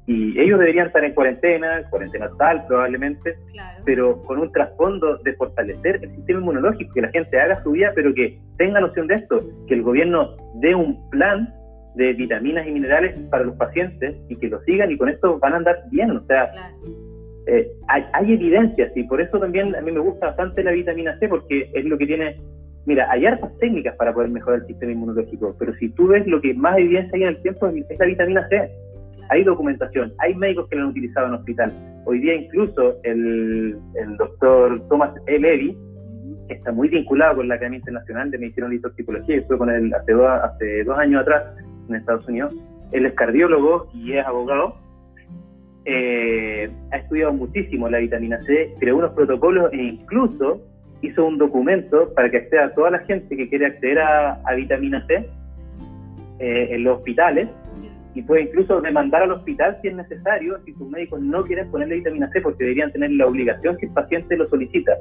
y 0.07 0.39
ellos 0.39 0.57
deberían 0.57 0.87
estar 0.87 1.03
en 1.03 1.13
cuarentena, 1.13 1.83
cuarentena 1.89 2.29
tal 2.37 2.65
probablemente, 2.65 3.35
pero 3.83 4.23
con 4.23 4.39
un 4.39 4.49
trasfondo 4.53 5.17
de 5.17 5.33
fortalecer 5.33 5.99
el 6.01 6.15
sistema 6.15 6.39
inmunológico, 6.39 6.93
que 6.93 7.01
la 7.01 7.09
gente 7.09 7.37
haga 7.37 7.61
su 7.61 7.71
vida, 7.71 7.91
pero 7.93 8.13
que 8.13 8.39
tenga 8.57 8.79
noción 8.79 9.07
de 9.07 9.15
esto, 9.15 9.41
que 9.67 9.73
el 9.73 9.83
gobierno 9.83 10.33
dé 10.61 10.73
un 10.73 11.09
plan 11.09 11.53
de 11.95 12.13
vitaminas 12.13 12.65
y 12.65 12.71
minerales 12.71 13.19
para 13.29 13.43
los 13.43 13.55
pacientes 13.57 14.15
y 14.29 14.37
que 14.37 14.47
lo 14.47 14.61
sigan 14.61 14.91
y 14.91 14.97
con 14.97 15.09
esto 15.09 15.39
van 15.39 15.53
a 15.53 15.57
andar 15.57 15.83
bien. 15.91 16.11
O 16.11 16.25
sea, 16.25 16.53
eh, 17.47 17.67
hay, 17.89 18.05
hay, 18.13 18.33
evidencias 18.33 18.95
y 18.95 19.03
por 19.03 19.19
eso 19.19 19.39
también 19.39 19.75
a 19.75 19.81
mí 19.81 19.91
me 19.91 19.99
gusta 19.99 20.27
bastante 20.27 20.63
la 20.63 20.71
vitamina 20.71 21.19
C 21.19 21.27
porque 21.27 21.69
es 21.73 21.83
lo 21.83 21.97
que 21.97 22.05
tiene, 22.05 22.39
mira, 22.85 23.11
hay 23.11 23.25
hartas 23.25 23.51
técnicas 23.59 23.95
para 23.97 24.13
poder 24.13 24.29
mejorar 24.29 24.61
el 24.61 24.67
sistema 24.67 24.93
inmunológico, 24.93 25.53
pero 25.59 25.73
si 25.75 25.89
tú 25.89 26.07
ves 26.07 26.25
lo 26.27 26.39
que 26.39 26.53
más 26.53 26.77
evidencia 26.77 27.11
hay 27.13 27.23
en 27.23 27.29
el 27.29 27.41
tiempo 27.41 27.67
es 27.67 27.99
la 27.99 28.05
vitamina 28.05 28.47
C. 28.47 28.71
Hay 29.29 29.43
documentación, 29.43 30.13
hay 30.19 30.35
médicos 30.35 30.67
que 30.69 30.75
la 30.75 30.83
han 30.83 30.89
utilizado 30.89 31.27
en 31.27 31.33
hospital. 31.33 31.71
Hoy 32.05 32.19
día 32.19 32.35
incluso 32.35 32.95
el, 33.03 33.77
doctor 34.17 34.81
Thomas 34.89 35.11
E. 35.27 35.39
Levy, 35.39 35.77
que 36.47 36.53
está 36.53 36.71
muy 36.71 36.87
vinculado 36.87 37.37
con 37.37 37.47
la 37.47 37.55
Academia 37.55 37.79
Internacional 37.79 38.31
de 38.31 38.37
Medicina 38.37 38.73
y 38.73 38.79
Toxicología, 38.79 39.37
estuvo 39.37 39.57
con 39.57 39.69
él 39.69 39.93
hace, 39.93 40.13
hace 40.13 40.83
dos 40.83 40.97
años 40.97 41.21
atrás 41.21 41.43
en 41.89 41.95
Estados 41.95 42.27
Unidos. 42.27 42.55
Él 42.91 43.05
es 43.05 43.13
cardiólogo 43.13 43.89
y 43.93 44.13
es 44.13 44.25
abogado 44.25 44.75
eh, 45.89 46.69
ha 46.91 46.97
estudiado 46.97 47.31
muchísimo 47.31 47.87
la 47.87 47.99
vitamina 47.99 48.41
C, 48.43 48.73
creó 48.77 48.97
unos 48.97 49.13
protocolos 49.13 49.71
e 49.71 49.77
incluso 49.77 50.61
hizo 51.01 51.25
un 51.25 51.37
documento 51.37 52.13
para 52.13 52.29
que 52.29 52.39
acceda 52.39 52.65
a 52.65 52.73
toda 52.73 52.91
la 52.91 52.99
gente 52.99 53.37
que 53.37 53.47
quiere 53.47 53.67
acceder 53.67 53.99
a, 53.99 54.53
vitamina 54.53 55.05
C 55.07 55.25
eh, 56.39 56.67
en 56.71 56.83
los 56.83 56.97
hospitales 56.97 57.47
y 58.17 58.23
puede 58.23 58.43
incluso 58.43 58.81
demandar 58.81 59.21
al 59.21 59.31
hospital 59.31 59.77
si 59.79 59.89
es 59.89 59.95
necesario, 59.95 60.57
si 60.65 60.73
sus 60.73 60.89
médicos 60.89 61.21
no 61.21 61.43
quieren 61.43 61.69
ponerle 61.69 61.97
vitamina 61.97 62.27
C, 62.31 62.41
porque 62.41 62.63
deberían 62.63 62.91
tener 62.91 63.11
la 63.11 63.27
obligación 63.27 63.77
que 63.77 63.85
el 63.85 63.93
paciente 63.93 64.35
lo 64.35 64.49
solicita. 64.49 64.93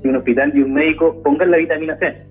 Que 0.00 0.08
un 0.08 0.14
hospital 0.14 0.56
y 0.56 0.62
un 0.62 0.74
médico 0.74 1.20
pongan 1.24 1.50
la 1.50 1.56
vitamina 1.56 1.98
C. 1.98 2.24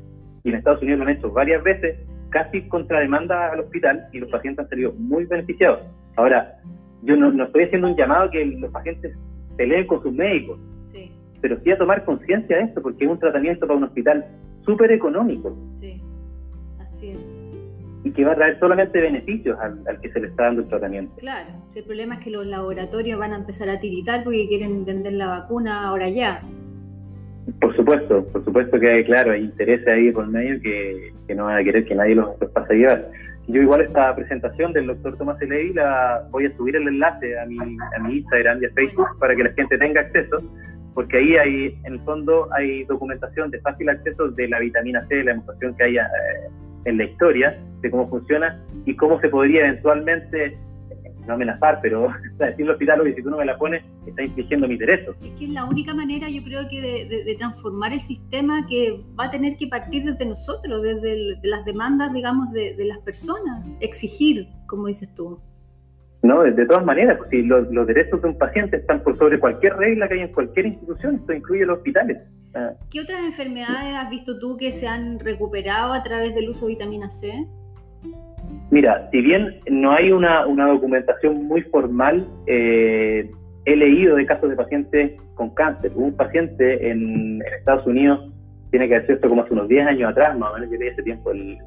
Y 0.46 0.50
en 0.50 0.56
Estados 0.56 0.82
Unidos 0.82 1.00
lo 1.00 1.06
han 1.06 1.18
hecho 1.18 1.32
varias 1.32 1.62
veces, 1.66 1.98
casi 2.30 2.62
contra 2.70 3.02
demanda 3.02 3.52
al 3.52 3.60
hospital, 3.60 4.08
y 4.14 4.20
los 4.20 4.32
pacientes 4.32 4.64
han 4.64 4.70
salido 4.70 4.94
muy 4.94 5.26
beneficiados. 5.26 5.82
Ahora, 6.16 6.62
yo 7.02 7.18
no, 7.18 7.44
estoy 7.44 7.64
haciendo 7.64 7.88
un 7.90 7.98
llamado 7.98 8.32
que 8.32 8.46
los 8.46 8.72
pacientes 8.72 9.18
peleen 9.58 9.86
con 9.86 10.02
sus 10.02 10.14
médicos, 10.14 10.62
pero 11.42 11.60
sí 11.60 11.72
a 11.72 11.78
tomar 11.78 12.06
conciencia 12.06 12.56
de 12.56 12.64
esto, 12.64 12.82
porque 12.82 13.04
es 13.04 13.12
un 13.12 13.20
tratamiento 13.20 13.68
para 13.68 13.78
un 13.78 13.84
hospital 13.84 14.26
súper 14.64 14.94
económico. 14.94 15.54
Sí, 15.82 16.02
así 16.80 17.10
es. 17.10 17.43
Y 18.04 18.12
que 18.12 18.26
va 18.26 18.34
a 18.34 18.36
traer 18.36 18.60
solamente 18.60 19.00
beneficios 19.00 19.58
al, 19.60 20.00
que 20.02 20.12
se 20.12 20.20
le 20.20 20.28
está 20.28 20.44
dando 20.44 20.62
el 20.62 20.68
tratamiento. 20.68 21.14
Claro, 21.18 21.50
el 21.74 21.84
problema 21.84 22.16
es 22.16 22.24
que 22.24 22.32
los 22.32 22.46
laboratorios 22.46 23.18
van 23.20 23.32
a 23.32 23.38
empezar 23.38 23.70
a 23.70 23.80
tiritar 23.80 24.24
porque 24.24 24.48
quieren 24.48 24.84
vender 24.86 25.14
la 25.14 25.28
vacuna 25.28 25.88
ahora 25.88 26.10
ya. 26.10 26.42
Por 27.60 27.76
supuesto, 27.76 28.26
por 28.28 28.44
supuesto 28.44 28.80
que 28.80 28.90
hay, 28.90 29.04
claro, 29.04 29.32
hay 29.32 29.44
intereses 29.44 29.88
ahí 29.88 30.12
por 30.12 30.28
medio 30.28 30.62
que, 30.62 31.14
no 31.36 31.46
van 31.46 31.58
a 31.58 31.64
querer 31.64 31.86
que 31.86 31.96
nadie 31.96 32.16
los, 32.16 32.40
los 32.40 32.52
pase 32.52 32.74
a 32.74 32.76
llevar. 32.76 33.12
yo 33.48 33.62
igual 33.62 33.82
esta 33.82 34.16
presentación 34.16 34.72
del 34.74 34.88
doctor 34.88 35.18
Tomás 35.18 35.42
Eley 35.42 35.74
la 35.74 36.26
voy 36.32 36.46
a 36.46 36.56
subir 36.56 36.76
el 36.76 36.88
enlace 36.88 37.38
a 37.40 37.46
mi, 37.46 37.58
a 37.58 38.00
mi 38.00 38.18
Instagram 38.18 38.62
y 38.62 38.66
a 38.66 38.70
Facebook 38.72 39.08
para 39.20 39.36
que 39.36 39.44
la 39.44 39.54
gente 39.54 39.78
tenga 39.78 40.02
acceso, 40.02 40.38
porque 40.94 41.18
ahí 41.18 41.36
hay, 41.36 41.80
en 41.84 41.94
el 41.94 42.00
fondo, 42.02 42.48
hay 42.54 42.84
documentación 42.86 43.50
de 43.52 43.60
fácil 43.62 43.90
acceso 43.90 44.30
de 44.30 44.48
la 44.48 44.60
vitamina 44.60 45.06
C, 45.08 45.24
la 45.24 45.34
información 45.34 45.76
que 45.76 45.84
hay 45.84 45.98
eh, 45.98 46.02
en 46.86 46.98
la 46.98 47.06
historia, 47.06 47.60
de 47.82 47.92
cómo 47.92 48.10
funciona 48.10 48.62
y 48.86 48.96
cómo 48.96 49.20
se 49.20 49.30
podría 49.30 49.68
eventualmente 49.68 50.58
no 51.28 51.34
amenazar, 51.34 51.80
pero 51.82 52.08
decirle 52.38 52.66
al 52.66 52.70
hospital, 52.72 53.02
oye, 53.02 53.16
si 53.16 53.24
tú 53.24 53.30
no 53.30 53.38
me 53.38 53.46
la 53.46 53.58
pones, 53.58 53.84
está 54.06 54.24
infringiendo 54.24 54.68
mis 54.68 54.80
derechos. 54.80 55.16
Es 55.22 55.32
que 55.32 55.46
es 55.46 55.52
la 55.52 55.66
única 55.66 55.94
manera, 55.94 56.30
yo 56.30 56.44
creo 56.44 56.68
que 56.70 56.82
de, 56.82 57.36
transformar 57.38 57.94
el 57.94 58.00
sistema 58.00 58.66
que 58.68 59.02
va 59.20 59.26
a 59.26 59.32
tener 59.32 59.58
que 59.58 59.68
partir 59.68 60.04
desde 60.04 60.26
nosotros, 60.26 60.82
desde 60.82 61.38
las 61.44 61.66
demandas, 61.66 62.14
digamos, 62.14 62.52
de, 62.52 62.76
las 62.86 63.00
personas, 63.00 63.66
exigir, 63.80 64.48
como 64.68 64.88
dices 64.88 65.14
tú. 65.16 65.40
No, 66.22 66.44
de, 66.44 66.66
todas 66.66 66.86
maneras, 66.86 67.18
pues, 67.18 67.30
si 67.30 67.42
los, 67.44 67.70
derechos 67.88 68.22
de 68.22 68.30
un 68.30 68.38
paciente 68.38 68.78
están 68.78 69.04
por 69.04 69.18
sobre 69.18 69.40
cualquier 69.40 69.76
regla 69.76 70.08
que 70.08 70.16
hay 70.16 70.22
en 70.22 70.34
cualquier 70.34 70.68
institución, 70.68 71.16
esto 71.16 71.34
incluye 71.34 71.66
los 71.66 71.78
hospitales. 71.78 72.18
Ah. 72.56 72.74
¿Qué 72.92 73.02
otras 73.02 73.24
enfermedades 73.24 73.96
has 73.96 74.10
visto 74.10 74.40
tú 74.40 74.58
que 74.58 74.72
se 74.72 74.88
han 74.88 75.20
recuperado 75.20 75.94
a 75.94 76.04
través 76.04 76.36
del 76.36 76.50
uso 76.50 76.68
de 76.68 76.74
vitamina 76.74 77.10
C? 77.10 77.48
Mira, 78.70 79.10
si 79.12 79.22
bien 79.22 79.60
no 79.70 79.92
hay 79.92 80.12
una, 80.12 80.46
documentación 80.46 81.46
muy 81.46 81.62
formal, 81.64 82.28
eh, 82.48 83.30
he 83.66 83.76
leído 83.76 84.16
de 84.16 84.26
casos 84.26 84.50
de 84.50 84.56
pacientes 84.56 85.22
con 85.36 85.52
cáncer. 85.52 85.92
Hubo 85.96 86.06
un 86.06 86.18
paciente 86.18 86.90
en, 86.90 87.42
Estados 87.58 87.86
Unidos, 87.88 88.32
tiene 88.72 88.90
que 88.90 89.02
ser 89.02 89.12
esto 89.12 89.30
como 89.30 89.44
hace 89.44 89.54
unos 89.54 89.68
10 89.68 89.88
años 89.88 90.12
atrás, 90.12 90.38
más 90.38 90.52
o 90.52 90.56
menos, 90.56 90.72
yo 90.72 90.78
leí 90.78 90.90
ese 90.90 91.04
tiempo 91.04 91.32
el, 91.32 91.58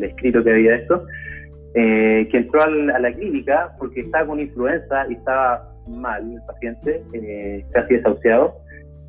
escrito 0.00 0.44
que 0.44 0.50
había 0.50 0.72
de 0.72 0.76
esto, 0.76 1.04
eh, 1.74 2.28
que 2.30 2.38
entró 2.38 2.62
a 2.62 2.68
la 2.68 3.12
clínica 3.12 3.74
porque 3.78 4.00
estaba 4.00 4.26
con 4.26 4.40
influenza 4.40 5.06
y 5.08 5.14
estaba 5.14 5.72
mal 5.88 6.32
el 6.32 6.42
paciente, 6.46 7.02
eh, 7.12 7.64
casi 7.72 7.94
desahuciado 7.94 8.54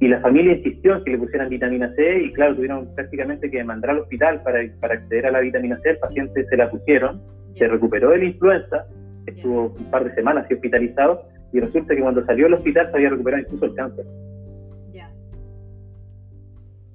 y 0.01 0.07
la 0.07 0.19
familia 0.19 0.53
insistió 0.53 0.95
en 0.95 1.03
que 1.03 1.11
le 1.11 1.19
pusieran 1.19 1.47
vitamina 1.47 1.93
C 1.95 2.23
y 2.23 2.33
claro, 2.33 2.55
tuvieron 2.55 2.87
prácticamente 2.95 3.51
que 3.51 3.63
mandar 3.63 3.91
al 3.91 3.99
hospital 3.99 4.41
para, 4.41 4.59
para 4.79 4.95
acceder 4.95 5.27
a 5.27 5.31
la 5.31 5.41
vitamina 5.41 5.79
C, 5.83 5.91
el 5.91 5.99
paciente 5.99 6.43
se 6.47 6.57
la 6.57 6.71
pusieron, 6.71 7.21
se 7.55 7.67
recuperó 7.67 8.09
de 8.09 8.17
la 8.17 8.25
influenza, 8.25 8.87
estuvo 9.27 9.75
un 9.77 9.91
par 9.91 10.03
de 10.03 10.15
semanas 10.15 10.47
hospitalizado 10.51 11.21
y 11.53 11.59
resulta 11.59 11.95
que 11.95 12.01
cuando 12.01 12.25
salió 12.25 12.45
del 12.45 12.55
hospital 12.55 12.89
se 12.89 12.97
había 12.97 13.09
recuperado 13.11 13.43
incluso 13.43 13.65
el 13.65 13.75
cáncer. 13.75 14.05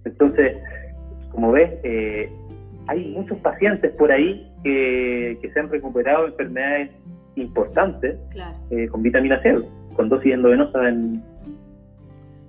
Entonces, 0.04 0.56
como 1.30 1.52
ves, 1.52 1.70
eh, 1.84 2.28
hay 2.88 3.12
muchos 3.12 3.38
pacientes 3.38 3.92
por 3.92 4.10
ahí 4.10 4.52
que, 4.64 5.38
se 5.54 5.60
han 5.60 5.68
recuperado 5.68 6.26
enfermedades 6.26 6.90
importantes 7.36 8.16
eh, 8.70 8.88
con 8.88 9.02
vitamina 9.02 9.40
C, 9.42 9.54
con 9.94 10.08
dosis 10.08 10.32
endovenosa 10.32 10.88
en, 10.88 11.22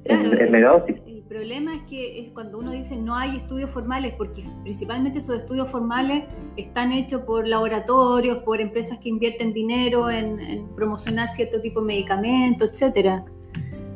el, 0.10 1.24
problema 1.28 1.76
es 1.76 1.84
que 1.84 2.20
es 2.22 2.30
cuando 2.30 2.60
uno 2.60 2.72
dice 2.72 2.96
no 2.96 3.16
hay 3.16 3.38
estudios 3.38 3.70
formales, 3.70 4.14
porque 4.18 4.44
principalmente 4.64 5.20
esos 5.20 5.38
estudios 5.42 5.70
formales 5.70 6.24
están 6.56 6.92
hechos 6.92 7.22
por 7.22 7.48
laboratorios, 7.48 8.40
por 8.40 8.62
empresas 8.62 8.98
que 9.00 9.10
invierten 9.10 9.54
dinero 9.54 10.10
en, 10.10 10.68
promocionar 10.76 11.28
cierto 11.28 11.62
tipo 11.62 11.82
de 11.82 11.88
medicamentos, 11.88 12.70
etcétera, 12.70 13.26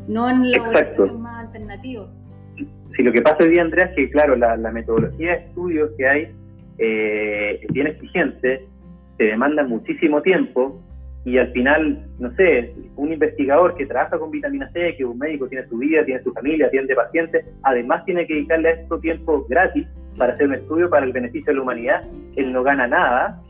no 0.08 0.30
en 0.30 0.52
laboratorios 0.52 1.20
más 1.20 1.46
alternativos. 1.46 2.10
Sí, 2.96 3.04
lo 3.04 3.12
que 3.14 3.22
pasa 3.22 3.38
hoy 3.40 3.52
día, 3.52 3.62
Andrea, 3.62 3.86
es 3.86 3.96
que, 3.96 4.10
claro, 4.10 4.36
la, 4.36 4.58
metodología 4.72 5.32
de 5.32 5.38
estudios 5.46 5.92
que 5.98 6.08
hay 6.08 6.28
eh, 6.78 7.60
es 7.62 7.74
bien 7.74 7.88
exigente, 7.88 8.68
se 9.18 9.24
demanda 9.24 9.64
muchísimo 9.64 10.22
tiempo 10.22 10.82
y 11.24 11.38
al 11.38 11.52
final, 11.52 12.04
no 12.18 12.34
sé, 12.36 12.74
un 12.96 13.14
investigador 13.14 13.76
que 13.76 13.86
trabaja 13.86 14.18
con 14.18 14.32
vitamina 14.32 14.72
C, 14.72 14.96
que 14.98 15.06
un 15.06 15.20
médico 15.20 15.48
tiene 15.48 15.68
su 15.68 15.78
vida, 15.78 16.04
tiene 16.04 16.24
su 16.24 16.34
familia, 16.34 16.66
atiende 16.66 16.96
pacientes, 16.96 17.46
además 17.62 18.04
tiene 18.06 18.26
que 18.26 18.34
dedicarle 18.34 18.70
a 18.70 18.72
esto 18.72 19.00
tiempo 19.00 19.46
gratis 19.48 19.88
para 20.18 20.34
hacer 20.34 20.48
un 20.48 20.56
estudio 20.56 20.90
para 20.90 21.06
el 21.06 21.14
beneficio 21.14 21.52
de 21.52 21.58
la 21.58 21.62
humanidad, 21.62 22.04
él 22.36 22.52
no 22.52 22.64
gana 22.64 22.88
nada. 22.88 23.42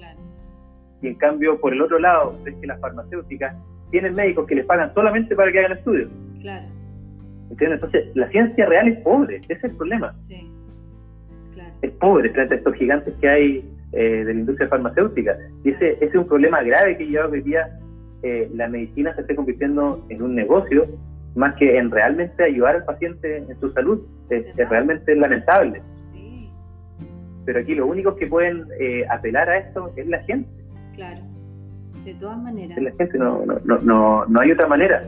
Y 1.02 1.08
en 1.08 1.16
cambio, 1.16 1.60
por 1.60 1.74
el 1.74 1.82
otro 1.82 1.98
lado, 1.98 2.38
es 2.46 2.54
que 2.56 2.68
las 2.68 2.80
farmacéuticas 2.80 3.56
tienen 3.90 4.16
médicos 4.16 4.46
que 4.48 4.56
les 4.56 4.66
pagan 4.66 4.94
solamente 4.94 5.36
para 5.36 5.52
que 5.52 5.60
hagan 5.60 5.78
estudios. 5.78 6.10
Claro. 6.42 6.68
Entonces, 7.50 8.16
la 8.16 8.30
ciencia 8.30 8.66
real 8.66 8.88
es 8.90 9.00
pobre, 9.00 9.38
ese 9.38 9.54
es 9.54 9.64
el 9.64 9.76
problema. 9.78 10.14
Sí. 10.20 10.50
Claro. 11.54 11.74
Es 11.82 11.92
pobre 11.94 12.30
frente 12.30 12.54
a 12.54 12.58
estos 12.58 12.76
gigantes 12.76 13.14
que 13.16 13.30
hay 13.30 13.70
eh, 13.94 14.24
de 14.24 14.34
la 14.34 14.40
industria 14.40 14.70
farmacéutica. 14.70 15.38
Y 15.64 15.72
ese, 15.72 15.94
ese, 15.94 16.06
es 16.06 16.16
un 16.16 16.28
problema 16.28 16.64
grave 16.64 16.98
que 16.98 17.06
lleva 17.06 17.28
hoy 17.28 17.42
día 17.42 17.78
eh, 18.24 18.50
la 18.54 18.68
medicina 18.68 19.16
se 19.16 19.22
esté 19.22 19.36
convirtiendo 19.36 20.06
en 20.10 20.22
un 20.22 20.36
negocio 20.36 20.88
más 21.36 21.56
que 21.56 21.78
en 21.78 21.90
realmente 21.90 22.44
ayudar 22.44 22.76
al 22.76 22.86
paciente 22.86 23.38
en 23.38 23.60
su 23.60 23.72
salud. 23.72 24.02
Es, 24.30 24.46
realmente 24.56 25.16
lamentable. 25.16 25.82
Pero 27.44 27.60
aquí 27.60 27.74
lo 27.74 27.88
único 27.88 28.16
que 28.16 28.28
pueden 28.28 28.66
eh, 28.80 29.04
apelar 29.10 29.50
a 29.50 29.58
esto 29.58 29.92
es 29.96 30.08
la 30.08 30.20
gente. 30.24 30.50
Claro, 30.96 31.22
de 32.06 32.14
todas 32.14 32.38
maneras. 32.38 32.78
la 32.78 32.92
gente, 32.92 33.18
no, 33.18 33.44
no, 33.46 33.78
no, 33.80 34.26
no, 34.26 34.40
hay 34.40 34.52
otra 34.52 34.68
manera. 34.68 35.04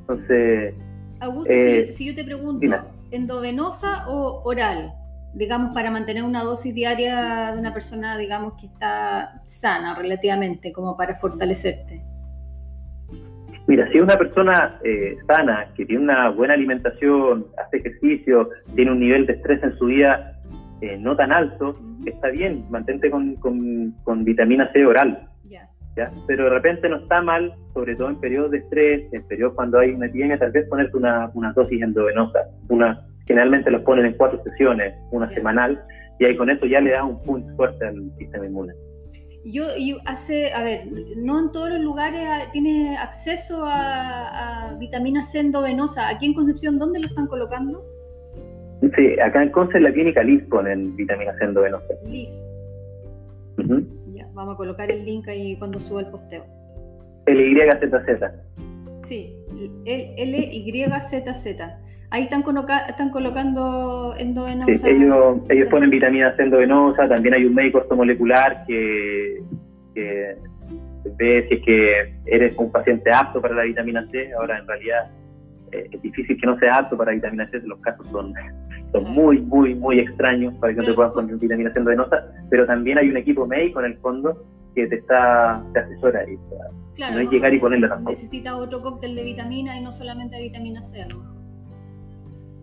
Entonces... 0.00 0.74
Augusto, 1.20 1.52
si, 1.54 1.92
si, 1.92 2.06
yo 2.06 2.14
te 2.14 2.24
pregunto, 2.24 2.66
¿endovenosa 3.10 4.06
o 4.08 4.42
oral? 4.44 4.92
Digamos, 5.36 5.74
para 5.74 5.90
mantener 5.90 6.24
una 6.24 6.42
dosis 6.42 6.74
diaria 6.74 7.52
de 7.52 7.60
una 7.60 7.74
persona, 7.74 8.16
digamos, 8.16 8.54
que 8.54 8.66
está 8.66 9.42
sana 9.44 9.94
relativamente, 9.94 10.72
como 10.72 10.96
para 10.96 11.14
fortalecerte? 11.14 12.00
Mira, 13.66 13.86
si 13.92 13.98
una 13.98 14.16
persona 14.16 14.78
eh, 14.82 15.18
sana, 15.26 15.66
que 15.76 15.84
tiene 15.84 16.04
una 16.04 16.30
buena 16.30 16.54
alimentación, 16.54 17.46
hace 17.58 17.78
ejercicio, 17.78 18.48
tiene 18.74 18.92
un 18.92 19.00
nivel 19.00 19.26
de 19.26 19.34
estrés 19.34 19.62
en 19.62 19.76
su 19.76 19.86
vida 19.86 20.40
eh, 20.80 20.96
no 20.96 21.14
tan 21.14 21.32
alto, 21.32 21.76
está 22.06 22.28
bien, 22.28 22.64
mantente 22.70 23.10
con, 23.10 23.34
con, 23.36 24.24
vitamina 24.24 24.70
C 24.72 24.86
oral. 24.86 25.28
¿ya? 25.44 25.68
Pero 26.26 26.44
de 26.44 26.50
repente 26.50 26.88
no 26.88 26.96
está 26.96 27.20
mal, 27.20 27.54
sobre 27.74 27.94
todo 27.94 28.08
en 28.08 28.20
periodos 28.20 28.52
de 28.52 28.58
estrés, 28.58 29.12
en 29.12 29.22
periodos 29.26 29.54
cuando 29.54 29.78
hay 29.78 29.90
una 29.90 30.06
epidemia, 30.06 30.38
tal 30.38 30.52
vez 30.52 30.66
ponerte 30.68 30.96
una, 30.96 31.30
una 31.34 31.52
dosis 31.52 31.82
endovenosa, 31.82 32.40
una 32.68 33.06
generalmente 33.26 33.70
los 33.70 33.82
ponen 33.82 34.06
en 34.06 34.14
cuatro 34.14 34.42
sesiones, 34.44 34.94
una 35.10 35.28
semanal, 35.30 35.82
y 36.18 36.24
ahí 36.24 36.36
con 36.36 36.50
eso 36.50 36.66
ya 36.66 36.80
le 36.80 36.92
da 36.92 37.04
un 37.04 37.20
punto 37.22 37.54
fuerte 37.56 37.84
al 37.84 38.10
sistema 38.18 38.46
inmune. 38.46 38.72
Yo, 39.44 39.64
yo 39.78 39.96
hace, 40.06 40.52
a 40.52 40.64
ver, 40.64 40.88
no 41.18 41.38
en 41.38 41.52
todos 41.52 41.70
los 41.70 41.80
lugares 41.80 42.50
tiene 42.52 42.96
acceso 42.96 43.64
a, 43.64 44.76
vitamina 44.80 45.22
C 45.22 45.38
endovenosa. 45.38 46.08
Aquí 46.08 46.26
en 46.26 46.34
Concepción, 46.34 46.78
¿dónde 46.78 46.98
lo 46.98 47.06
están 47.06 47.28
colocando? 47.28 47.84
Sí, 48.80 49.20
acá 49.20 49.42
en 49.42 49.50
Conce, 49.50 49.78
la 49.78 49.92
clínica 49.92 50.22
LIS 50.22 50.42
ponen 50.44 50.96
vitamina 50.96 51.32
C 51.38 51.44
endovenosa. 51.44 51.94
LIS. 52.04 52.52
Ya, 54.14 54.26
vamos 54.32 54.54
a 54.54 54.56
colocar 54.56 54.90
el 54.90 55.04
link 55.04 55.28
ahí 55.28 55.56
cuando 55.58 55.78
suba 55.78 56.00
el 56.00 56.08
posteo. 56.08 56.44
LYZZ. 57.26 58.22
Sí, 59.04 59.36
LYZZ. 59.84 61.85
Ahí 62.10 62.24
están, 62.24 62.44
están 62.88 63.10
colocando 63.10 64.14
endovenosa. 64.16 64.88
ellos, 64.88 65.38
ellos 65.48 65.68
ponen 65.68 65.90
vitamina 65.90 66.34
C 66.36 66.44
endovenosa, 66.44 67.08
también 67.08 67.34
hay 67.34 67.44
un 67.44 67.54
médico 67.54 67.78
ortomolecular 67.78 68.64
que, 68.66 69.42
que 69.94 70.36
ve 71.16 71.46
si 71.48 71.54
es 71.54 71.62
que 71.62 72.14
eres 72.26 72.56
un 72.58 72.70
paciente 72.70 73.12
apto 73.12 73.40
para 73.40 73.54
la 73.54 73.64
vitamina 73.64 74.06
C. 74.10 74.32
Ahora, 74.34 74.58
en 74.58 74.66
realidad, 74.66 75.10
eh, 75.72 75.88
es 75.90 76.02
difícil 76.02 76.38
que 76.40 76.46
no 76.46 76.58
sea 76.58 76.78
apto 76.78 76.96
para 76.96 77.10
la 77.10 77.16
vitamina 77.16 77.48
C, 77.50 77.60
los 77.64 77.80
casos 77.80 78.06
son, 78.10 78.32
son 78.92 79.04
muy, 79.12 79.40
muy, 79.40 79.74
muy 79.74 79.98
extraños 79.98 80.54
para 80.54 80.74
que 80.74 80.80
no 80.80 80.86
te 80.86 80.94
puedan 80.94 81.12
poner 81.12 81.36
vitamina 81.36 81.72
C 81.72 81.78
endovenosa, 81.78 82.24
pero 82.50 82.66
también 82.66 82.98
hay 82.98 83.08
un 83.08 83.16
equipo 83.16 83.46
médico 83.46 83.80
en 83.80 83.86
el 83.86 83.98
fondo 83.98 84.44
que 84.74 84.86
te 84.86 84.96
está 84.96 85.62
te 85.72 85.80
asesora 85.80 86.20
ahí. 86.20 86.38
no 86.98 87.18
es 87.18 87.30
llegar 87.30 87.52
y 87.52 87.58
ponerla 87.58 87.88
tampoco. 87.88 88.12
Necesita 88.12 88.56
otro 88.56 88.80
cóctel 88.82 89.16
de 89.16 89.24
vitamina 89.24 89.76
y 89.76 89.82
no 89.82 89.90
solamente 89.90 90.36
de 90.36 90.42
vitamina 90.42 90.82
C 90.82 91.04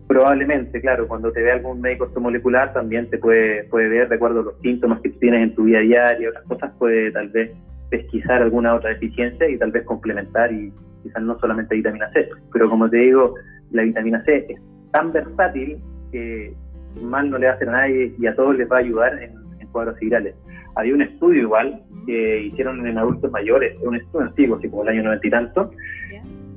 Probablemente, 0.06 0.80
claro, 0.80 1.08
cuando 1.08 1.32
te 1.32 1.42
ve 1.42 1.52
algún 1.52 1.80
médico 1.80 2.08
molecular 2.20 2.72
también 2.72 3.08
te 3.08 3.18
puede, 3.18 3.64
puede 3.64 3.88
ver, 3.88 4.08
de 4.08 4.16
acuerdo 4.16 4.40
a 4.40 4.44
los 4.44 4.60
síntomas 4.60 5.00
que 5.00 5.10
tienes 5.10 5.42
en 5.42 5.54
tu 5.54 5.64
vida 5.64 5.80
diaria, 5.80 6.28
otras 6.28 6.44
cosas, 6.44 6.72
puede 6.78 7.10
tal 7.10 7.28
vez 7.30 7.52
pesquisar 7.90 8.42
alguna 8.42 8.74
otra 8.74 8.90
deficiencia 8.90 9.48
y 9.48 9.56
tal 9.56 9.72
vez 9.72 9.84
complementar 9.84 10.52
y 10.52 10.72
quizás 11.02 11.22
no 11.22 11.38
solamente 11.38 11.74
vitamina 11.74 12.10
C. 12.12 12.28
Pero 12.52 12.68
como 12.68 12.90
te 12.90 12.98
digo, 12.98 13.34
la 13.70 13.82
vitamina 13.82 14.22
C 14.24 14.46
es 14.48 14.60
tan 14.92 15.12
versátil 15.12 15.78
que 16.12 16.54
mal 17.02 17.30
no 17.30 17.38
le 17.38 17.46
va 17.46 17.52
a 17.52 17.56
hacer 17.56 17.68
a 17.68 17.72
nadie 17.72 18.14
y 18.18 18.26
a 18.26 18.34
todos 18.34 18.56
les 18.56 18.70
va 18.70 18.76
a 18.76 18.80
ayudar 18.80 19.22
en, 19.22 19.42
cuadros 19.72 19.98
virales. 19.98 20.36
Había 20.76 20.94
un 20.94 21.02
estudio 21.02 21.42
igual 21.42 21.82
que 22.06 22.42
hicieron 22.42 22.86
en 22.86 22.96
adultos 22.96 23.28
mayores, 23.32 23.76
un 23.82 23.96
estudio 23.96 24.26
antiguo, 24.26 24.56
así 24.56 24.68
como 24.68 24.82
el 24.84 24.90
año 24.90 25.02
noventa 25.02 25.26
y 25.26 25.30
tanto, 25.30 25.70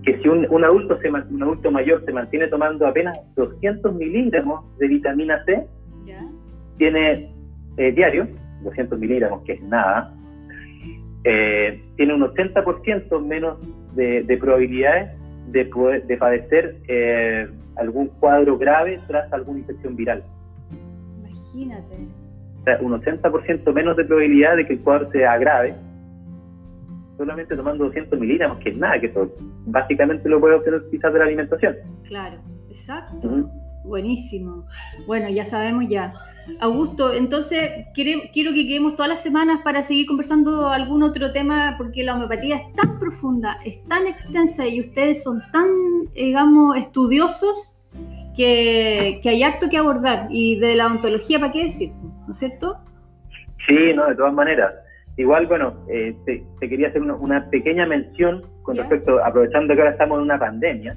que 0.08 0.18
si 0.22 0.30
un, 0.30 0.64
adulto 0.64 0.98
se, 1.02 1.10
un 1.10 1.44
adulto 1.44 1.70
mayor 1.70 2.02
se 2.06 2.14
mantiene 2.14 2.48
tomando 2.48 2.88
apenas 2.88 3.20
200 3.36 3.94
miligramos 3.94 4.64
de 4.78 4.88
vitamina 4.88 5.44
C, 5.44 5.68
tiene 6.78 7.30
eh, 7.76 7.92
diario, 7.92 8.26
200 8.64 8.98
miligramos, 8.98 9.44
que 9.44 9.54
es 9.54 9.62
nada, 9.64 10.16
eh, 11.26 11.84
tiene 11.98 12.14
un 12.14 12.22
80% 12.22 13.22
menos 13.26 13.58
de, 13.96 14.38
probabilidades 14.40 15.12
de, 15.48 15.66
de 16.08 16.18
padecer 16.18 16.78
eh, 16.88 17.50
algún 17.76 18.08
cuadro 18.08 18.58
grave 18.58 19.02
tras 19.08 19.32
alguna 19.34 19.60
infección 19.60 19.98
viral. 19.98 20.24
Imagínate. 21.20 21.96
O 22.62 22.64
sea, 22.64 22.78
un 22.80 22.94
80% 22.94 23.74
menos 23.74 23.98
de 23.98 24.06
probabilidad 24.06 24.56
de 24.56 24.68
que 24.68 24.74
el 24.76 24.80
cuadro 24.80 25.12
sea 25.12 25.38
grave 25.38 25.74
solamente 27.18 27.56
tomando 27.56 27.86
200 27.86 28.20
miligramos, 28.20 28.60
que 28.60 28.70
es 28.70 28.78
nada, 28.78 29.00
que 29.00 29.08
eso 29.08 29.32
básicamente 29.66 30.30
lo 30.30 30.40
puede 30.40 30.56
obtener 30.56 30.84
quizás 30.92 31.12
de 31.14 31.20
la 31.20 31.26
alimentación. 31.26 31.76
Claro, 32.04 32.38
exacto. 32.70 33.50
Buenísimo. 33.84 34.66
Bueno, 35.06 35.30
ya 35.30 35.46
sabemos 35.46 35.86
ya. 35.90 36.14
Augusto, 36.60 37.14
entonces 37.14 37.88
quiero, 37.94 38.22
quiero 38.34 38.54
que 38.54 38.68
quedemos 38.68 38.96
todas 38.96 39.10
las 39.10 39.22
semanas 39.22 39.62
para 39.64 39.84
seguir 39.84 40.08
conversando 40.08 40.70
algún 40.70 41.04
otro 41.04 41.32
tema, 41.34 41.76
porque 41.78 42.04
la 42.04 42.16
homeopatía 42.16 42.58
es 42.58 42.74
tan 42.74 43.00
profunda, 43.00 43.58
es 43.66 43.84
tan 43.86 44.08
extensa 44.08 44.66
y 44.66 44.80
ustedes 44.80 45.24
son 45.24 45.42
tan, 45.52 45.68
digamos, 46.16 46.78
estudiosos 46.78 47.78
que, 48.36 49.20
que 49.22 49.30
hay 49.30 49.44
harto 49.44 49.68
que 49.70 49.78
abordar. 49.78 50.28
Y 50.30 50.58
de 50.60 50.76
la 50.76 50.88
ontología, 50.88 51.40
¿para 51.40 51.52
qué 51.52 51.64
decir? 51.64 51.92
¿No 52.26 52.32
es 52.32 52.38
cierto? 52.38 52.78
Sí, 53.68 53.94
no, 53.94 54.08
de 54.08 54.16
todas 54.16 54.34
maneras. 54.34 54.74
Igual, 55.18 55.48
bueno, 55.48 55.84
eh, 55.90 56.16
te, 56.26 56.70
quería 56.70 56.90
hacer 56.90 57.02
una, 57.02 57.50
pequeña 57.50 57.88
mención 57.88 58.44
con 58.62 58.78
respecto, 58.78 59.24
aprovechando 59.24 59.74
que 59.74 59.82
ahora 59.82 59.94
estamos 59.94 60.20
en 60.20 60.24
una 60.24 60.38
pandemia. 60.38 60.96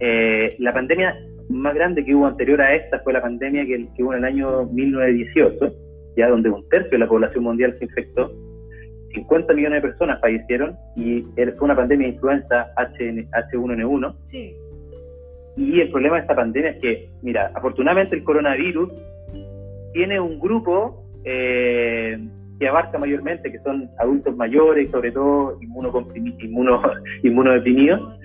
Eh, 0.00 0.56
la 0.58 0.72
pandemia 0.72 1.14
más 1.48 1.74
grande 1.74 2.04
que 2.04 2.12
hubo 2.12 2.26
anterior 2.26 2.60
a 2.60 2.74
esta 2.74 2.98
fue 3.00 3.12
la 3.12 3.22
pandemia 3.22 3.64
que, 3.66 4.02
hubo 4.02 4.12
en 4.14 4.18
el 4.18 4.24
año 4.24 4.64
1918, 4.66 5.72
ya 6.16 6.28
donde 6.28 6.50
un 6.50 6.68
tercio 6.68 6.90
de 6.90 6.98
la 6.98 7.08
población 7.08 7.44
mundial 7.44 7.76
se 7.78 7.84
infectó, 7.84 8.32
50 9.12 9.54
millones 9.54 9.80
de 9.80 9.88
personas 9.88 10.20
fallecieron 10.20 10.76
y 10.96 11.22
fue 11.22 11.66
una 11.66 11.76
pandemia 11.76 12.08
de 12.08 12.14
influenza 12.14 12.74
H1N1. 12.74 14.16
Sí. 14.24 14.56
Y 15.56 15.80
el 15.80 15.90
problema 15.92 16.16
de 16.16 16.22
esta 16.22 16.34
pandemia 16.34 16.70
es 16.70 16.80
que, 16.80 17.10
mira, 17.22 17.52
afortunadamente 17.54 18.16
el 18.16 18.24
coronavirus 18.24 18.90
tiene 19.92 20.18
un 20.18 20.40
grupo 20.40 21.06
eh, 21.24 22.18
que 22.58 22.68
abarca 22.68 22.98
mayormente, 22.98 23.50
que 23.50 23.58
son 23.60 23.90
adultos 23.98 24.36
mayores, 24.36 24.90
sobre 24.90 25.12
todo 25.12 25.58
inmuno, 25.60 25.92
inmunodeprimidos. 27.22 28.18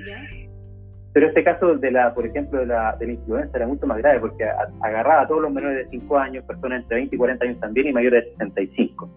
Pero 1.14 1.28
este 1.28 1.44
caso 1.44 1.76
de 1.76 1.92
la, 1.92 2.14
por 2.14 2.26
ejemplo, 2.26 2.60
de 2.60 2.68
la, 2.68 2.96
de 3.00 3.08
la 3.08 3.14
influenza 3.14 3.58
era 3.58 3.68
mucho 3.68 3.88
más 3.88 3.98
grave 3.98 4.20
porque 4.20 4.46
agarraba 4.82 5.24
a 5.24 5.28
todos 5.28 5.42
los 5.42 5.52
menores 5.52 5.86
de 5.86 6.00
5 6.00 6.18
años, 6.18 6.46
personas 6.46 6.84
entre 6.84 6.98
20 6.98 7.16
y 7.16 7.18
40 7.18 7.46
años 7.46 7.60
también 7.60 7.88
y 7.88 7.94
mayores 7.94 8.26
de 8.26 8.32
65. 8.32 9.10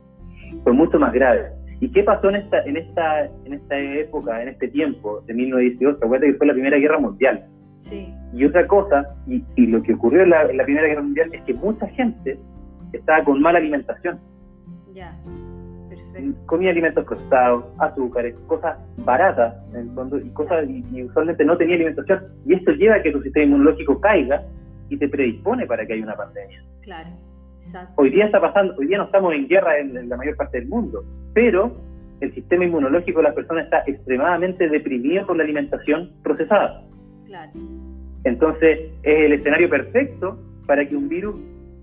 Fue 0.65 0.73
mucho 0.73 0.99
más 0.99 1.13
grave. 1.13 1.51
¿Y 1.81 1.91
qué 1.91 2.03
pasó 2.03 2.31
en 2.31 2.37
esta, 2.37 2.63
en 2.65 2.77
esta, 2.77 3.27
en 3.45 3.55
esta 3.55 3.79
época, 3.79 4.41
en 4.41 4.49
este 4.49 4.69
tiempo 4.69 5.21
de 5.27 5.35
1918? 5.35 5.99
Acuérdate 6.03 6.33
que 6.33 6.39
fue 6.39 6.47
la 6.47 6.53
Primera 6.55 6.79
Guerra 6.79 6.99
Mundial. 6.99 7.45
Sí. 7.83 8.09
Y 8.33 8.45
otra 8.47 8.67
cosa, 8.67 9.15
y, 9.27 9.45
y 9.57 9.67
lo 9.67 9.83
que 9.83 9.93
ocurrió 9.93 10.23
en 10.23 10.31
la, 10.31 10.43
en 10.43 10.57
la 10.57 10.65
Primera 10.65 10.87
Guerra 10.87 11.03
Mundial 11.03 11.29
es 11.33 11.43
que 11.43 11.53
mucha 11.55 11.87
gente 11.89 12.39
estaba 12.93 13.25
con 13.25 13.43
mala 13.43 13.59
alimentación 13.59 14.19
ya, 14.95 15.17
perfecto. 15.89 16.47
Comía 16.47 16.71
alimentos 16.71 17.05
procesados, 17.05 17.65
azúcares, 17.79 18.35
cosas 18.47 18.79
baratas 18.99 19.55
en 19.71 19.81
el 19.81 19.95
fondo, 19.95 20.19
y 20.19 20.29
cosas 20.31 20.69
y, 20.69 21.03
usualmente 21.03 21.45
no 21.45 21.57
tenía 21.57 21.77
alimentación. 21.77 22.25
Y 22.47 22.55
esto 22.55 22.73
lleva 22.73 22.97
a 22.97 23.03
que 23.03 23.13
tu 23.13 23.23
sistema 23.23 23.47
inmunológico 23.47 24.01
caiga 24.01 24.43
y 24.89 24.97
te 24.97 25.09
predispone 25.09 25.67
para 25.67 25.87
que 25.87 25.95
haya 25.95 26.05
una 26.05 26.17
pandemia. 26.17 26.63
Claro, 26.83 27.11
exacto. 27.57 27.95
Hoy 27.97 28.11
día 28.11 28.27
está 28.27 28.41
pasando, 28.41 28.75
hoy 28.79 28.87
día 28.87 28.99
no 28.99 29.05
estamos 29.05 29.35
en 29.35 29.49
guerra 29.49 29.79
en, 29.79 30.09
la 30.09 30.17
mayor 30.17 30.37
parte 30.37 30.59
del 30.59 30.69
mundo, 30.69 31.05
pero 31.33 31.75
el 32.21 32.35
sistema 32.35 32.65
inmunológico 32.65 33.19
de 33.19 33.25
las 33.25 33.35
personas 33.35 33.65
está 33.65 33.83
extremadamente 33.87 34.69
deprimido 34.69 35.27
por 35.27 35.37
la 35.37 35.45
alimentación 35.45 36.13
procesada. 36.23 36.85
Claro. 37.27 37.53
Entonces 38.25 38.93
es 39.03 39.25
el 39.25 39.33
escenario 39.33 39.69
perfecto 39.69 40.39
para 40.67 40.87
que 40.87 40.95
un 40.95 41.09
virus 41.09 41.41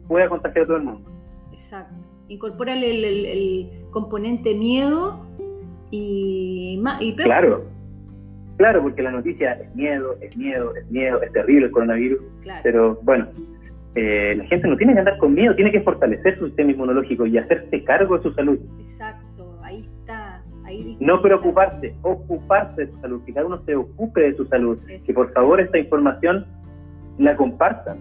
pueda 0.08 0.30
contagiar 0.30 0.64
a 0.64 0.68
todo 0.68 0.78
el 0.78 0.84
mundo. 0.84 1.10
Exacto 1.52 2.09
incorpora 2.30 2.74
el, 2.74 3.70
componente 3.92 4.54
miedo 4.54 5.26
y, 5.92 6.80
y 7.00 7.16
Claro, 7.16 7.66
claro, 8.58 8.84
porque 8.84 9.02
la 9.02 9.12
noticia 9.12 9.54
es 9.54 9.76
miedo, 9.76 10.16
es 10.22 10.38
miedo, 10.38 10.76
es 10.76 10.90
miedo, 10.92 11.22
es 11.24 11.32
terrible 11.34 11.66
el 11.66 11.72
coronavirus, 11.72 12.20
pero 12.62 13.00
bueno, 13.02 13.28
eh, 13.96 14.36
la 14.38 14.46
gente 14.46 14.68
no 14.68 14.78
tiene 14.78 14.94
que 14.94 15.00
andar 15.00 15.18
con 15.18 15.34
miedo, 15.34 15.56
tiene 15.56 15.72
que 15.72 15.82
fortalecer 15.82 16.38
su 16.38 16.46
sistema 16.48 16.72
inmunológico 16.72 17.26
y 17.26 17.40
hacerse 17.40 17.84
cargo 17.84 18.18
de 18.18 18.24
su 18.24 18.34
salud. 18.34 18.60
Exacto, 18.80 19.60
ahí 19.64 19.82
está. 19.82 20.44
Ahí 20.66 20.98
no 21.00 21.20
preocuparse, 21.24 21.96
ocuparse 22.04 22.86
de 22.86 22.92
su 22.92 23.00
salud, 23.02 23.24
que 23.26 23.34
cada 23.34 23.48
uno 23.48 23.64
se 23.66 23.76
ocupe 23.76 24.22
de 24.22 24.36
su 24.36 24.46
salud, 24.46 24.78
que 25.04 25.14
por 25.14 25.34
favor 25.34 25.60
esta 25.60 25.80
información 25.80 26.46
la 27.18 27.36
compartan 27.36 27.98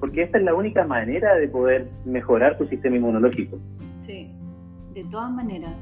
porque 0.00 0.22
esta 0.22 0.38
es 0.38 0.44
la 0.44 0.54
única 0.54 0.84
manera 0.84 1.34
de 1.36 1.48
poder 1.48 1.88
mejorar 2.04 2.58
tu 2.58 2.66
sistema 2.66 2.96
inmunológico. 2.96 3.58
Sí, 4.00 4.32
de 4.92 5.04
todas 5.04 5.30
maneras. 5.30 5.72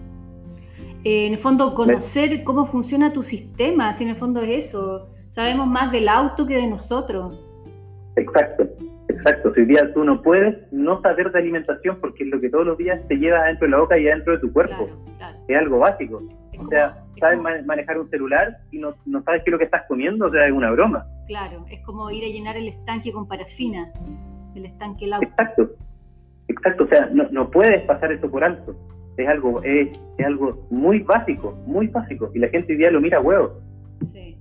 Eh, 1.05 1.27
en 1.27 1.35
el 1.35 1.39
fondo, 1.39 1.75
conocer 1.75 2.45
cómo 2.45 2.67
funciona 2.67 3.13
tu 3.13 3.23
sistema, 3.23 3.93
si 3.93 4.05
en 4.05 4.11
el 4.11 4.17
fondo 4.17 4.41
es 4.41 4.67
eso. 4.67 5.09
Sabemos 5.31 5.67
más 5.67 5.93
del 5.93 6.09
auto 6.09 6.47
que 6.47 6.57
de 6.57 6.67
nosotros. 6.67 7.41
Exacto, 8.17 8.69
exacto. 9.09 9.53
Si 9.55 9.61
hoy 9.61 9.67
día 9.67 9.93
tú 9.93 10.05
no 10.05 10.23
puedes 10.23 10.57
no 10.73 11.03
saber 11.03 11.31
de 11.33 11.39
alimentación 11.41 11.99
porque 12.01 12.25
es 12.25 12.31
lo 12.31 12.41
que 12.41 12.49
todos 12.49 12.67
los 12.67 12.79
días 12.79 13.01
te 13.09 13.17
lleva 13.17 13.45
dentro 13.45 13.67
de 13.67 13.73
la 13.73 13.79
boca 13.79 13.99
y 13.99 14.09
adentro 14.09 14.35
de 14.35 14.39
tu 14.39 14.53
cuerpo. 14.53 14.89
Es 15.49 15.59
algo 15.59 15.81
básico. 15.81 16.23
o 16.59 16.69
sea, 16.69 17.05
sabes 17.21 17.41
manejar 17.67 17.99
un 17.99 18.09
celular 18.11 18.57
y 18.71 18.79
no, 18.79 18.91
no 19.07 19.23
sabes 19.23 19.43
qué 19.43 19.51
es 19.51 19.53
lo 19.53 19.59
que 19.59 19.65
estás 19.65 19.83
comiendo, 19.89 20.27
o 20.27 20.31
sea, 20.31 20.47
es 20.47 20.53
una 20.53 20.71
broma. 20.71 21.05
Claro, 21.27 21.65
es 21.71 21.81
como 21.85 22.11
ir 22.11 22.25
a 22.25 22.29
llenar 22.29 22.57
el 22.57 22.69
estanque 22.69 23.13
con 23.13 23.27
parafina, 23.27 23.93
el 24.55 24.67
estanque 24.67 25.07
el 25.07 25.15
agua. 25.15 25.27
Exacto, 25.27 25.71
exacto, 26.49 26.85
o 26.85 26.89
sea, 26.89 27.07
no, 27.13 27.29
no 27.31 27.51
puedes 27.51 27.83
pasar 27.87 28.13
eso 28.13 28.31
por 28.31 28.45
alto. 28.45 28.75
Es 29.17 29.29
algo, 29.29 29.63
es, 29.63 29.97
es, 30.19 30.27
algo 30.27 30.67
muy 30.71 31.01
básico, 31.01 31.57
muy 31.67 31.87
básico, 31.87 32.31
y 32.35 32.41
la 32.41 32.49
gente 32.49 32.73
hoy 32.73 32.79
día 32.79 32.91
lo 32.91 33.01
mira 33.01 33.19
a 33.19 33.21
huevo. 33.21 33.61
Sí. 34.13 34.37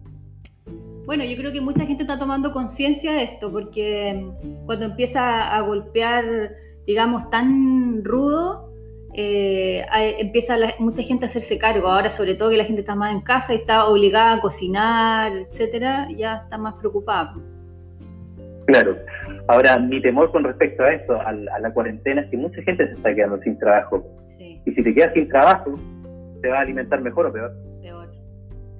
Bueno, 1.05 1.23
yo 1.23 1.37
creo 1.37 1.53
que 1.53 1.61
mucha 1.61 1.85
gente 1.85 2.03
está 2.03 2.17
tomando 2.17 2.51
conciencia 2.51 3.13
de 3.13 3.23
esto, 3.23 3.51
porque 3.51 4.25
cuando 4.65 4.85
empieza 4.85 5.55
a 5.55 5.61
golpear, 5.61 6.51
digamos, 6.87 7.29
tan 7.29 8.03
rudo, 8.03 8.72
eh, 9.15 9.85
empieza 10.19 10.55
mucha 10.79 11.03
gente 11.03 11.25
a 11.25 11.27
hacerse 11.27 11.57
cargo. 11.57 11.87
Ahora, 11.87 12.09
sobre 12.09 12.35
todo 12.35 12.49
que 12.49 12.57
la 12.57 12.65
gente 12.65 12.81
está 12.81 12.95
más 12.95 13.13
en 13.13 13.21
casa 13.21 13.53
y 13.53 13.57
está 13.57 13.87
obligada 13.87 14.35
a 14.35 14.41
cocinar, 14.41 15.31
etcétera, 15.37 16.07
ya 16.15 16.37
está 16.37 16.57
más 16.57 16.75
preocupada. 16.75 17.35
Claro. 18.65 18.97
Ahora, 19.47 19.77
mi 19.77 20.01
temor 20.01 20.31
con 20.31 20.43
respecto 20.43 20.83
a 20.83 20.93
esto, 20.93 21.19
a, 21.19 21.31
la 21.31 21.73
cuarentena, 21.73 22.21
es 22.21 22.29
que 22.29 22.37
mucha 22.37 22.61
gente 22.63 22.87
se 22.87 22.93
está 22.93 23.13
quedando 23.13 23.37
sin 23.39 23.57
trabajo. 23.59 24.03
Y 24.39 24.71
si 24.71 24.81
te 24.81 24.93
quedas 24.93 25.13
sin 25.13 25.27
trabajo, 25.27 25.75
¿te 26.41 26.49
va 26.49 26.59
a 26.59 26.61
alimentar 26.61 27.01
mejor 27.01 27.25
o 27.27 27.33
peor? 27.33 27.51
Peor. 27.81 28.09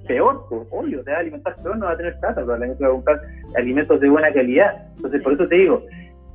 Peor, 0.06 0.46
pues, 0.48 0.68
obvio, 0.72 1.04
te 1.04 1.10
va 1.10 1.18
a 1.18 1.20
alimentar 1.20 1.54
peor, 1.62 1.76
no 1.76 1.86
va 1.86 1.92
a 1.92 1.96
tener 1.96 2.18
plata, 2.18 2.36
probablemente 2.36 2.82
va 2.82 2.88
a 2.88 2.92
comprar 2.92 3.20
alimentos 3.56 4.00
de 4.00 4.08
buena 4.08 4.32
calidad. 4.32 4.88
Entonces, 4.96 5.22
por 5.22 5.34
eso 5.34 5.46
te 5.46 5.56
digo, 5.56 5.82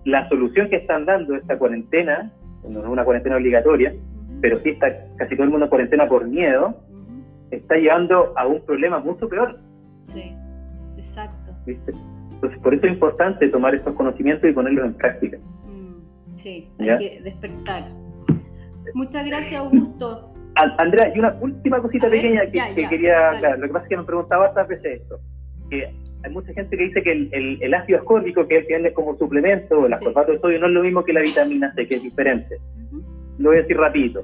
la 0.05 0.29
solución 0.29 0.69
que 0.69 0.77
están 0.77 1.05
dando 1.05 1.35
esta 1.35 1.57
cuarentena 1.57 2.31
no 2.67 2.79
es 2.79 2.85
una 2.85 3.03
cuarentena 3.03 3.37
obligatoria, 3.37 3.93
pero 4.41 4.59
sí 4.59 4.69
está 4.69 4.87
casi 5.17 5.35
todo 5.35 5.45
el 5.45 5.49
mundo 5.49 5.65
en 5.65 5.69
cuarentena 5.69 6.07
por 6.07 6.27
miedo, 6.27 6.75
está 7.51 7.75
llevando 7.75 8.33
a 8.37 8.47
un 8.47 8.63
problema 8.65 8.99
mucho 8.99 9.27
peor. 9.27 9.59
Sí, 10.07 10.35
exacto. 10.97 11.51
Entonces, 11.65 12.59
por 12.61 12.73
eso 12.73 12.85
es 12.85 12.93
importante 12.93 13.49
tomar 13.49 13.75
estos 13.75 13.93
conocimientos 13.95 14.49
y 14.49 14.53
ponerlos 14.53 14.85
en 14.85 14.93
práctica. 14.93 15.37
Mm, 15.37 16.37
sí, 16.37 16.69
hay 16.79 16.97
que 16.97 17.21
despertar. 17.23 17.83
Muchas 18.93 19.25
gracias, 19.25 19.59
Augusto. 19.61 20.33
Andrea, 20.77 21.11
y 21.15 21.19
una 21.19 21.37
última 21.41 21.81
cosita 21.81 22.09
pequeña 22.09 22.41
que, 22.51 22.87
quería, 22.89 23.31
lo 23.57 23.67
que 23.67 23.73
pasa 23.73 23.85
es 23.85 23.89
que 23.89 23.97
me 23.97 24.03
preguntaba 24.03 24.49
otras 24.49 24.67
veces 24.67 25.01
esto, 25.01 25.19
que 25.69 25.93
hay 26.23 26.31
mucha 26.31 26.53
gente 26.53 26.75
que 26.75 26.83
dice 26.83 27.01
que 27.01 27.11
el, 27.11 27.73
ácido 27.73 27.99
ascórbico, 27.99 28.47
que 28.47 28.57
es 28.57 28.93
como 28.93 29.15
suplemento, 29.17 29.85
el 29.85 29.93
ascorbato 29.93 30.33
de 30.33 30.39
sodio, 30.39 30.59
no 30.59 30.67
es 30.67 30.73
lo 30.73 30.83
mismo 30.83 31.03
que 31.03 31.13
la 31.13 31.21
vitamina 31.21 31.73
C, 31.73 31.87
que 31.87 31.95
es 31.95 32.03
diferente. 32.03 32.57
Lo 33.37 33.49
voy 33.49 33.59
a 33.59 33.61
decir 33.61 33.77
rapidito. 33.77 34.23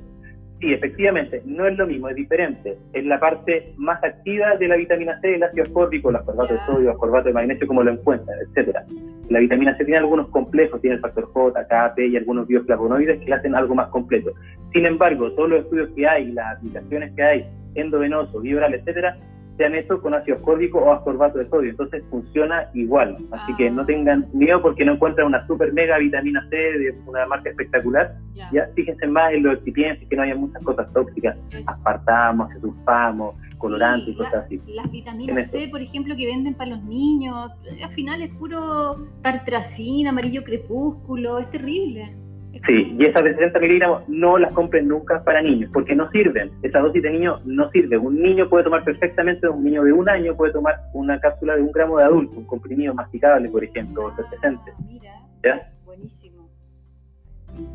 Sí, 0.59 0.73
efectivamente, 0.73 1.41
no 1.45 1.67
es 1.67 1.77
lo 1.77 1.85
mismo, 1.85 2.09
es 2.09 2.15
diferente. 2.15 2.77
Es 2.93 3.05
la 3.05 3.19
parte 3.19 3.73
más 3.77 4.01
activa 4.03 4.55
de 4.55 4.67
la 4.67 4.77
vitamina 4.77 5.19
C, 5.21 5.35
el 5.35 5.43
ácido 5.43 5.63
ascórbico, 5.63 6.09
el 6.09 6.15
ascorbato 6.15 6.53
de 6.53 6.59
sodio, 6.65 6.89
el 6.89 6.89
ascorbato 6.89 7.27
de 7.27 7.33
magnesio, 7.33 7.67
como 7.67 7.83
lo 7.83 7.91
encuentran, 7.91 8.37
etcétera. 8.39 8.85
La 9.29 9.39
vitamina 9.39 9.75
C 9.77 9.83
tiene 9.83 9.99
algunos 9.99 10.29
complejos, 10.29 10.81
tiene 10.81 10.95
el 10.95 11.01
factor 11.01 11.25
J, 11.25 11.67
K, 11.67 11.93
P 11.95 12.07
y 12.07 12.17
algunos 12.17 12.47
bioflavonoides 12.47 13.19
que 13.19 13.29
la 13.29 13.37
hacen 13.37 13.53
algo 13.55 13.75
más 13.75 13.89
completo. 13.89 14.31
Sin 14.71 14.85
embargo, 14.85 15.31
todos 15.33 15.49
los 15.49 15.63
estudios 15.65 15.89
que 15.95 16.07
hay, 16.07 16.31
las 16.31 16.57
aplicaciones 16.57 17.13
que 17.15 17.23
hay, 17.23 17.45
endovenoso, 17.75 18.39
vibral, 18.39 18.73
etcétera, 18.73 19.17
se 19.57 19.65
han 19.65 19.75
hecho 19.75 20.01
con 20.01 20.13
ácido 20.13 20.37
ascórbico 20.37 20.79
o 20.79 20.91
ascorbato 20.91 21.39
de 21.39 21.49
sodio, 21.49 21.69
entonces 21.69 22.03
funciona 22.09 22.69
igual. 22.73 23.17
Así 23.31 23.55
que 23.55 23.69
no 23.69 23.85
tengan 23.85 24.27
miedo 24.33 24.61
porque 24.61 24.83
no 24.83 24.93
encuentran 24.93 25.27
una 25.27 25.45
super 25.47 25.71
mega 25.73 25.97
vitamina 25.97 26.45
C 26.49 26.55
de 26.55 26.95
una 27.05 27.25
marca 27.25 27.49
espectacular. 27.49 28.15
Ya, 28.51 28.69
fíjense 28.75 29.07
más 29.07 29.33
en 29.33 29.43
los 29.43 29.55
excipientes, 29.55 30.07
que 30.09 30.15
no 30.15 30.23
haya 30.23 30.35
muchas 30.35 30.61
cosas 30.63 30.91
tóxicas, 30.93 31.37
aspartamos, 31.67 32.51
sulfamos, 32.59 33.35
colorantes 33.57 34.09
y 34.09 34.17
cosas 34.17 34.45
así. 34.45 34.61
Las 34.67 34.91
vitaminas 34.91 35.49
C, 35.49 35.69
por 35.69 35.81
ejemplo, 35.81 36.15
que 36.17 36.25
venden 36.25 36.53
para 36.53 36.71
los 36.71 36.83
niños, 36.83 37.51
al 37.81 37.91
final 37.91 38.21
es 38.21 38.33
puro 38.35 39.07
tartracina, 39.21 40.09
amarillo 40.09 40.43
crepúsculo, 40.43 41.39
es 41.39 41.49
terrible. 41.49 42.24
Sí, 42.65 42.95
y 42.97 43.03
esas 43.03 43.23
de 43.23 43.33
60 43.35 43.59
miligramos 43.59 44.07
no 44.07 44.37
las 44.37 44.53
compren 44.53 44.87
nunca 44.87 45.23
para 45.23 45.41
niños, 45.41 45.69
porque 45.73 45.93
no 45.93 46.09
sirven. 46.11 46.51
Esa 46.63 46.79
dosis 46.79 47.03
de 47.03 47.11
niño 47.11 47.39
no 47.45 47.69
sirve. 47.71 47.97
Un 47.97 48.21
niño 48.21 48.49
puede 48.49 48.63
tomar 48.63 48.83
perfectamente, 48.83 49.47
un 49.47 49.63
niño 49.63 49.83
de 49.83 49.91
un 49.91 50.07
año 50.07 50.35
puede 50.35 50.53
tomar 50.53 50.75
una 50.93 51.19
cápsula 51.19 51.55
de 51.55 51.61
un 51.61 51.71
gramo 51.71 51.97
de 51.97 52.05
adulto, 52.05 52.37
un 52.37 52.45
comprimido 52.45 52.93
masticable, 52.93 53.49
por 53.49 53.63
ejemplo, 53.63 54.05
o 54.05 54.07
ah, 54.07 54.51
Mira, 54.87 55.11
¿Ya? 55.43 55.69
buenísimo. 55.85 56.49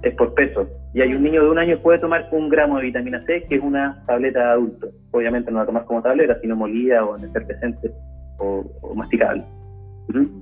Es 0.03 0.15
por 0.15 0.35
peso. 0.35 0.67
Y 0.95 1.03
hay 1.03 1.15
un 1.15 1.23
niño 1.23 1.43
de 1.43 1.51
un 1.51 1.59
año 1.59 1.79
puede 1.79 1.99
tomar 1.99 2.29
un 2.33 2.49
gramo 2.49 2.79
de 2.79 2.85
vitamina 2.85 3.23
C, 3.27 3.45
que 3.49 3.57
es 3.57 3.63
una 3.63 4.03
tableta 4.07 4.41
de 4.41 4.51
adulto. 4.51 4.89
Obviamente 5.13 5.51
no 5.51 5.59
la 5.59 5.67
tomas 5.67 5.85
como 5.85 6.03
tableta, 6.03 6.39
sino 6.41 6.57
molida 6.57 7.05
o 7.05 7.17
en 7.17 7.25
efervescente 7.25 7.91
o, 8.39 8.65
o 8.83 8.95
masticable. 8.95 9.45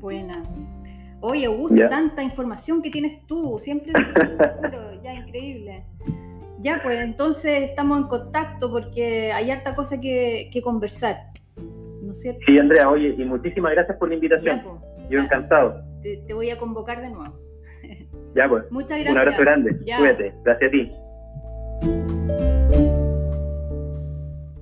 Buena. 0.01 0.43
Oye, 1.21 1.47
Augusto, 1.47 1.89
tanta 1.89 2.23
información 2.23 2.81
que 2.81 2.91
tienes 2.91 3.27
tú, 3.27 3.59
siempre 3.59 3.93
ya 5.03 5.15
increíble. 5.15 5.85
Ya, 6.61 6.81
pues 6.83 7.01
entonces 7.01 7.71
estamos 7.71 8.01
en 8.01 8.09
contacto 8.09 8.71
porque 8.71 9.33
hay 9.33 9.51
harta 9.51 9.75
cosa 9.75 10.01
que, 10.01 10.51
conversar. 10.63 11.17
¿No 12.03 12.13
es 12.13 12.21
cierto? 12.21 12.41
Sí, 12.47 12.59
Andrea, 12.59 12.89
oye, 12.89 13.15
y 13.17 13.25
muchísimas 13.25 13.73
gracias 13.73 13.97
por 13.99 14.09
la 14.09 14.15
invitación. 14.15 14.63
Pues, 14.63 15.09
Yo 15.11 15.21
encantado. 15.21 15.83
Te, 16.03 16.33
voy 16.33 16.51
a 16.51 16.59
convocar 16.59 17.01
de 17.01 17.11
nuevo. 17.11 17.35
Ya, 18.35 18.49
pues. 18.49 18.65
Muchas 18.71 18.91
gracias. 18.91 19.11
Un 19.11 19.19
abrazo 19.19 19.41
grande. 19.41 19.79
Cuídate. 19.79 20.35
Gracias 20.45 20.69
a 20.69 20.71
ti. 20.71 20.93